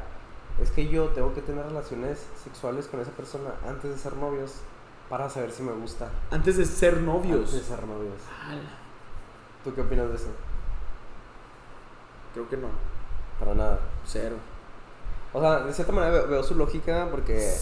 [0.61, 4.53] es que yo tengo que tener relaciones sexuales con esa persona antes de ser novios
[5.11, 6.09] para saber si me gusta.
[6.31, 7.49] antes de ser Antes de novios.
[7.51, 8.15] ser novios.
[9.63, 10.29] ¿Tú qué opinas de eso?
[12.33, 12.69] Creo que no,
[13.39, 13.79] Para nada.
[14.05, 14.37] cero.
[15.33, 17.53] O sea, de cierta manera veo, veo su lógica porque,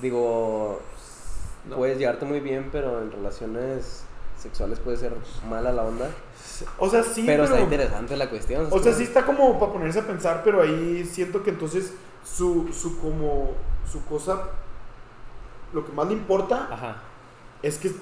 [0.00, 0.80] digo,
[1.68, 1.76] No.
[1.76, 4.04] puedes llevarte muy bien, pero en relaciones
[4.38, 5.14] sexuales puede ser
[5.48, 6.10] mala la onda.
[6.78, 8.66] O sea, sí, pero, pero, está interesante la cuestión.
[8.70, 11.92] o sea, sí está como para ponerse a pensar, pero ahí siento que entonces
[12.24, 13.52] su, su como,
[13.90, 14.48] su cosa,
[15.72, 16.96] lo que más le importa Ajá.
[17.62, 17.92] es que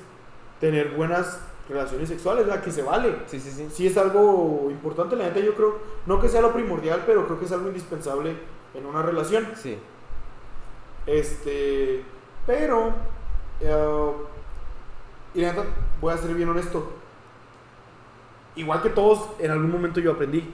[0.61, 3.23] tener buenas relaciones sexuales, la que se vale.
[3.27, 3.69] Sí, sí, sí.
[3.73, 7.39] Sí es algo importante, la neta yo creo, no que sea lo primordial, pero creo
[7.39, 8.37] que es algo indispensable
[8.75, 9.49] en una relación.
[9.57, 9.79] Sí.
[11.07, 12.03] Este,
[12.47, 12.93] pero,
[13.61, 14.13] eh,
[15.35, 15.65] y la neta,
[16.01, 16.91] voy a ser bien honesto.
[18.57, 20.53] Igual que todos, en algún momento yo aprendí.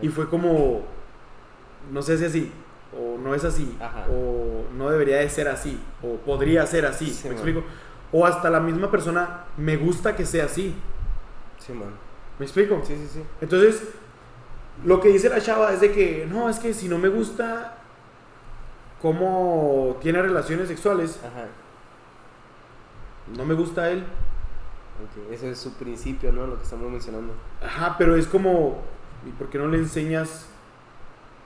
[0.00, 0.82] Y fue como,
[1.90, 2.52] no sé si así,
[2.96, 4.06] o no es así, Ajá.
[4.10, 7.32] o no debería de ser así, o podría ser así, Sí, ¿me man.
[7.34, 7.64] explico?
[8.12, 10.74] O hasta la misma persona, me gusta que sea así,
[11.58, 11.90] Sí, man.
[12.38, 12.80] ¿me explico?
[12.84, 13.22] Sí, sí, sí.
[13.40, 13.82] Entonces,
[14.84, 17.74] lo que dice la chava es de que, no, es que si no me gusta
[19.02, 21.46] cómo tiene relaciones sexuales, Ajá.
[23.36, 24.04] no me gusta él.
[25.00, 26.46] Ok, Ese es su principio, ¿no?
[26.46, 27.32] Lo que estamos mencionando.
[27.64, 28.78] Ajá, pero es como,
[29.26, 30.48] ¿y por qué no le enseñas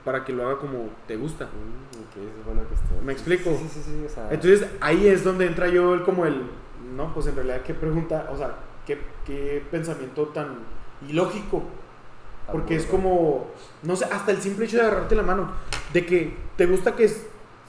[0.03, 1.45] para que lo haga como te gusta?
[1.45, 3.05] Mm, es buena cuestión.
[3.05, 3.49] ¿Me explico?
[3.51, 6.41] Sí, sí, sí, sí, o sea, Entonces, ahí es donde entra yo el, como el,
[6.95, 8.29] no, pues en realidad, ¿qué pregunta?
[8.31, 8.55] O sea,
[8.85, 10.59] ¿qué, qué pensamiento tan
[11.07, 11.63] ilógico?
[12.51, 13.47] Porque es como,
[13.83, 15.51] no sé, hasta el simple hecho de agarrarte la mano,
[15.93, 17.05] de que te gusta que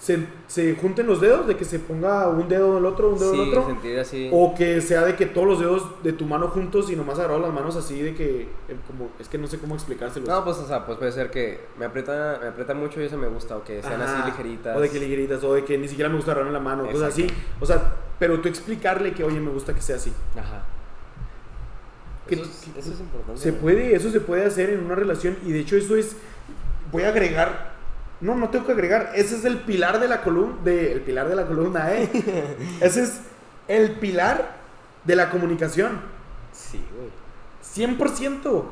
[0.04, 0.18] se,
[0.48, 3.38] se junten los dedos, de que se ponga un dedo del otro, un dedo sí,
[3.38, 4.28] del otro, sentir así.
[4.30, 7.40] o que sea de que todos los dedos de tu mano juntos y nomás agarrado
[7.40, 10.26] las manos así, de que, eh, como, es que no sé cómo explicárselo.
[10.26, 13.16] No, pues, o sea, pues puede ser que me aprieta, me aprieta mucho y eso
[13.16, 14.76] me gusta, o que sean Ajá, así ligeritas.
[14.76, 17.08] O de que ligeritas, o de que ni siquiera me gusta agarrarme la mano, cosas
[17.08, 17.26] así.
[17.58, 20.12] O sea, pero tú explicarle que, oye, me gusta que sea así.
[20.38, 20.64] Ajá.
[22.28, 23.40] Que- Eso es, eso es importante.
[23.40, 23.58] Se ¿no?
[23.58, 26.14] puede, eso se puede hacer en una relación y de hecho eso es,
[26.92, 27.73] voy a agregar,
[28.24, 31.28] no, no tengo que agregar, ese es el pilar de la columna, de, el pilar
[31.28, 32.08] de la columna, ¿eh?
[32.80, 33.20] ese es
[33.68, 34.56] el pilar
[35.04, 36.00] de la comunicación,
[36.52, 37.10] Sí, güey.
[37.62, 38.64] 100%.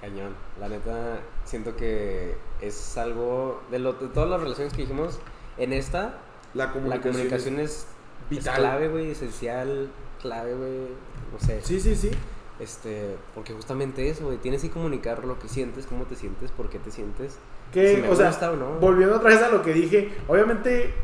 [0.00, 0.34] Cañón.
[0.60, 3.62] La neta, siento que es algo.
[3.70, 5.18] De, lo, de todas las relaciones que dijimos,
[5.56, 6.18] en esta,
[6.54, 7.86] La la comunicación, comunicación es es, es
[8.30, 8.56] vital.
[8.56, 9.90] clave, güey, esencial,
[10.20, 10.88] clave, güey.
[11.32, 11.62] No sé.
[11.62, 12.10] Sí, sí, sí.
[12.58, 14.38] Este, porque justamente eso, güey.
[14.38, 17.38] Tienes que comunicar lo que sientes, cómo te sientes, por qué te sientes.
[17.74, 18.66] Que, si me o sea, gusta o no.
[18.80, 20.94] volviendo otra vez a lo que dije, obviamente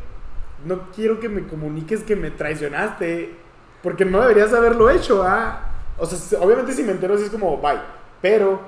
[0.65, 3.35] no quiero que me comuniques que me traicionaste,
[3.83, 5.67] porque no deberías haberlo hecho, ¿ah?
[5.97, 7.79] O sea, obviamente si me entero es como, bye.
[8.21, 8.59] Pero,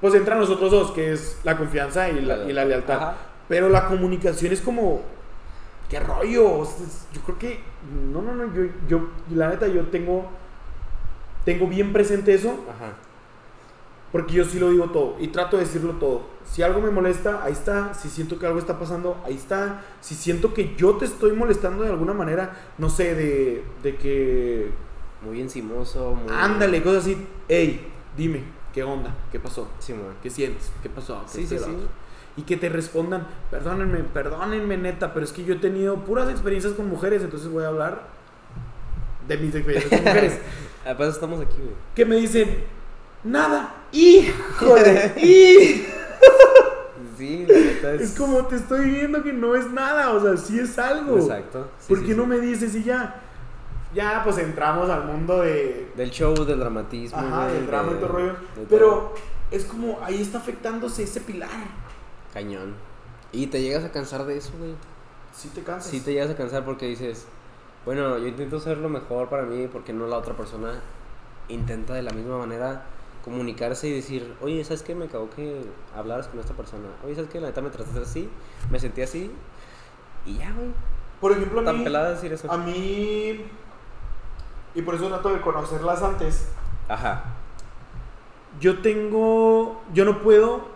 [0.00, 2.96] pues entran nosotros dos, que es la confianza y la, y la lealtad.
[2.96, 3.14] Ajá.
[3.48, 5.02] Pero la comunicación es como,
[5.88, 6.58] ¿qué rollo?
[6.60, 7.60] O sea, es- yo creo que,
[8.12, 10.26] no, no, no, yo, yo, la neta, yo tengo,
[11.44, 12.92] tengo bien presente eso, Ajá.
[14.12, 16.35] porque yo sí lo digo todo y trato de decirlo todo.
[16.50, 17.92] Si algo me molesta, ahí está.
[17.94, 19.82] Si siento que algo está pasando, ahí está.
[20.00, 24.70] Si siento que yo te estoy molestando de alguna manera, no sé, de, de que...
[25.22, 26.32] Muy encimoso, muy...
[26.32, 27.26] Ándale, cosas así.
[27.48, 29.14] Ey, dime, ¿qué onda?
[29.32, 29.68] ¿Qué pasó?
[29.78, 30.14] Sí, man.
[30.22, 30.70] ¿Qué sientes?
[30.82, 31.22] ¿Qué pasó?
[31.24, 31.76] ¿Qué Sí, sí, sí.
[32.36, 36.74] Y que te respondan, perdónenme, perdónenme neta, pero es que yo he tenido puras experiencias
[36.74, 38.08] con mujeres, entonces voy a hablar
[39.26, 40.38] de mis experiencias con mujeres.
[40.88, 41.74] Ah, pues estamos aquí, güey.
[41.96, 42.62] que me dicen,
[43.24, 45.84] nada, híjole, y
[47.16, 48.00] Sí, la neta es...
[48.02, 51.16] es como te estoy viendo que no es nada, o sea, sí es algo.
[51.18, 51.68] Exacto.
[51.78, 53.22] Sí, ¿Por sí, qué no me dices y ya?
[53.94, 57.18] Ya, pues entramos al mundo de, Del show, del dramatismo.
[57.18, 58.34] ajá, del drama y todo rollo,
[58.68, 59.14] pero
[59.50, 61.48] es como ahí está afectándose ese pilar.
[62.34, 62.74] Cañón.
[63.32, 64.72] Y te llegas a cansar de eso, güey.
[65.34, 65.90] Sí te cansas.
[65.90, 67.26] Sí te llegas a cansar porque dices,
[67.86, 70.80] bueno, yo intento hacer lo mejor para mí porque no la otra persona
[71.48, 72.82] intenta de la misma manera
[73.26, 74.94] comunicarse y decir, oye, ¿sabes qué?
[74.94, 75.60] Me cago que
[75.96, 76.84] hablaras con esta persona.
[77.04, 77.40] Oye, ¿sabes qué?
[77.40, 78.30] La neta me trataste así,
[78.70, 79.32] me sentí así.
[80.24, 80.70] Y ya, güey.
[81.20, 82.50] Por ejemplo, a mí, pelada decir eso.
[82.50, 83.44] a mí,
[84.76, 86.48] y por eso trato de conocerlas antes.
[86.88, 87.24] Ajá.
[88.60, 90.68] Yo tengo, yo no puedo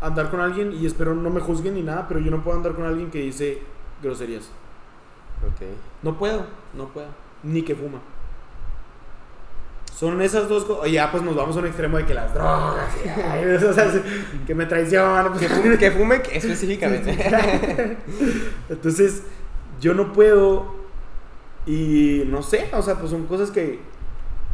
[0.00, 2.74] andar con alguien y espero no me juzguen ni nada, pero yo no puedo andar
[2.74, 3.62] con alguien que dice
[4.02, 4.50] groserías.
[5.46, 5.62] Ok.
[6.02, 7.08] No puedo, no puedo.
[7.44, 8.00] Ni que fuma.
[9.94, 10.82] Son esas dos cosas.
[10.84, 13.72] Oye, ya pues nos vamos a un extremo de que las drogas, y, ay, o
[13.72, 13.92] sea,
[14.46, 15.28] que me traicionan.
[15.32, 17.96] pues, Que fume, que fume que- específicamente.
[18.68, 19.22] Entonces,
[19.80, 20.74] yo no puedo.
[21.66, 23.78] Y no sé, o sea, pues son cosas que,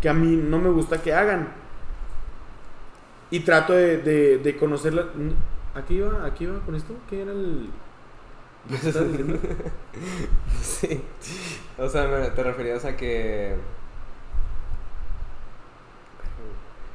[0.02, 1.48] que a mí no me gusta que hagan.
[3.30, 5.06] Y trato de, de, de conocerla.
[5.74, 6.24] ¿Aquí iba?
[6.26, 6.94] ¿Aquí iba con esto?
[7.08, 7.70] ¿Qué era el.?
[8.68, 9.38] ¿Qué diciendo?
[10.62, 11.00] sí.
[11.78, 13.54] O sea, te referías a que...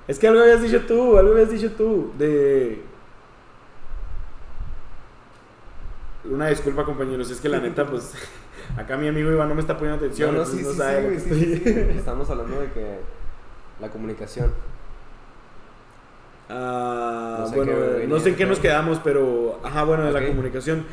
[0.07, 2.11] Es que algo habías dicho tú, algo habías dicho tú.
[2.17, 2.81] De.
[6.25, 7.29] Una disculpa, compañeros.
[7.29, 8.13] Es que la neta, pues.
[8.77, 10.33] Acá mi amigo Iván no me está poniendo atención.
[10.33, 11.97] No, no, sí, entonces sí, no sabe sí, sí, estoy-.
[11.97, 12.99] Estamos hablando de que
[13.79, 14.51] la comunicación.
[16.49, 19.59] Ah, No sé bueno, eh, no sé en qué nos quedamos, pero.
[19.63, 20.85] Ajá, bueno, de la comunicación.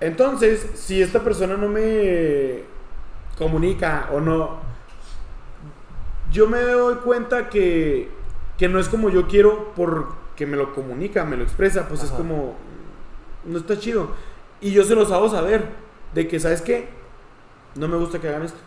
[0.00, 2.62] Entonces, si esta persona no me
[3.36, 4.67] comunica o no.
[6.30, 8.10] Yo me doy cuenta que,
[8.56, 12.10] que no es como yo quiero porque me lo comunica, me lo expresa, pues es
[12.10, 12.56] como.
[13.44, 14.10] No está chido.
[14.60, 15.66] Y yo se los hago saber
[16.14, 16.88] de que, ¿sabes qué?
[17.74, 18.58] No me gusta que hagan esto.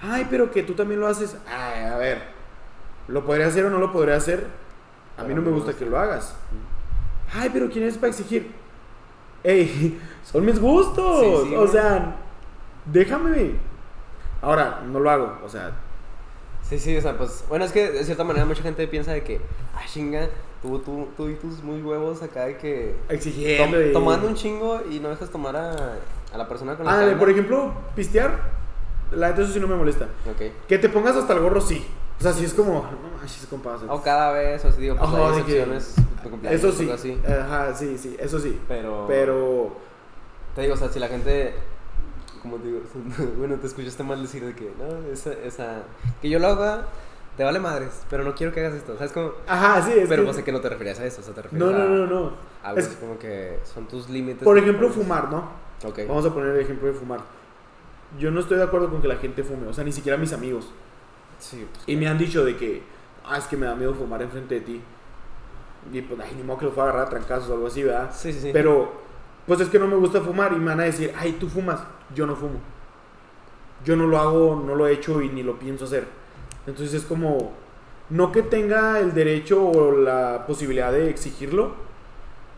[0.00, 1.36] Ay, pero que tú también lo haces.
[1.46, 2.22] Ay, a ver.
[3.08, 4.46] ¿Lo podría hacer o no lo podría hacer?
[5.16, 6.36] A mí no me gusta que lo hagas.
[7.32, 8.50] Ay, pero ¿quién es para exigir?
[9.42, 11.20] Ey, son mis gustos.
[11.20, 12.16] Sí, sí, o sea,
[12.86, 13.52] déjame.
[14.44, 15.38] Ahora, no lo hago.
[15.44, 15.72] O sea,
[16.68, 19.22] Sí, sí, o sea, pues, bueno, es que de cierta manera mucha gente piensa de
[19.22, 19.38] que,
[19.74, 20.28] ah, chinga,
[20.62, 23.76] tú, tú, tú y tus muy huevos acá de que exigiendo.
[23.76, 25.96] tom- y- tomando un chingo y no dejas tomar a,
[26.32, 28.38] a la persona con la Ah, por ejemplo, pistear.
[29.12, 30.06] La neta, eso sí no me molesta.
[30.26, 30.66] Ok.
[30.66, 31.86] Que te pongas hasta el gorro, sí.
[32.18, 33.76] O sea, sí es como, no manches, compa.
[33.86, 36.82] o cada vez, o así digo, pues hay que- excepciones de cumpleaños, Eso sí.
[36.84, 37.20] algo así.
[37.28, 38.58] Ajá, sí, sí, eso sí.
[38.66, 39.76] Pero, Pero.
[40.54, 41.52] te digo, o sea, si la gente,
[42.44, 42.78] como digo,
[43.38, 45.82] bueno, te escuchaste mal decir de que, no, esa, esa,
[46.22, 46.84] que yo lo haga,
[47.36, 49.10] te vale madres, pero no quiero que hagas esto, ¿sabes?
[49.12, 51.24] Como, Ajá, sí, es pero que- pues sé que no te referías a eso, o
[51.24, 52.32] sea, te referías No, no, a no, no.
[52.62, 54.44] algo Es- así como que son tus límites.
[54.44, 55.48] Por ejemplo, fumar, ¿no?
[55.84, 56.00] Ok.
[56.06, 57.20] Vamos a poner el ejemplo de fumar.
[58.18, 60.32] Yo no estoy de acuerdo con que la gente fume, o sea, ni siquiera mis
[60.32, 60.70] amigos.
[61.38, 62.82] Sí, pues, Y me han dicho de que,
[63.26, 64.80] ah, es que me da miedo fumar enfrente de ti.
[65.92, 67.82] Y pues, ay, ni modo que lo fue a agarrar a trancazos o algo así,
[67.82, 68.10] ¿verdad?
[68.14, 68.50] Sí, sí, sí.
[68.52, 68.92] Pero,
[69.46, 71.80] pues es que no me gusta fumar y me van a decir, ay, tú fumas.
[72.14, 72.58] Yo no fumo.
[73.84, 76.06] Yo no lo hago, no lo he hecho y ni lo pienso hacer.
[76.66, 77.52] Entonces es como,
[78.10, 81.72] no que tenga el derecho o la posibilidad de exigirlo,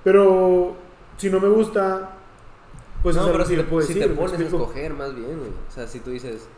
[0.04, 0.74] pero
[1.16, 2.10] si no me gusta,
[3.02, 4.02] pues no, es algo pero que si, le te- puedo si decir.
[4.08, 5.50] te ¿me pones a escoger más bien, güey.
[5.50, 6.48] O sea, si tú dices,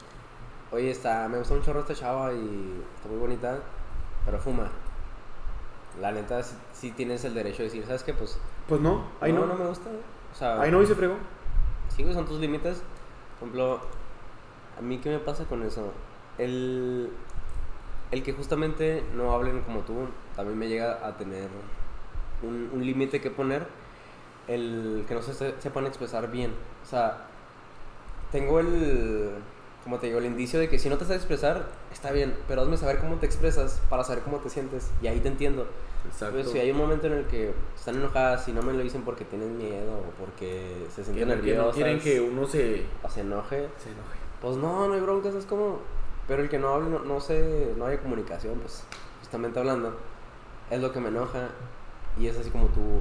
[0.70, 3.58] oye, está, me gusta un chorro esta chava y está muy bonita,
[4.26, 4.68] pero fuma.
[6.00, 8.12] La neta, sí, sí tienes el derecho de decir, ¿sabes qué?
[8.12, 8.38] Pues,
[8.68, 9.40] Pues no, ahí no.
[9.40, 9.88] no, no me gusta.
[9.88, 10.02] güey.
[10.38, 11.16] Sea, Ahí no se fregó.
[11.94, 12.82] Sí, güey, son tus límites.
[13.38, 13.80] Por ejemplo,
[14.78, 15.92] a mí, ¿qué me pasa con eso?
[16.38, 17.10] El,
[18.10, 21.48] el que justamente no hablen como tú, también me llega a tener
[22.42, 23.66] un, un límite que poner.
[24.46, 26.52] el que no se- sepan expresar bien.
[26.82, 27.26] O sea,
[28.32, 29.30] tengo el,
[29.84, 32.62] como te digo, el indicio de que si no te sabes expresar, está bien, pero
[32.62, 35.66] hazme saber cómo te expresas para saber cómo te sientes y ahí te entiendo.
[36.08, 36.36] Exacto.
[36.36, 39.02] Pero si hay un momento en el que están enojadas y no me lo dicen
[39.02, 43.08] porque tienen miedo o porque se sienten que no nerviosas quieren que uno se, o
[43.08, 44.18] se enoje, se enoje.
[44.40, 45.80] pues no, no hay broncas, es como...
[46.26, 48.84] Pero el que no hable, no, no sé, no haya comunicación, pues
[49.20, 49.96] justamente hablando,
[50.70, 51.48] es lo que me enoja.
[52.18, 53.00] Y es así como tú,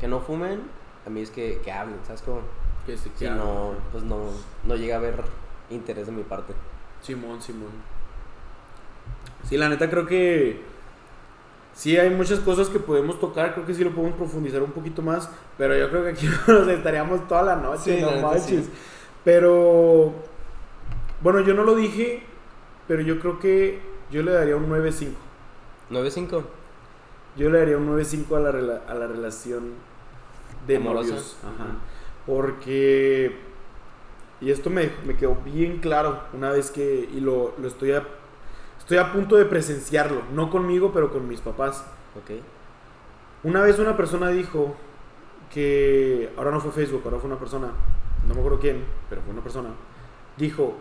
[0.00, 0.62] que no fumen,
[1.06, 2.42] a mí es que, que hablen, ¿sabes cómo?
[2.86, 4.26] Que se Si no, pues no,
[4.64, 5.22] no llega a haber
[5.70, 6.52] interés de mi parte.
[7.00, 7.70] Simón, Simón.
[9.48, 10.60] Sí, la neta creo que
[11.74, 15.02] sí hay muchas cosas que podemos tocar, creo que sí lo podemos profundizar un poquito
[15.02, 15.28] más,
[15.58, 18.64] pero yo creo que aquí nos estaríamos toda la noche, Sí, no la manches.
[18.66, 18.70] sí.
[19.24, 20.12] Pero
[21.20, 22.22] bueno, yo no lo dije,
[22.88, 23.80] pero yo creo que
[24.10, 25.10] yo le daría un 9.5.
[25.90, 26.42] 9-5.
[27.36, 29.70] Yo le daría un 9.5 a la, rela- a la relación
[30.66, 31.08] de Amorosa.
[31.10, 31.36] novios.
[31.42, 31.66] Ajá.
[32.26, 33.36] Porque,
[34.40, 38.06] y esto me, me quedó bien claro una vez que, y lo, lo estoy, a,
[38.82, 41.84] estoy a punto de presenciarlo, no conmigo, pero con mis papás.
[42.16, 42.42] Ok.
[43.44, 44.74] Una vez una persona dijo
[45.50, 47.68] que, ahora no fue Facebook, ahora fue una persona,
[48.26, 49.70] no me acuerdo quién, pero fue una persona,
[50.36, 50.74] dijo,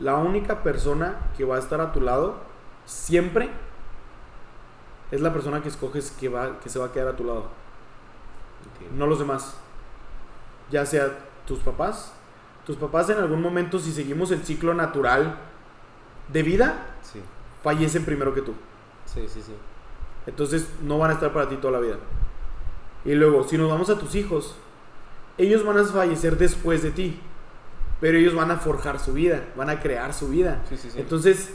[0.00, 2.36] la única persona que va a estar a tu lado
[2.84, 3.50] siempre
[5.10, 7.48] es la persona que escoges que, va, que se va a quedar a tu lado,
[8.96, 9.56] no los demás.
[10.70, 11.10] Ya sea
[11.46, 12.14] tus papás,
[12.66, 15.47] tus papás en algún momento, si seguimos el ciclo natural
[16.32, 17.20] de vida, Sí,
[17.62, 18.54] fallecen primero que tú.
[19.06, 19.52] sí, sí, sí.
[20.26, 21.96] Entonces no van a estar para ti toda la vida.
[23.04, 24.56] Y luego, si nos vamos a tus hijos,
[25.38, 27.20] ellos van a fallecer después de ti.
[28.00, 30.60] Pero ellos van a forjar su vida, van a crear su vida.
[30.68, 31.00] Sí, sí, sí.
[31.00, 31.50] Entonces,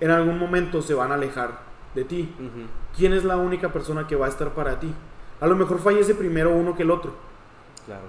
[0.00, 1.60] en algún momento se van a alejar
[1.94, 2.34] de ti.
[2.96, 4.92] ¿Quién es la única persona que va a estar para ti?
[5.40, 7.14] A lo mejor fallece primero uno que el otro,
[7.86, 8.04] Claro.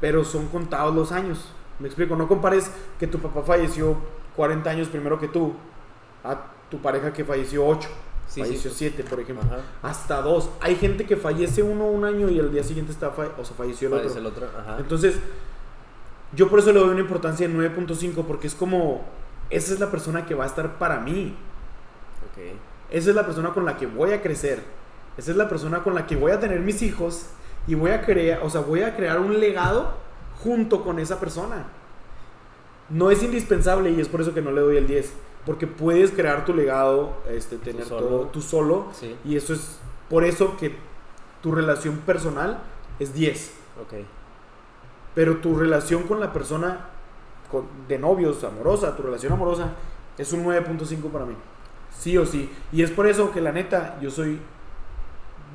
[0.00, 1.52] pero son contados los años.
[1.78, 3.96] Me explico, no compares que tu papá falleció
[4.36, 5.54] 40 años primero que tú
[6.24, 6.38] a
[6.70, 7.88] tu pareja que falleció 8,
[8.28, 8.78] Sí, sí, falleció pues.
[8.78, 9.44] 7, por ejemplo.
[9.46, 9.60] Ajá.
[9.82, 10.48] Hasta dos.
[10.60, 13.54] Hay gente que fallece uno un año y al día siguiente está fa- o sea,
[13.56, 14.20] falleció el Parece otro.
[14.20, 14.48] el otro.
[14.58, 14.76] Ajá.
[14.78, 15.16] Entonces,
[16.34, 19.02] yo por eso le doy una importancia de 9.5 porque es como,
[19.50, 21.36] esa es la persona que va a estar para mí.
[22.32, 22.56] ok.
[22.90, 24.62] Esa es la persona con la que voy a crecer.
[25.18, 27.26] Esa es la persona con la que voy a tener mis hijos
[27.66, 29.92] y voy a crear, o sea, voy a crear un legado
[30.42, 31.64] junto con esa persona.
[32.92, 35.12] No es indispensable y es por eso que no le doy el 10,
[35.46, 38.06] porque puedes crear tu legado, este, tener solo.
[38.06, 39.16] todo tú solo Sí.
[39.24, 39.78] y eso es
[40.10, 40.76] por eso que
[41.42, 42.58] tu relación personal
[43.00, 43.52] es 10.
[43.80, 43.94] Ok.
[45.14, 46.86] Pero tu relación con la persona
[47.50, 49.72] con- de novios, amorosa, tu relación amorosa,
[50.18, 51.34] es un 9.5 para mí.
[51.98, 52.50] Sí o sí.
[52.72, 54.38] Y es por eso que la neta, yo soy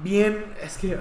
[0.04, 0.54] bien.
[0.62, 0.98] Es que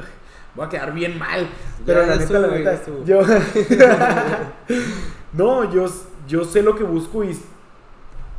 [0.54, 1.48] voy a quedar bien mal.
[1.84, 2.80] Pero Ya, la neta, la neta.
[3.04, 3.20] Yo.
[5.34, 5.86] no, yo,
[6.27, 7.36] yo sé lo que busco y.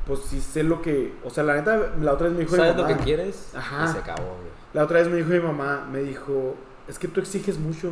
[0.06, 1.14] Pues sí sé lo que.
[1.24, 2.98] O sea, la neta, la otra vez me dijo mi ¿Sabes lo mamá.
[2.98, 3.52] que quieres?
[3.56, 3.86] Ajá.
[3.86, 4.58] Y se acabó, güey.
[4.74, 6.56] La otra vez me dijo mi mamá, me dijo,
[6.88, 7.92] es que tú exiges mucho.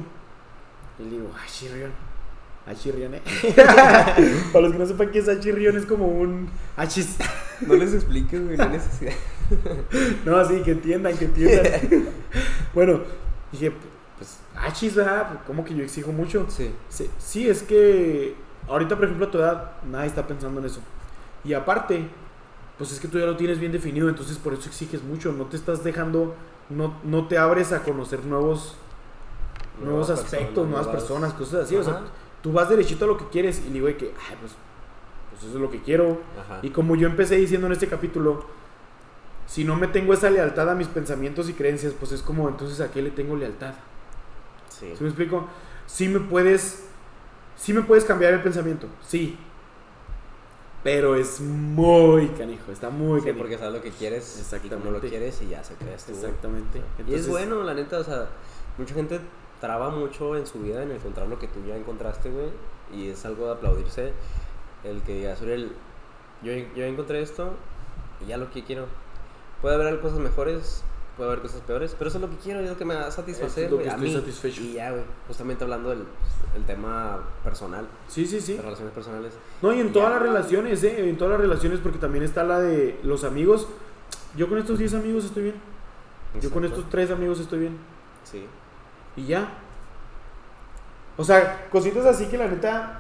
[1.00, 1.92] Y le digo, ay, chirrión.
[2.66, 3.22] Ay, chirrión, eh.
[4.54, 7.18] Para los que no sepan qué es ay, chirrión, es como un achis.
[7.62, 9.14] No les expliques, güey, no necesidad.
[10.26, 11.82] No, sí, que entiendan, que entiendan.
[12.74, 13.02] bueno,
[13.52, 13.72] dije,
[14.18, 15.28] pues, achis, ¿verdad?
[15.30, 16.48] Pues, ¿Cómo que yo exijo mucho?
[16.50, 16.74] Sí.
[16.90, 18.36] Sí, sí, es que
[18.68, 20.80] ahorita, por ejemplo, a tu edad, nadie está pensando en eso.
[21.44, 22.08] Y aparte,
[22.78, 25.32] pues es que tú ya lo tienes bien definido, entonces por eso exiges mucho.
[25.32, 26.36] No te estás dejando,
[26.70, 28.76] no, no te abres a conocer nuevos,
[29.82, 31.76] nuevos aspectos, nuevas nuevas- personas, cosas así.
[31.76, 32.04] O sea, Ajá.
[32.42, 34.54] tú vas derechito a lo que quieres y le digo que, ay, pues,
[35.32, 36.20] pues eso es lo que quiero.
[36.40, 36.60] Ajá.
[36.62, 38.46] Y como yo empecé diciendo en este capítulo,
[39.48, 42.82] si no me tengo esa lealtad a mis pensamientos y creencias, pues es como, entonces,
[42.82, 43.76] ¿a qué le tengo lealtad?
[44.70, 44.88] Sí.
[44.98, 45.46] ¿Sí me explico?
[45.86, 46.85] Sí me puedes,
[47.58, 49.38] sí me puedes cambiar el pensamiento, sí.
[50.84, 53.40] Pero es muy canijo, está muy Sí, canijo.
[53.44, 54.76] porque sabes lo que quieres y Exactamente.
[54.88, 56.12] cómo lo quieres y ya se creas tú.
[56.12, 56.82] Exactamente.
[57.08, 58.28] y es bueno, la neta, o sea,
[58.78, 59.20] mucha gente
[59.60, 62.50] traba mucho en su vida en encontrar lo que tú ya encontraste, güey,
[62.94, 64.14] y es algo de aplaudirse
[64.84, 65.72] el que digas, Uriel,
[66.44, 67.54] yo, yo encontré esto
[68.24, 68.86] y ya lo que quiero.
[69.64, 70.84] Puede haber cosas mejores,
[71.18, 73.08] puede haber cosas peores, pero eso es lo que quiero, es lo que me va
[73.08, 74.16] a satisfacer, Es lo güey, que a estoy mí.
[74.16, 74.62] satisfecho.
[74.62, 76.04] Y ya, güey, justamente hablando del
[76.56, 78.54] el tema personal, Sí, sí, sí.
[78.56, 79.34] de relaciones personales.
[79.62, 80.14] No, y en todas Ya.
[80.16, 81.10] las relaciones, ¿eh?
[81.10, 83.68] En todas las relaciones, porque también está la de los amigos.
[84.36, 85.56] Yo con estos 10 amigos estoy bien.
[86.42, 87.78] Yo con estos 3 amigos estoy bien.
[88.24, 88.46] Sí.
[89.16, 89.48] Y ya.
[91.18, 93.00] O sea, cositas así que la neta.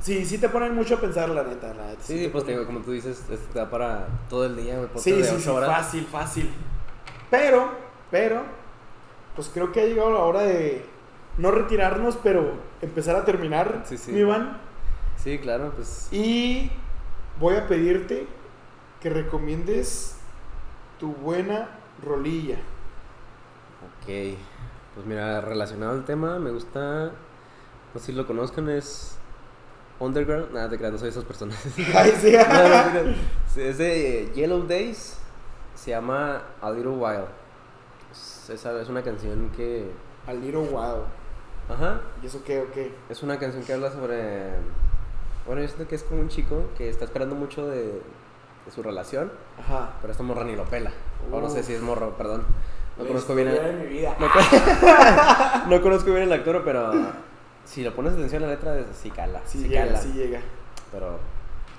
[0.00, 1.68] Sí, sí te ponen mucho a pensar, la neta.
[1.74, 4.56] La neta Sí, te pues ponen- digo, como tú dices, te da para todo el
[4.56, 5.70] día, güey, Sí, sí, sí, horas.
[5.70, 6.50] fácil, fácil.
[7.32, 7.70] Pero,
[8.10, 8.42] pero,
[9.34, 10.84] pues creo que ha llegado la hora de
[11.38, 12.52] no retirarnos, pero
[12.82, 14.12] empezar a terminar, Sí, sí.
[14.12, 14.58] mi Iván.
[15.16, 16.08] Sí, claro, pues.
[16.12, 16.70] Y
[17.40, 18.26] voy a pedirte
[19.00, 20.16] que recomiendes
[21.00, 21.70] tu buena
[22.04, 22.56] rolilla.
[24.02, 24.36] Ok.
[24.94, 27.12] Pues mira, relacionado al tema, me gusta.
[27.94, 29.16] No sé si lo conozcan, es.
[30.00, 30.52] Underground.
[30.52, 31.58] Nada, te creas, no soy de esas personas.
[31.94, 32.32] Ay, sí.
[32.48, 33.14] No, no, no, no.
[33.54, 35.18] Sí, Es de Yellow Days.
[35.82, 36.94] Se llama A Little.
[38.12, 39.90] Es, esa es una canción que.
[40.28, 41.02] A Little Wow.
[41.68, 42.00] Ajá.
[42.22, 42.94] ¿Y eso qué o qué?
[43.08, 44.50] Es una canción que habla sobre.
[45.44, 48.80] Bueno, yo siento que es como un chico que está esperando mucho de, de su
[48.80, 49.94] relación, Ajá.
[50.00, 50.92] pero esta morra ni lo pela.
[51.32, 52.44] O no sé si es morro, perdón.
[52.96, 54.14] No conozco bien el, mi vida.
[54.20, 56.92] no, con- no conozco bien el actor, pero
[57.64, 59.40] si le pones atención a la letra, sí cala.
[59.44, 59.98] Sí, Sí, llega, cala.
[59.98, 60.40] sí llega.
[60.92, 61.18] Pero.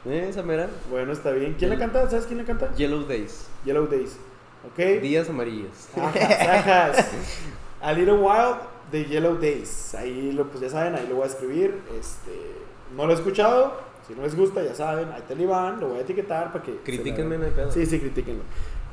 [0.05, 0.69] ¿Eh, esa mera?
[0.89, 1.55] Bueno, está bien.
[1.57, 2.09] ¿Quién la canta?
[2.09, 2.73] ¿Sabes quién la canta?
[2.75, 3.47] Yellow Days.
[3.65, 4.17] Yellow Days.
[4.65, 5.01] ¿Ok?
[5.01, 5.89] Días amarillos.
[5.95, 7.07] Ajas, ajas.
[7.81, 8.57] A Little Wild
[8.91, 9.93] de Yellow Days.
[9.95, 11.81] Ahí lo, pues ya saben, ahí lo voy a escribir.
[11.99, 12.31] Este,
[12.95, 13.93] no lo he escuchado.
[14.07, 16.77] Si no les gusta, ya saben, ahí el Iván, lo voy a etiquetar para que.
[16.77, 17.71] Critíquenme, hay pedo.
[17.71, 18.43] Sí, sí, critíquenlo.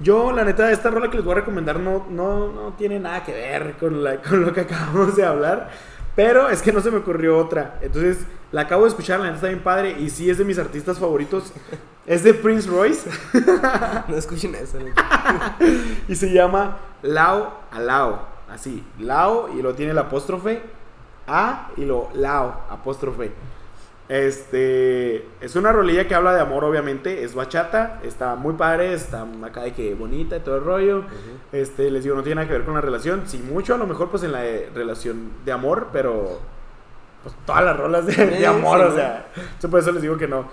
[0.00, 3.22] Yo, la neta, esta rola que les voy a recomendar no, no, no tiene nada
[3.22, 5.70] que ver con, la, con lo que acabamos de hablar.
[6.20, 7.78] Pero es que no se me ocurrió otra.
[7.80, 8.18] Entonces,
[8.52, 9.97] la acabo de escuchar, la neta está bien padre.
[9.98, 11.51] Y sí es de mis artistas favoritos.
[12.06, 13.09] Es de Prince Royce.
[14.06, 14.78] No escuchen eso.
[14.78, 14.90] ¿no?
[16.09, 18.28] Y se llama Lao a Lao.
[18.51, 20.60] Así, Lao y lo tiene el apóstrofe
[21.26, 23.32] A y lo Lao, apóstrofe.
[24.10, 27.22] Este es una rolilla que habla de amor, obviamente.
[27.22, 31.04] Es bachata, está muy padre, está acá de que bonita y todo el rollo.
[31.52, 33.22] Este, les digo, no tiene nada que ver con la relación.
[33.26, 36.40] Sí, mucho a lo mejor, pues en la eh, relación de amor, pero
[37.22, 38.94] pues todas las rolas de, de Sí, amor, sí, o ¿no?
[38.96, 39.26] sea,
[39.62, 40.48] yo por eso les digo que no.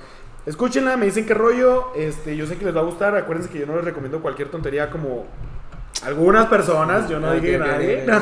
[0.46, 1.88] Escúchenla, me dicen qué rollo.
[1.96, 3.16] Este, yo sé que les va a gustar.
[3.16, 5.26] Acuérdense que yo no les recomiendo cualquier tontería como
[6.06, 7.10] algunas personas.
[7.10, 8.06] Yo no Ah, dije nadie.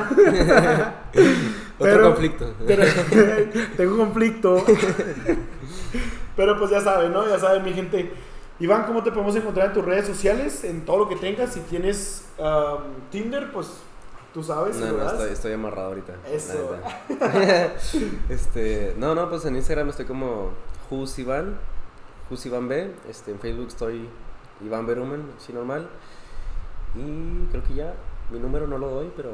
[1.79, 1.85] no.
[1.85, 2.53] Otro Pero- conflicto.
[2.67, 2.83] Pero
[3.77, 4.65] tengo conflicto.
[6.35, 7.27] Pero pues ya saben, ¿no?
[7.27, 8.11] Ya saben, mi gente.
[8.59, 10.63] Iván, ¿cómo te podemos encontrar en tus redes sociales?
[10.63, 11.53] En todo lo que tengas.
[11.53, 13.67] Si tienes um, Tinder, pues
[14.33, 16.13] tú sabes, No, no, estoy, estoy amarrado ahorita.
[16.31, 16.77] Eso.
[18.29, 20.51] este, no, no, pues en Instagram estoy como
[20.89, 21.57] Jus Iván,
[22.29, 22.91] Jus Iván B.
[23.09, 24.07] Este, en Facebook estoy
[24.65, 25.87] Iván Berumen, así normal.
[26.95, 27.93] Y creo que ya,
[28.31, 29.31] mi número no lo doy, pero.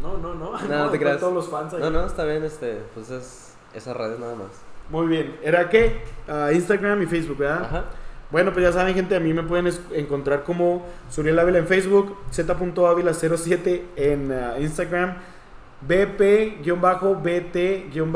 [0.00, 0.52] No, no, no.
[0.68, 1.20] No, te con creas.
[1.20, 1.80] todos los fans ahí.
[1.80, 4.48] No, no, está bien, este, pues es esas redes nada más.
[4.90, 5.36] Muy bien.
[5.42, 6.02] ¿Era qué?
[6.28, 7.62] Ah, Instagram y Facebook, ¿verdad?
[7.64, 7.84] Ajá.
[8.30, 12.16] Bueno, pues ya saben, gente, a mí me pueden encontrar como Suriel Ávila en Facebook,
[12.30, 15.16] z.ávila07 en ah, Instagram,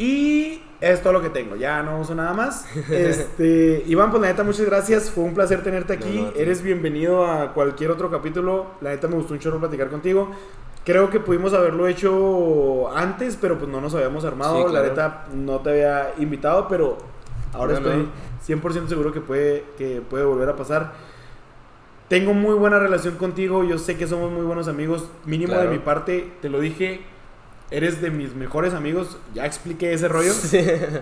[0.00, 2.64] Y es todo lo que tengo, ya no uso nada más.
[2.90, 6.16] Este, Iván, pues la neta, muchas gracias, fue un placer tenerte aquí.
[6.22, 6.32] No, no.
[6.36, 8.64] Eres bienvenido a cualquier otro capítulo.
[8.80, 10.30] La neta me gustó un chorro platicar contigo.
[10.86, 14.68] Creo que pudimos haberlo hecho antes, pero pues no nos habíamos armado.
[14.68, 16.96] Sí, La neta no te había invitado, pero
[17.52, 18.08] ahora No, estoy
[18.54, 18.62] no.
[18.62, 20.94] 100% seguro que puede, que puede volver a pasar.
[22.08, 25.68] Tengo muy buena relación contigo, yo sé que somos muy buenos amigos, mínimo Claro.
[25.70, 27.02] de mi parte, te lo dije,
[27.70, 30.32] eres de mis mejores amigos, ya expliqué ese rollo.
[30.32, 30.58] Sí.
[30.58, 30.94] Eres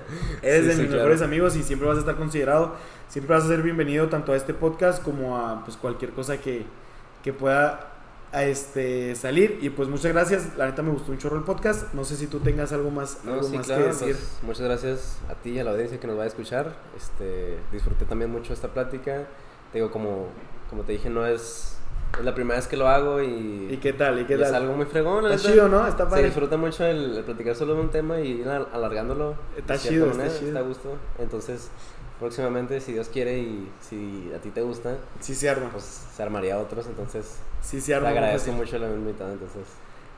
[0.42, 1.02] Sí, de sí, mis claro.
[1.04, 2.74] mejores amigos y siempre vas a estar considerado.
[3.08, 6.66] Siempre vas a ser bienvenido tanto a este podcast como a pues, cualquier cosa que,
[7.22, 7.94] que pueda
[8.32, 9.58] a este, salir.
[9.62, 10.56] Y pues muchas gracias.
[10.58, 11.94] La neta me gustó un chorro el podcast.
[11.94, 14.14] No sé si tú tengas algo más, No, algo sí, más claro, que decir.
[14.16, 16.76] pues, muchas gracias a ti y a la audiencia que nos va a escuchar.
[16.94, 19.26] Este, disfruté también mucho esta plática.
[19.72, 20.26] Te digo, como,
[20.68, 21.77] como te dije, no es,
[22.18, 24.18] es la primera vez que lo hago y, ¿Y qué tal?
[24.20, 24.62] ¿Y qué y es tal?
[24.62, 25.30] algo muy fregón.
[25.30, 25.86] Está chido, ¿no?
[25.86, 26.24] Está Se padre.
[26.24, 29.34] disfruta mucho el, el platicar solo de un tema y ir al- alargándolo.
[29.56, 30.58] Está chido, está manera, chido.
[30.58, 30.96] a gusto.
[31.18, 31.70] Entonces,
[32.18, 35.68] próximamente, si Dios quiere y si a ti te gusta, Sí se arma.
[35.70, 36.86] pues se armaría otros.
[36.86, 38.08] Entonces, Sí se te arma.
[38.10, 39.32] muy agradezco mucho la invitado.
[39.32, 39.62] Entonces,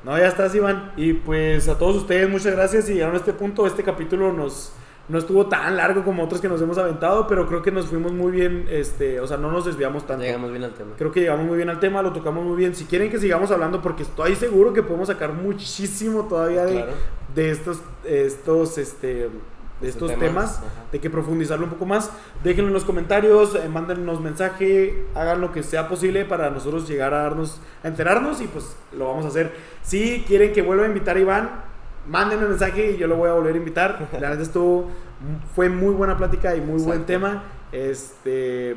[0.03, 0.93] No, ya estás, Iván.
[0.97, 2.89] Y pues a todos ustedes, muchas gracias.
[2.89, 3.67] Y llegaron a este punto.
[3.67, 4.73] Este capítulo nos
[5.11, 8.13] no estuvo tan largo como otros que nos hemos aventado, pero creo que nos fuimos
[8.13, 8.67] muy bien.
[8.71, 10.23] Este, o sea, no nos desviamos tanto.
[10.23, 10.93] llegamos bien al tema.
[10.97, 12.77] Creo que llegamos muy bien al tema, lo tocamos muy bien.
[12.77, 16.93] Si quieren que sigamos hablando, porque estoy seguro que podemos sacar muchísimo todavía de, Claro.
[17.35, 19.29] de estos, estos, este,
[19.81, 20.85] de Estos temas, temas, ajá.
[20.93, 22.13] de que profundizarlo un poco más.
[22.45, 27.15] Déjenlo en los comentarios, eh, mándenos mensaje, hagan lo que sea posible para nosotros llegar
[27.15, 29.53] a darnos, a enterarnos y pues lo vamos a hacer.
[29.83, 31.70] Si quieren que vuelva a invitar a Iván,
[32.07, 34.09] mándenme un mensaje y yo lo voy a volver a invitar.
[34.13, 34.91] La verdad estuvo,
[35.55, 37.43] fue muy buena plática y muy buen tema.
[37.73, 38.77] Este,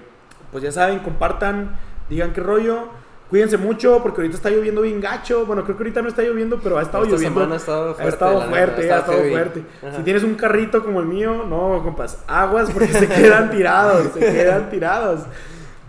[0.52, 1.78] pues ya saben, compartan,
[2.10, 2.90] digan qué rollo.
[3.30, 5.46] Cuídense mucho porque ahorita está lloviendo bien gacho.
[5.48, 7.52] Bueno, creo que ahorita no está lloviendo, pero ha estado Esta lloviendo.
[7.52, 8.04] ha estado fuerte.
[8.04, 9.64] ha estado fuerte, ha estado fuerte.
[9.96, 14.20] Si tienes un carrito como el mío, no, compas, aguas porque se quedan tirados, se
[14.20, 15.22] quedan tirados.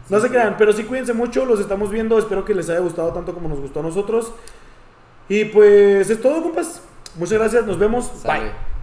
[0.09, 3.13] No se crean, pero sí cuídense mucho, los estamos viendo, espero que les haya gustado
[3.13, 4.33] tanto como nos gustó a nosotros.
[5.29, 6.81] Y pues es todo, compas.
[7.17, 8.11] Muchas gracias, nos vemos.
[8.25, 8.74] Bye.